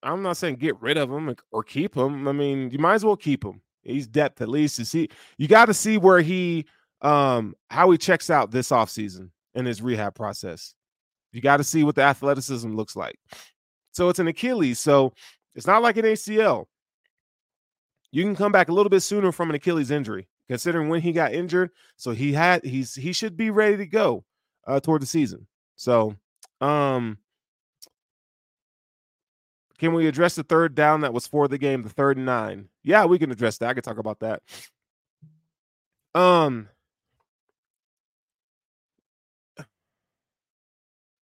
I'm 0.00 0.22
not 0.22 0.36
saying 0.36 0.56
get 0.56 0.80
rid 0.80 0.96
of 0.96 1.10
him 1.10 1.34
or 1.50 1.64
keep 1.64 1.96
him. 1.96 2.28
I 2.28 2.32
mean, 2.32 2.70
you 2.70 2.78
might 2.78 2.94
as 2.94 3.04
well 3.04 3.16
keep 3.16 3.44
him. 3.44 3.60
He's 3.82 4.06
depth 4.06 4.40
at 4.40 4.48
least 4.48 4.76
to 4.76 4.84
see. 4.84 5.08
You 5.38 5.48
got 5.48 5.66
to 5.66 5.74
see 5.74 5.98
where 5.98 6.20
he, 6.20 6.66
um, 7.02 7.56
how 7.68 7.90
he 7.90 7.98
checks 7.98 8.30
out 8.30 8.52
this 8.52 8.70
offseason 8.70 9.30
in 9.56 9.66
his 9.66 9.82
rehab 9.82 10.14
process. 10.14 10.72
You 11.32 11.40
got 11.40 11.56
to 11.56 11.64
see 11.64 11.82
what 11.82 11.96
the 11.96 12.02
athleticism 12.02 12.76
looks 12.76 12.94
like. 12.94 13.18
So 13.90 14.08
it's 14.08 14.20
an 14.20 14.28
Achilles. 14.28 14.78
So 14.78 15.12
it's 15.56 15.66
not 15.66 15.82
like 15.82 15.96
an 15.96 16.04
ACL. 16.04 16.66
You 18.12 18.22
can 18.22 18.36
come 18.36 18.52
back 18.52 18.68
a 18.68 18.72
little 18.72 18.90
bit 18.90 19.00
sooner 19.00 19.32
from 19.32 19.50
an 19.50 19.56
Achilles 19.56 19.90
injury, 19.90 20.28
considering 20.46 20.90
when 20.90 21.00
he 21.00 21.10
got 21.10 21.34
injured. 21.34 21.70
So 21.96 22.12
he 22.12 22.32
had 22.32 22.64
he's 22.64 22.94
he 22.94 23.12
should 23.12 23.36
be 23.36 23.50
ready 23.50 23.78
to 23.78 23.86
go 23.86 24.24
uh, 24.68 24.78
toward 24.78 25.02
the 25.02 25.06
season. 25.06 25.48
So, 25.80 26.14
um, 26.60 27.16
can 29.78 29.94
we 29.94 30.06
address 30.08 30.34
the 30.34 30.42
third 30.42 30.74
down 30.74 31.00
that 31.00 31.14
was 31.14 31.26
for 31.26 31.48
the 31.48 31.56
game, 31.56 31.82
the 31.84 31.88
third 31.88 32.18
and 32.18 32.26
nine? 32.26 32.68
Yeah, 32.82 33.06
we 33.06 33.18
can 33.18 33.30
address 33.30 33.56
that. 33.56 33.70
I 33.70 33.72
can 33.72 33.82
talk 33.82 33.96
about 33.96 34.18
that. 34.18 34.42
Um, 36.14 36.68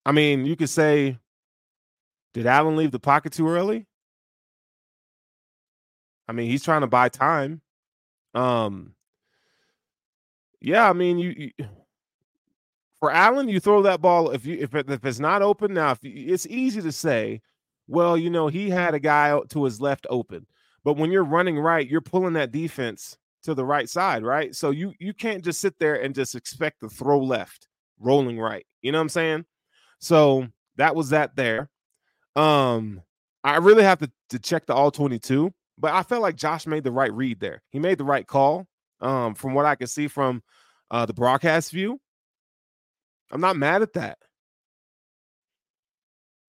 I 0.04 0.10
mean, 0.10 0.44
you 0.44 0.56
could 0.56 0.70
say, 0.70 1.20
did 2.34 2.46
Allen 2.48 2.74
leave 2.74 2.90
the 2.90 2.98
pocket 2.98 3.34
too 3.34 3.48
early? 3.48 3.86
I 6.26 6.32
mean, 6.32 6.50
he's 6.50 6.64
trying 6.64 6.80
to 6.80 6.88
buy 6.88 7.10
time. 7.10 7.62
Um, 8.34 8.96
yeah, 10.60 10.90
I 10.90 10.94
mean, 10.94 11.20
you, 11.20 11.52
you 11.58 11.66
for 13.00 13.10
Allen, 13.12 13.48
you 13.48 13.60
throw 13.60 13.82
that 13.82 14.00
ball 14.00 14.30
if 14.30 14.44
you 14.44 14.56
if, 14.58 14.74
if 14.74 15.04
it's 15.04 15.20
not 15.20 15.42
open 15.42 15.74
now. 15.74 15.92
If 15.92 16.02
you, 16.02 16.32
it's 16.32 16.46
easy 16.46 16.82
to 16.82 16.92
say, 16.92 17.40
well, 17.86 18.16
you 18.16 18.30
know, 18.30 18.48
he 18.48 18.70
had 18.70 18.94
a 18.94 19.00
guy 19.00 19.38
to 19.50 19.64
his 19.64 19.80
left 19.80 20.06
open, 20.10 20.46
but 20.84 20.96
when 20.96 21.10
you're 21.10 21.24
running 21.24 21.58
right, 21.58 21.88
you're 21.88 22.00
pulling 22.00 22.34
that 22.34 22.52
defense 22.52 23.16
to 23.44 23.54
the 23.54 23.64
right 23.64 23.88
side, 23.88 24.24
right? 24.24 24.54
So 24.54 24.70
you 24.70 24.94
you 24.98 25.14
can't 25.14 25.44
just 25.44 25.60
sit 25.60 25.78
there 25.78 26.02
and 26.02 26.14
just 26.14 26.34
expect 26.34 26.80
to 26.80 26.88
throw 26.88 27.20
left, 27.20 27.68
rolling 28.00 28.38
right. 28.38 28.66
You 28.82 28.92
know 28.92 28.98
what 28.98 29.02
I'm 29.02 29.08
saying? 29.10 29.44
So 30.00 30.48
that 30.76 30.96
was 30.96 31.10
that 31.10 31.36
there. 31.36 31.70
Um, 32.36 33.02
I 33.44 33.56
really 33.56 33.84
have 33.84 33.98
to 34.00 34.10
to 34.30 34.38
check 34.38 34.66
the 34.66 34.74
all 34.74 34.90
22, 34.90 35.52
but 35.78 35.92
I 35.92 36.02
felt 36.02 36.22
like 36.22 36.36
Josh 36.36 36.66
made 36.66 36.84
the 36.84 36.92
right 36.92 37.12
read 37.12 37.38
there. 37.38 37.62
He 37.70 37.78
made 37.78 37.98
the 37.98 38.04
right 38.04 38.26
call. 38.26 38.66
Um, 39.00 39.36
from 39.36 39.54
what 39.54 39.64
I 39.64 39.76
can 39.76 39.86
see 39.86 40.08
from 40.08 40.42
uh, 40.90 41.06
the 41.06 41.14
broadcast 41.14 41.70
view, 41.70 42.00
I'm 43.30 43.40
not 43.40 43.56
mad 43.56 43.82
at 43.82 43.92
that. 43.94 44.18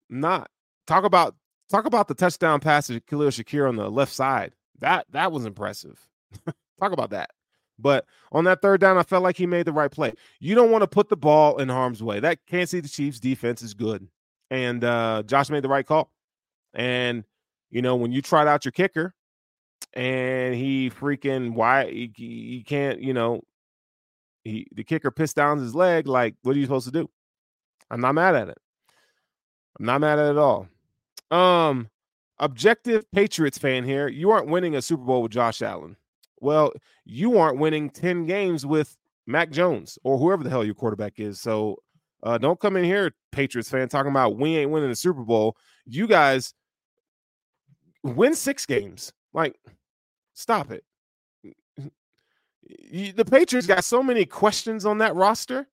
I'm 0.09 0.19
not. 0.19 0.49
Talk 0.87 1.03
about 1.03 1.35
talk 1.69 1.85
about 1.85 2.07
the 2.07 2.15
touchdown 2.15 2.59
pass 2.59 2.87
to 2.87 2.99
Khalil 2.99 3.29
Shakir 3.29 3.67
on 3.67 3.75
the 3.75 3.89
left 3.89 4.13
side. 4.13 4.53
That 4.79 5.05
that 5.11 5.31
was 5.31 5.45
impressive. 5.45 5.99
talk 6.79 6.91
about 6.91 7.11
that. 7.11 7.31
But 7.77 8.05
on 8.31 8.43
that 8.43 8.61
third 8.61 8.81
down, 8.81 8.97
I 8.97 9.03
felt 9.03 9.23
like 9.23 9.37
he 9.37 9.45
made 9.45 9.65
the 9.65 9.71
right 9.71 9.91
play. 9.91 10.13
You 10.39 10.53
don't 10.53 10.71
want 10.71 10.81
to 10.81 10.87
put 10.87 11.09
the 11.09 11.15
ball 11.15 11.57
in 11.57 11.69
harm's 11.69 12.03
way. 12.03 12.19
That 12.19 12.39
Kansas 12.45 12.71
City 12.71 12.89
Chiefs 12.89 13.19
defense 13.19 13.61
is 13.61 13.73
good. 13.73 14.07
And 14.49 14.83
uh 14.83 15.23
Josh 15.25 15.49
made 15.49 15.63
the 15.63 15.69
right 15.69 15.85
call. 15.85 16.11
And 16.73 17.23
you 17.69 17.81
know, 17.81 17.95
when 17.95 18.11
you 18.11 18.21
tried 18.21 18.47
out 18.47 18.65
your 18.65 18.71
kicker 18.71 19.13
and 19.93 20.55
he 20.55 20.89
freaking 20.89 21.53
why 21.53 21.85
he, 21.85 22.11
he 22.15 22.63
can't, 22.65 23.01
you 23.01 23.13
know, 23.13 23.41
he 24.49 24.67
the 24.73 24.83
kicker 24.83 25.11
pissed 25.11 25.35
down 25.35 25.59
his 25.59 25.75
leg. 25.75 26.07
Like, 26.07 26.35
what 26.43 26.55
are 26.55 26.59
you 26.59 26.65
supposed 26.65 26.87
to 26.87 26.91
do? 26.91 27.09
I'm 27.89 28.01
not 28.01 28.15
mad 28.15 28.35
at 28.35 28.49
it. 28.49 28.57
I'm 29.79 29.85
not 29.85 30.01
mad 30.01 30.19
at 30.19 30.27
it 30.27 30.29
at 30.31 30.37
all. 30.37 30.67
Um, 31.31 31.89
objective 32.39 33.09
Patriots 33.11 33.57
fan 33.57 33.83
here. 33.83 34.07
You 34.07 34.31
aren't 34.31 34.47
winning 34.47 34.75
a 34.75 34.81
Super 34.81 35.03
Bowl 35.03 35.21
with 35.21 35.31
Josh 35.31 35.61
Allen. 35.61 35.95
Well, 36.41 36.71
you 37.05 37.37
aren't 37.37 37.59
winning 37.59 37.89
10 37.89 38.25
games 38.25 38.65
with 38.65 38.97
Mac 39.27 39.51
Jones 39.51 39.97
or 40.03 40.17
whoever 40.17 40.43
the 40.43 40.49
hell 40.49 40.63
your 40.63 40.75
quarterback 40.75 41.19
is. 41.19 41.39
So 41.39 41.77
uh, 42.23 42.37
don't 42.37 42.59
come 42.59 42.75
in 42.75 42.83
here, 42.83 43.13
Patriots 43.31 43.69
fan, 43.69 43.89
talking 43.89 44.11
about 44.11 44.37
we 44.37 44.57
ain't 44.57 44.71
winning 44.71 44.89
the 44.89 44.95
Super 44.95 45.23
Bowl. 45.23 45.57
You 45.85 46.07
guys 46.07 46.53
win 48.03 48.35
six 48.35 48.65
games. 48.65 49.13
Like, 49.33 49.55
stop 50.33 50.71
it 50.71 50.83
the 52.91 53.25
Patriots 53.25 53.67
got 53.67 53.83
so 53.83 54.03
many 54.03 54.25
questions 54.25 54.85
on 54.85 54.99
that 54.99 55.15
roster. 55.15 55.67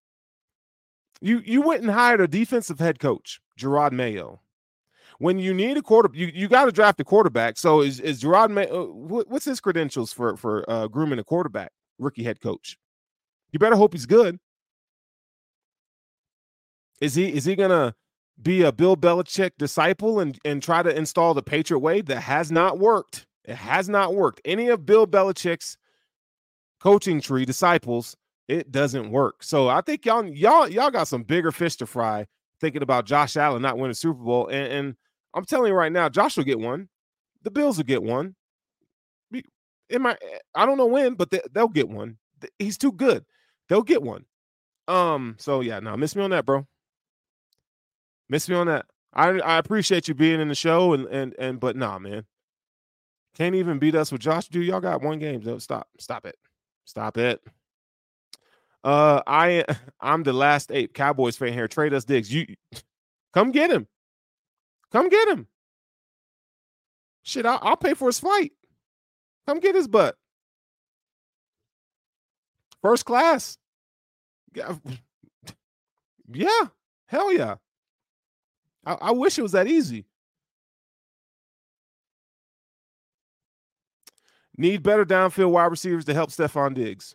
You 1.20 1.42
you 1.44 1.62
went 1.62 1.82
and 1.82 1.90
hired 1.90 2.20
a 2.20 2.28
defensive 2.28 2.78
head 2.78 2.99
coach, 2.99 3.40
Jerod 3.59 3.92
Mayo. 3.92 4.40
When 5.18 5.38
you 5.38 5.55
need 5.55 5.78
a 5.78 5.82
quarter, 5.82 6.11
you, 6.12 6.26
you 6.26 6.47
got 6.47 6.66
to 6.66 6.72
draft 6.72 7.01
a 7.01 7.05
quarterback. 7.05 7.57
So 7.59 7.80
is 7.80 8.01
is 8.01 8.22
Jerod 8.22 8.51
Mayo? 8.51 8.82
Uh, 8.82 8.86
what, 8.92 9.28
what's 9.28 9.44
his 9.44 9.61
credentials 9.61 10.12
for 10.12 10.36
for 10.36 10.68
uh, 10.70 10.88
grooming 10.88 11.18
a 11.18 11.24
quarterback, 11.24 11.72
rookie 11.99 12.24
head 12.24 12.40
coach? 12.40 12.76
You 13.53 13.59
better 13.59 13.76
hope 13.76 13.92
he's 13.92 14.07
good. 14.07 14.38
Is 17.01 17.14
he 17.14 17.32
is 17.32 17.44
he 17.44 17.57
gonna 17.57 17.94
be 18.40 18.62
a 18.62 18.72
Bill 18.72 18.97
Belichick 18.97 19.53
disciple 19.59 20.20
and 20.20 20.38
and 20.44 20.62
try 20.62 20.82
to 20.82 20.94
install 20.94 21.34
the 21.34 21.42
Patriot 21.42 21.78
way 21.78 22.03
that 22.03 22.20
has 22.20 22.53
not 22.53 22.78
worked? 22.78 23.26
It 23.44 23.57
has 23.57 23.88
not 23.88 24.14
worked. 24.14 24.40
Any 24.44 24.68
of 24.68 24.84
Bill 24.84 25.07
Belichick's 25.07 25.78
coaching 26.81 27.20
tree 27.20 27.45
disciples, 27.45 28.16
it 28.49 28.70
doesn't 28.70 29.11
work. 29.11 29.43
So 29.43 29.68
I 29.68 29.81
think 29.81 30.05
y'all 30.05 30.24
y'all 30.27 30.68
y'all 30.68 30.91
got 30.91 31.09
some 31.09 31.22
bigger 31.22 31.53
fish 31.53 31.77
to 31.77 31.87
fry 31.87 32.27
thinking 32.61 32.83
about 32.83 33.07
Josh 33.07 33.37
Allen 33.37 33.62
not 33.62 33.79
winning 33.79 33.95
Super 33.95 34.22
Bowl. 34.22 34.49
And, 34.49 34.72
and 34.72 34.97
I'm 35.35 35.45
telling 35.45 35.70
you 35.70 35.77
right 35.77 35.93
now, 35.93 36.09
Josh 36.09 36.37
will 36.37 36.45
get 36.45 36.61
one. 36.61 36.89
The 37.43 37.51
Bills 37.51 37.77
will 37.77 37.85
get 37.85 38.03
one. 38.03 38.35
It 39.89 40.01
might 40.01 40.18
I 40.55 40.66
don't 40.66 40.79
know 40.79 40.87
when, 40.87 41.14
but 41.14 41.31
they, 41.31 41.41
will 41.55 41.68
get 41.68 41.89
one. 41.89 42.18
he's 42.59 42.79
too 42.79 42.93
good. 42.93 43.24
They'll 43.68 43.83
get 43.83 44.03
one. 44.03 44.24
Um, 44.89 45.37
so 45.39 45.61
yeah, 45.61 45.81
no, 45.81 45.97
miss 45.97 46.16
me 46.16 46.22
on 46.22 46.31
that, 46.31 46.47
bro. 46.47 46.66
Miss 48.29 48.49
me 48.49 48.57
on 48.57 48.66
that. 48.66 48.87
I 49.12 49.29
I 49.41 49.59
appreciate 49.59 50.09
you 50.09 50.14
being 50.14 50.41
in 50.41 50.49
the 50.49 50.55
show 50.55 50.93
and 50.93 51.07
and 51.07 51.35
and 51.39 51.61
but 51.61 51.77
nah, 51.77 51.99
man. 51.99 52.24
Can't 53.37 53.55
even 53.55 53.79
beat 53.79 53.95
us 53.95 54.11
with 54.11 54.22
Josh. 54.22 54.49
Dude, 54.49 54.66
y'all 54.66 54.81
got 54.81 55.03
one 55.03 55.18
game. 55.18 55.43
Though. 55.43 55.59
Stop. 55.59 55.89
Stop 55.99 56.24
it. 56.24 56.37
Stop 56.87 57.18
it. 57.18 57.43
Uh, 58.82 59.20
I 59.26 59.64
I'm 60.01 60.22
the 60.22 60.32
last 60.32 60.70
ape 60.72 60.95
Cowboys 60.95 61.37
fan 61.37 61.53
here. 61.53 61.68
Trade 61.68 61.93
us 61.93 62.05
Diggs. 62.05 62.32
You 62.32 62.47
come 63.34 63.51
get 63.51 63.70
him. 63.70 63.87
Come 64.93 65.09
get 65.11 65.28
him. 65.28 65.49
Shit, 67.22 67.45
I'll, 67.45 67.59
I'll 67.61 67.76
pay 67.76 67.95
for 67.95 68.07
his 68.07 68.20
flight. 68.20 68.53
Come 69.47 69.59
get 69.59 69.74
his 69.74 69.89
butt. 69.89 70.16
First 72.80 73.05
class. 73.05 73.59
Yeah, 74.55 74.76
yeah. 76.32 76.66
hell 77.07 77.32
yeah. 77.32 77.57
I, 78.84 78.95
I 78.95 79.11
wish 79.11 79.39
it 79.39 79.43
was 79.43 79.53
that 79.53 79.66
easy. 79.66 80.07
Need 84.57 84.82
better 84.82 85.04
downfield 85.04 85.50
wide 85.50 85.66
receivers 85.66 86.04
to 86.07 86.14
help 86.14 86.30
Stefon 86.30 86.74
Diggs. 86.74 87.14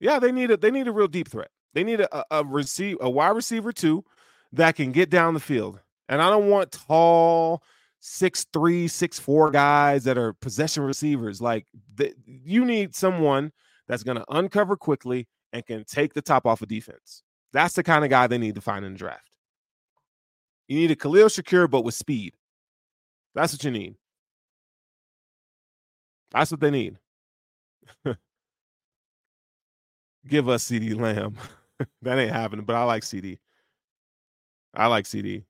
Yeah, 0.00 0.18
they 0.18 0.32
need 0.32 0.50
a 0.50 0.56
they 0.56 0.70
need 0.70 0.88
a 0.88 0.92
real 0.92 1.08
deep 1.08 1.28
threat. 1.28 1.50
They 1.72 1.84
need 1.84 2.00
a, 2.00 2.24
a 2.30 2.44
receive 2.44 2.96
a 3.00 3.08
wide 3.08 3.36
receiver 3.36 3.72
too 3.72 4.04
that 4.52 4.76
can 4.76 4.92
get 4.92 5.10
down 5.10 5.34
the 5.34 5.40
field. 5.40 5.80
And 6.08 6.20
I 6.20 6.30
don't 6.30 6.48
want 6.48 6.72
tall 6.72 7.62
six 8.00 8.46
three, 8.52 8.88
six 8.88 9.18
four 9.18 9.50
guys 9.50 10.04
that 10.04 10.18
are 10.18 10.32
possession 10.34 10.82
receivers. 10.82 11.40
Like 11.40 11.66
the, 11.94 12.12
you 12.26 12.64
need 12.64 12.94
someone 12.94 13.52
that's 13.88 14.02
going 14.02 14.18
to 14.18 14.24
uncover 14.28 14.76
quickly 14.76 15.26
and 15.52 15.64
can 15.64 15.84
take 15.84 16.14
the 16.14 16.22
top 16.22 16.46
off 16.46 16.62
of 16.62 16.68
defense. 16.68 17.22
That's 17.52 17.74
the 17.74 17.82
kind 17.82 18.04
of 18.04 18.10
guy 18.10 18.26
they 18.26 18.38
need 18.38 18.56
to 18.56 18.60
find 18.60 18.84
in 18.84 18.92
the 18.92 18.98
draft. 18.98 19.30
You 20.68 20.76
need 20.76 20.90
a 20.90 20.96
Khalil 20.96 21.28
Shakir, 21.28 21.70
but 21.70 21.84
with 21.84 21.94
speed. 21.94 22.34
That's 23.34 23.52
what 23.52 23.64
you 23.64 23.70
need. 23.70 23.96
That's 26.34 26.52
what 26.52 26.60
they 26.60 26.72
need. 26.72 26.98
Give 30.26 30.48
us 30.48 30.64
CeeDee 30.68 30.98
Lamb. 30.98 31.36
that 32.02 32.18
ain't 32.18 32.32
happening, 32.32 32.64
but 32.64 32.76
I 32.76 32.84
like 32.84 33.02
CeeDee. 33.02 33.38
I 34.74 34.86
like 34.88 35.04
CeeDee. 35.06 35.44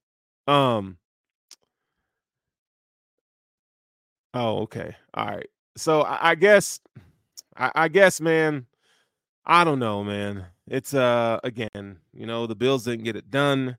Um. 0.47 0.99
Oh, 4.35 4.61
okay. 4.62 4.97
All 5.14 5.26
right. 5.26 5.49
So 5.76 6.03
I, 6.03 6.30
I 6.30 6.35
guess, 6.35 6.80
I, 7.57 7.72
I 7.74 7.89
guess, 7.89 8.20
man. 8.20 8.66
I 9.47 9.64
don't 9.64 9.78
know, 9.80 10.05
man. 10.05 10.47
It's 10.68 10.95
uh 10.95 11.41
again, 11.45 11.99
you 12.14 12.26
know, 12.26 12.47
the 12.47 12.55
Bills 12.57 12.85
didn't 12.85 13.05
get 13.05 13.16
it 13.16 13.30
done. 13.30 13.78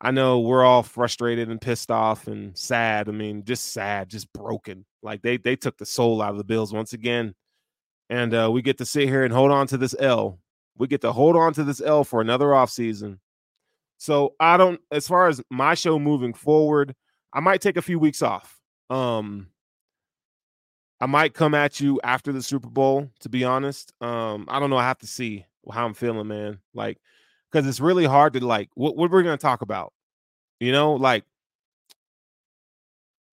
I 0.00 0.10
know 0.10 0.40
we're 0.40 0.64
all 0.64 0.82
frustrated 0.82 1.48
and 1.48 1.60
pissed 1.60 1.90
off 1.90 2.26
and 2.26 2.56
sad. 2.56 3.08
I 3.08 3.12
mean, 3.12 3.44
just 3.44 3.72
sad, 3.72 4.10
just 4.10 4.32
broken. 4.32 4.84
Like 5.02 5.22
they 5.22 5.38
they 5.38 5.56
took 5.56 5.78
the 5.78 5.86
soul 5.86 6.20
out 6.20 6.32
of 6.32 6.38
the 6.38 6.44
Bills 6.44 6.72
once 6.72 6.92
again. 6.92 7.34
And 8.10 8.34
uh, 8.34 8.50
we 8.52 8.62
get 8.62 8.78
to 8.78 8.86
sit 8.86 9.08
here 9.08 9.24
and 9.24 9.32
hold 9.32 9.50
on 9.50 9.66
to 9.68 9.78
this 9.78 9.94
L. 9.98 10.38
We 10.76 10.86
get 10.86 11.00
to 11.00 11.12
hold 11.12 11.36
on 11.36 11.54
to 11.54 11.64
this 11.64 11.80
L 11.80 12.04
for 12.04 12.20
another 12.20 12.46
offseason. 12.46 13.18
So 13.98 14.34
I 14.38 14.56
don't 14.56 14.80
as 14.90 15.08
far 15.08 15.28
as 15.28 15.40
my 15.50 15.74
show 15.74 15.98
moving 15.98 16.34
forward, 16.34 16.94
I 17.32 17.40
might 17.40 17.62
take 17.62 17.76
a 17.76 17.82
few 17.82 17.98
weeks 17.98 18.22
off. 18.22 18.58
Um 18.90 19.48
I 21.00 21.06
might 21.06 21.34
come 21.34 21.54
at 21.54 21.80
you 21.80 22.00
after 22.04 22.32
the 22.32 22.42
Super 22.42 22.68
Bowl, 22.68 23.10
to 23.20 23.28
be 23.28 23.44
honest. 23.44 23.92
Um, 24.00 24.46
I 24.48 24.58
don't 24.58 24.70
know. 24.70 24.78
I 24.78 24.84
have 24.84 24.98
to 25.00 25.06
see 25.06 25.44
how 25.70 25.84
I'm 25.84 25.94
feeling, 25.94 26.26
man. 26.26 26.58
Like, 26.72 26.98
because 27.56 27.68
it's 27.68 27.80
really 27.80 28.04
hard 28.04 28.34
to 28.34 28.44
like 28.44 28.68
what 28.74 28.96
what 28.96 29.10
we're 29.10 29.22
gonna 29.22 29.38
talk 29.38 29.62
about. 29.62 29.92
You 30.60 30.72
know, 30.72 30.92
like 30.94 31.24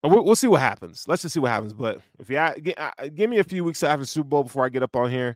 we'll, 0.02 0.24
we'll 0.24 0.36
see 0.36 0.48
what 0.48 0.62
happens. 0.62 1.04
Let's 1.08 1.24
just 1.24 1.34
see 1.34 1.42
what 1.42 1.52
happens. 1.52 1.74
But 1.74 2.00
if 2.20 2.30
you 2.30 2.62
give, 2.62 2.76
give 3.16 3.30
me 3.30 3.40
a 3.40 3.44
few 3.44 3.66
weeks 3.66 3.84
after 3.84 4.06
Super 4.06 4.30
Bowl 4.30 4.44
before 4.44 4.66
I 4.66 4.70
get 4.70 4.84
up 4.84 4.96
on 4.96 5.12
here, 5.12 5.36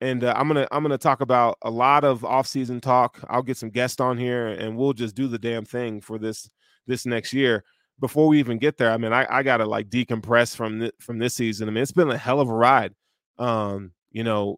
and 0.00 0.24
uh, 0.24 0.34
I'm 0.36 0.48
gonna 0.48 0.66
I'm 0.72 0.82
gonna 0.82 0.98
talk 0.98 1.20
about 1.20 1.58
a 1.62 1.70
lot 1.70 2.02
of 2.02 2.22
offseason 2.22 2.82
talk. 2.82 3.20
I'll 3.28 3.42
get 3.42 3.56
some 3.56 3.70
guests 3.70 4.00
on 4.00 4.18
here, 4.18 4.48
and 4.48 4.76
we'll 4.76 4.94
just 4.94 5.14
do 5.14 5.28
the 5.28 5.38
damn 5.38 5.64
thing 5.64 6.00
for 6.00 6.18
this 6.18 6.50
this 6.88 7.06
next 7.06 7.32
year. 7.32 7.62
Before 8.00 8.26
we 8.26 8.40
even 8.40 8.58
get 8.58 8.76
there, 8.76 8.90
I 8.90 8.96
mean, 8.96 9.12
I, 9.12 9.26
I 9.30 9.44
gotta 9.44 9.64
like 9.64 9.88
decompress 9.90 10.56
from 10.56 10.80
th- 10.80 10.94
from 10.98 11.18
this 11.18 11.34
season. 11.34 11.68
I 11.68 11.70
mean, 11.70 11.82
it's 11.82 11.92
been 11.92 12.10
a 12.10 12.18
hell 12.18 12.40
of 12.40 12.48
a 12.48 12.54
ride. 12.54 12.94
Um, 13.38 13.92
you 14.10 14.24
know, 14.24 14.56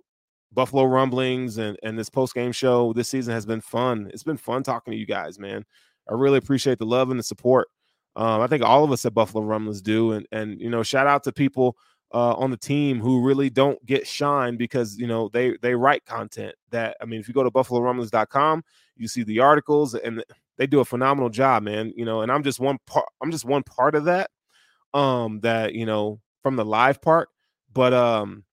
Buffalo 0.57 0.85
rumblings 0.85 1.59
and 1.59 1.79
and 1.85 1.99
this 1.99 2.11
post 2.11 2.35
game 2.35 2.51
show 2.51 2.93
this 2.95 3.11
season 3.11 3.33
has 3.35 3.47
been 3.47 3.61
fun. 3.61 4.11
It's 4.13 4.25
been 4.25 4.39
fun 4.39 4.65
talking 4.65 4.91
to 4.93 4.99
you 4.99 5.07
guys, 5.07 5.39
man. 5.39 5.65
I 6.11 6.15
really 6.15 6.39
appreciate 6.39 6.79
the 6.79 6.87
love 6.87 7.11
and 7.11 7.21
the 7.21 7.23
support. 7.23 7.69
Um, 8.17 8.41
I 8.41 8.47
think 8.47 8.65
all 8.65 8.83
of 8.83 8.91
us 8.91 9.05
at 9.05 9.13
Buffalo 9.13 9.45
Rumblings 9.45 9.83
do, 9.83 10.13
and 10.13 10.27
and 10.33 10.59
you 10.59 10.71
know, 10.71 10.83
shout 10.83 11.07
out 11.07 11.23
to 11.25 11.33
people 11.33 11.77
uh, 12.15 12.33
on 12.33 12.51
the 12.51 12.57
team 12.57 12.99
who 12.99 13.23
really 13.23 13.51
don't 13.51 13.85
get 13.85 14.07
shine 14.07 14.57
because 14.57 14.97
you 14.97 15.07
know 15.07 15.29
they 15.29 15.59
they 15.61 15.75
write 15.75 16.07
content 16.07 16.55
that 16.71 16.97
I 17.03 17.05
mean, 17.05 17.21
if 17.21 17.29
you 17.29 17.35
go 17.35 17.43
to 17.43 17.51
BuffaloRumblings.com, 17.51 18.65
you 18.97 19.09
see 19.09 19.25
the 19.25 19.41
articles, 19.41 19.95
and 19.95 20.25
they 20.57 20.67
do 20.67 20.81
a 20.81 20.85
phenomenal 20.87 21.29
job, 21.29 21.63
man. 21.65 21.93
You 21.95 22.07
know, 22.07 22.23
and 22.23 22.33
I'm 22.33 22.43
just 22.43 22.59
one 22.59 22.79
part. 22.87 23.09
I'm 23.23 23.31
just 23.31 23.45
one 23.45 23.63
part 23.63 23.95
of 23.95 24.05
that. 24.05 24.31
Um, 24.95 25.41
that 25.41 25.75
you 25.75 25.85
know 25.85 26.21
from 26.43 26.57
the 26.57 26.65
live 26.65 27.03
part, 27.03 27.29
but 27.75 27.93
um, 27.93 28.46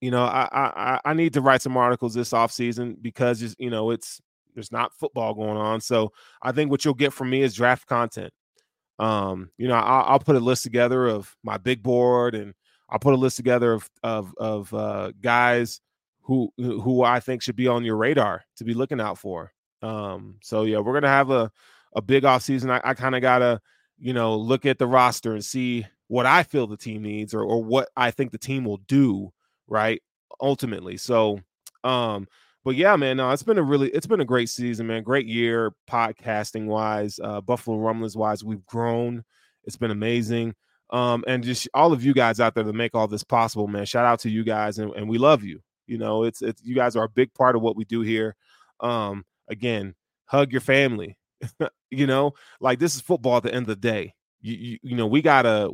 you 0.00 0.10
know, 0.10 0.24
I 0.24 0.48
I 0.52 1.00
I 1.04 1.14
need 1.14 1.34
to 1.34 1.40
write 1.40 1.62
some 1.62 1.76
articles 1.76 2.14
this 2.14 2.32
off 2.32 2.52
season 2.52 2.96
because 3.00 3.40
just 3.40 3.60
you 3.60 3.70
know 3.70 3.90
it's 3.90 4.20
there's 4.54 4.72
not 4.72 4.94
football 4.94 5.34
going 5.34 5.56
on. 5.56 5.80
So 5.80 6.12
I 6.42 6.52
think 6.52 6.70
what 6.70 6.84
you'll 6.84 6.94
get 6.94 7.12
from 7.12 7.30
me 7.30 7.42
is 7.42 7.54
draft 7.54 7.86
content. 7.86 8.32
Um, 8.98 9.50
you 9.56 9.68
know, 9.68 9.74
I'll, 9.74 10.04
I'll 10.12 10.18
put 10.18 10.36
a 10.36 10.40
list 10.40 10.62
together 10.62 11.06
of 11.06 11.34
my 11.42 11.56
big 11.58 11.82
board, 11.82 12.34
and 12.34 12.54
I'll 12.88 12.98
put 12.98 13.14
a 13.14 13.16
list 13.16 13.36
together 13.36 13.72
of 13.72 13.90
of 14.02 14.34
of 14.38 14.74
uh, 14.74 15.12
guys 15.20 15.80
who 16.22 16.52
who 16.58 17.02
I 17.02 17.20
think 17.20 17.42
should 17.42 17.56
be 17.56 17.68
on 17.68 17.84
your 17.84 17.96
radar 17.96 18.44
to 18.56 18.64
be 18.64 18.74
looking 18.74 19.00
out 19.00 19.18
for. 19.18 19.52
Um, 19.82 20.36
so 20.42 20.62
yeah, 20.62 20.78
we're 20.78 20.94
gonna 20.94 21.08
have 21.08 21.30
a 21.30 21.50
a 21.94 22.02
big 22.02 22.24
off 22.24 22.42
season. 22.42 22.70
I, 22.70 22.80
I 22.84 22.94
kind 22.94 23.14
of 23.14 23.22
gotta 23.22 23.60
you 23.98 24.12
know 24.12 24.36
look 24.36 24.64
at 24.66 24.78
the 24.78 24.86
roster 24.86 25.32
and 25.32 25.44
see 25.44 25.86
what 26.08 26.26
I 26.26 26.42
feel 26.42 26.66
the 26.66 26.76
team 26.76 27.02
needs 27.02 27.34
or 27.34 27.42
or 27.42 27.62
what 27.62 27.88
I 27.96 28.10
think 28.10 28.32
the 28.32 28.38
team 28.38 28.64
will 28.64 28.78
do 28.88 29.32
right 29.70 30.02
ultimately. 30.40 30.98
So 30.98 31.40
um 31.84 32.26
but 32.64 32.76
yeah, 32.76 32.94
man, 32.96 33.16
no, 33.16 33.30
it's 33.30 33.42
been 33.42 33.58
a 33.58 33.62
really, 33.62 33.88
it's 33.88 34.06
been 34.06 34.20
a 34.20 34.24
great 34.26 34.50
season, 34.50 34.86
man. 34.86 35.02
Great 35.02 35.26
year, 35.26 35.72
podcasting 35.90 36.66
wise, 36.66 37.18
uh, 37.22 37.40
Buffalo 37.40 37.78
Rumblings 37.78 38.16
wise. 38.16 38.44
We've 38.44 38.64
grown. 38.66 39.24
It's 39.64 39.78
been 39.78 39.90
amazing. 39.90 40.54
Um, 40.90 41.24
and 41.26 41.42
just 41.42 41.68
all 41.72 41.92
of 41.92 42.04
you 42.04 42.12
guys 42.12 42.38
out 42.38 42.54
there 42.54 42.64
to 42.64 42.72
make 42.72 42.94
all 42.94 43.08
this 43.08 43.24
possible, 43.24 43.66
man. 43.66 43.86
Shout 43.86 44.04
out 44.04 44.20
to 44.20 44.30
you 44.30 44.44
guys, 44.44 44.78
and, 44.78 44.92
and 44.94 45.08
we 45.08 45.16
love 45.16 45.42
you. 45.42 45.60
You 45.86 45.98
know, 45.98 46.24
it's 46.24 46.42
it's 46.42 46.62
you 46.62 46.74
guys 46.74 46.96
are 46.96 47.04
a 47.04 47.08
big 47.08 47.32
part 47.32 47.56
of 47.56 47.62
what 47.62 47.76
we 47.76 47.84
do 47.84 48.02
here. 48.02 48.36
Um, 48.80 49.24
again, 49.48 49.94
hug 50.26 50.52
your 50.52 50.60
family. 50.60 51.16
you 51.90 52.06
know, 52.06 52.34
like 52.60 52.78
this 52.78 52.94
is 52.94 53.00
football 53.00 53.38
at 53.38 53.44
the 53.44 53.54
end 53.54 53.68
of 53.68 53.80
the 53.80 53.88
day. 53.88 54.14
You, 54.42 54.54
you, 54.54 54.78
you 54.82 54.96
know, 54.96 55.06
we 55.06 55.22
gotta 55.22 55.70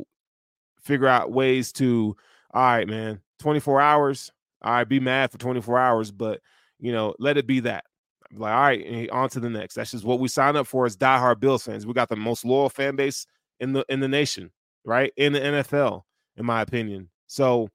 figure 0.83 1.07
out 1.07 1.31
ways 1.31 1.71
to, 1.73 2.15
all 2.53 2.61
right, 2.61 2.87
man, 2.87 3.21
24 3.39 3.81
hours. 3.81 4.31
All 4.61 4.73
right, 4.73 4.89
be 4.89 4.99
mad 4.99 5.31
for 5.31 5.37
24 5.37 5.77
hours, 5.77 6.11
but 6.11 6.41
you 6.79 6.91
know, 6.91 7.15
let 7.19 7.37
it 7.37 7.47
be 7.47 7.59
that. 7.61 7.85
Like, 8.33 8.53
all 8.53 8.61
right, 8.61 9.09
on 9.09 9.29
to 9.29 9.39
the 9.39 9.49
next. 9.49 9.75
That's 9.75 9.91
just 9.91 10.03
what 10.03 10.19
we 10.19 10.27
signed 10.27 10.57
up 10.57 10.67
for 10.67 10.85
as 10.85 10.97
diehard 10.97 11.39
Bills 11.39 11.63
fans. 11.63 11.85
We 11.85 11.93
got 11.93 12.09
the 12.09 12.15
most 12.15 12.43
loyal 12.43 12.69
fan 12.69 12.95
base 12.95 13.25
in 13.59 13.73
the 13.73 13.85
in 13.89 13.99
the 13.99 14.07
nation, 14.07 14.51
right? 14.83 15.13
In 15.17 15.33
the 15.33 15.39
NFL, 15.39 16.03
in 16.35 16.45
my 16.45 16.61
opinion. 16.61 17.09
So, 17.27 17.69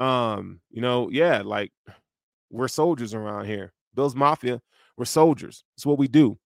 um, 0.00 0.60
you 0.70 0.80
know, 0.80 1.10
yeah, 1.10 1.42
like 1.44 1.72
we're 2.50 2.68
soldiers 2.68 3.14
around 3.14 3.46
here. 3.46 3.72
Bills 3.94 4.14
Mafia, 4.14 4.62
we're 4.96 5.04
soldiers. 5.04 5.64
It's 5.76 5.84
what 5.84 5.98
we 5.98 6.08
do. 6.08 6.38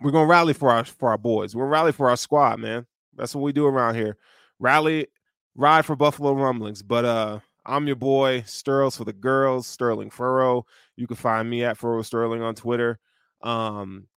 We're 0.00 0.10
gonna 0.10 0.26
rally 0.26 0.54
for 0.54 0.70
our 0.70 0.84
for 0.84 1.10
our 1.10 1.18
boys. 1.18 1.54
We're 1.54 1.66
rally 1.66 1.92
for 1.92 2.08
our 2.08 2.16
squad, 2.16 2.58
man. 2.58 2.86
That's 3.14 3.34
what 3.34 3.42
we 3.42 3.52
do 3.52 3.66
around 3.66 3.94
here. 3.94 4.16
Rally, 4.58 5.06
ride 5.54 5.84
for 5.84 5.94
Buffalo 5.96 6.32
Rumblings. 6.32 6.82
But 6.82 7.04
uh 7.04 7.40
I'm 7.70 7.86
your 7.86 7.96
boy 7.96 8.42
Sterls 8.46 8.96
for 8.96 9.04
the 9.04 9.12
girls, 9.12 9.68
Sterling 9.68 10.10
Furrowh. 10.10 10.64
You 10.96 11.06
can 11.06 11.16
find 11.16 11.48
me 11.48 11.62
at 11.62 11.78
Furrowh 11.78 12.04
Sterling 12.04 12.42
on 12.42 12.56
Twitter. 12.56 12.98
Um, 13.42 14.08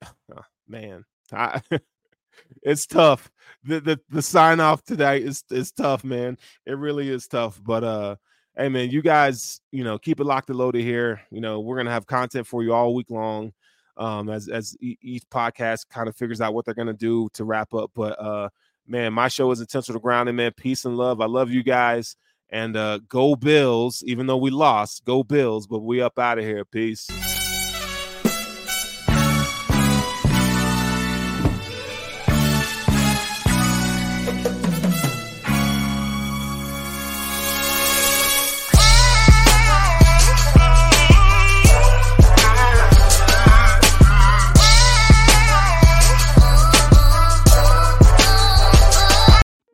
oh, 0.04 0.44
man, 0.68 1.04
I, 1.32 1.60
it's 2.62 2.86
tough. 2.86 3.28
The, 3.64 3.80
the 3.80 4.00
the 4.08 4.22
sign 4.22 4.60
off 4.60 4.84
today 4.84 5.18
is 5.18 5.42
is 5.50 5.72
tough, 5.72 6.04
man. 6.04 6.38
It 6.64 6.78
really 6.78 7.10
is 7.10 7.26
tough. 7.26 7.60
But 7.60 7.82
uh, 7.82 8.16
hey, 8.56 8.68
man, 8.68 8.90
you 8.90 9.02
guys, 9.02 9.60
you 9.72 9.82
know, 9.82 9.98
keep 9.98 10.20
it 10.20 10.24
locked 10.24 10.50
and 10.50 10.58
loaded 10.58 10.82
here. 10.82 11.20
You 11.32 11.40
know, 11.40 11.58
we're 11.58 11.76
gonna 11.76 11.90
have 11.90 12.06
content 12.06 12.46
for 12.46 12.62
you 12.62 12.72
all 12.72 12.94
week 12.94 13.10
long. 13.10 13.52
Um, 13.96 14.28
as 14.28 14.46
as 14.46 14.76
each 14.80 15.24
podcast 15.28 15.88
kind 15.88 16.08
of 16.08 16.14
figures 16.14 16.40
out 16.40 16.54
what 16.54 16.64
they're 16.64 16.74
gonna 16.74 16.92
do 16.92 17.30
to 17.32 17.42
wrap 17.44 17.74
up. 17.74 17.90
But 17.96 18.20
uh, 18.20 18.48
man, 18.86 19.12
my 19.12 19.26
show 19.26 19.50
is 19.50 19.60
intentional 19.60 20.00
grounding, 20.00 20.36
man. 20.36 20.52
Peace 20.56 20.84
and 20.84 20.96
love. 20.96 21.20
I 21.20 21.26
love 21.26 21.50
you 21.50 21.64
guys 21.64 22.14
And 22.50 22.76
uh, 22.76 23.00
go 23.08 23.36
Bills, 23.36 24.02
even 24.06 24.26
though 24.26 24.36
we 24.36 24.50
lost, 24.50 25.04
go 25.04 25.22
Bills, 25.22 25.66
but 25.66 25.80
we 25.80 26.00
up 26.00 26.18
out 26.18 26.38
of 26.38 26.44
here. 26.44 26.64
Peace. 26.64 27.08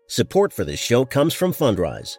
Support 0.08 0.52
for 0.52 0.62
this 0.62 0.78
show 0.78 1.06
comes 1.06 1.32
from 1.32 1.54
Fundrise. 1.54 2.18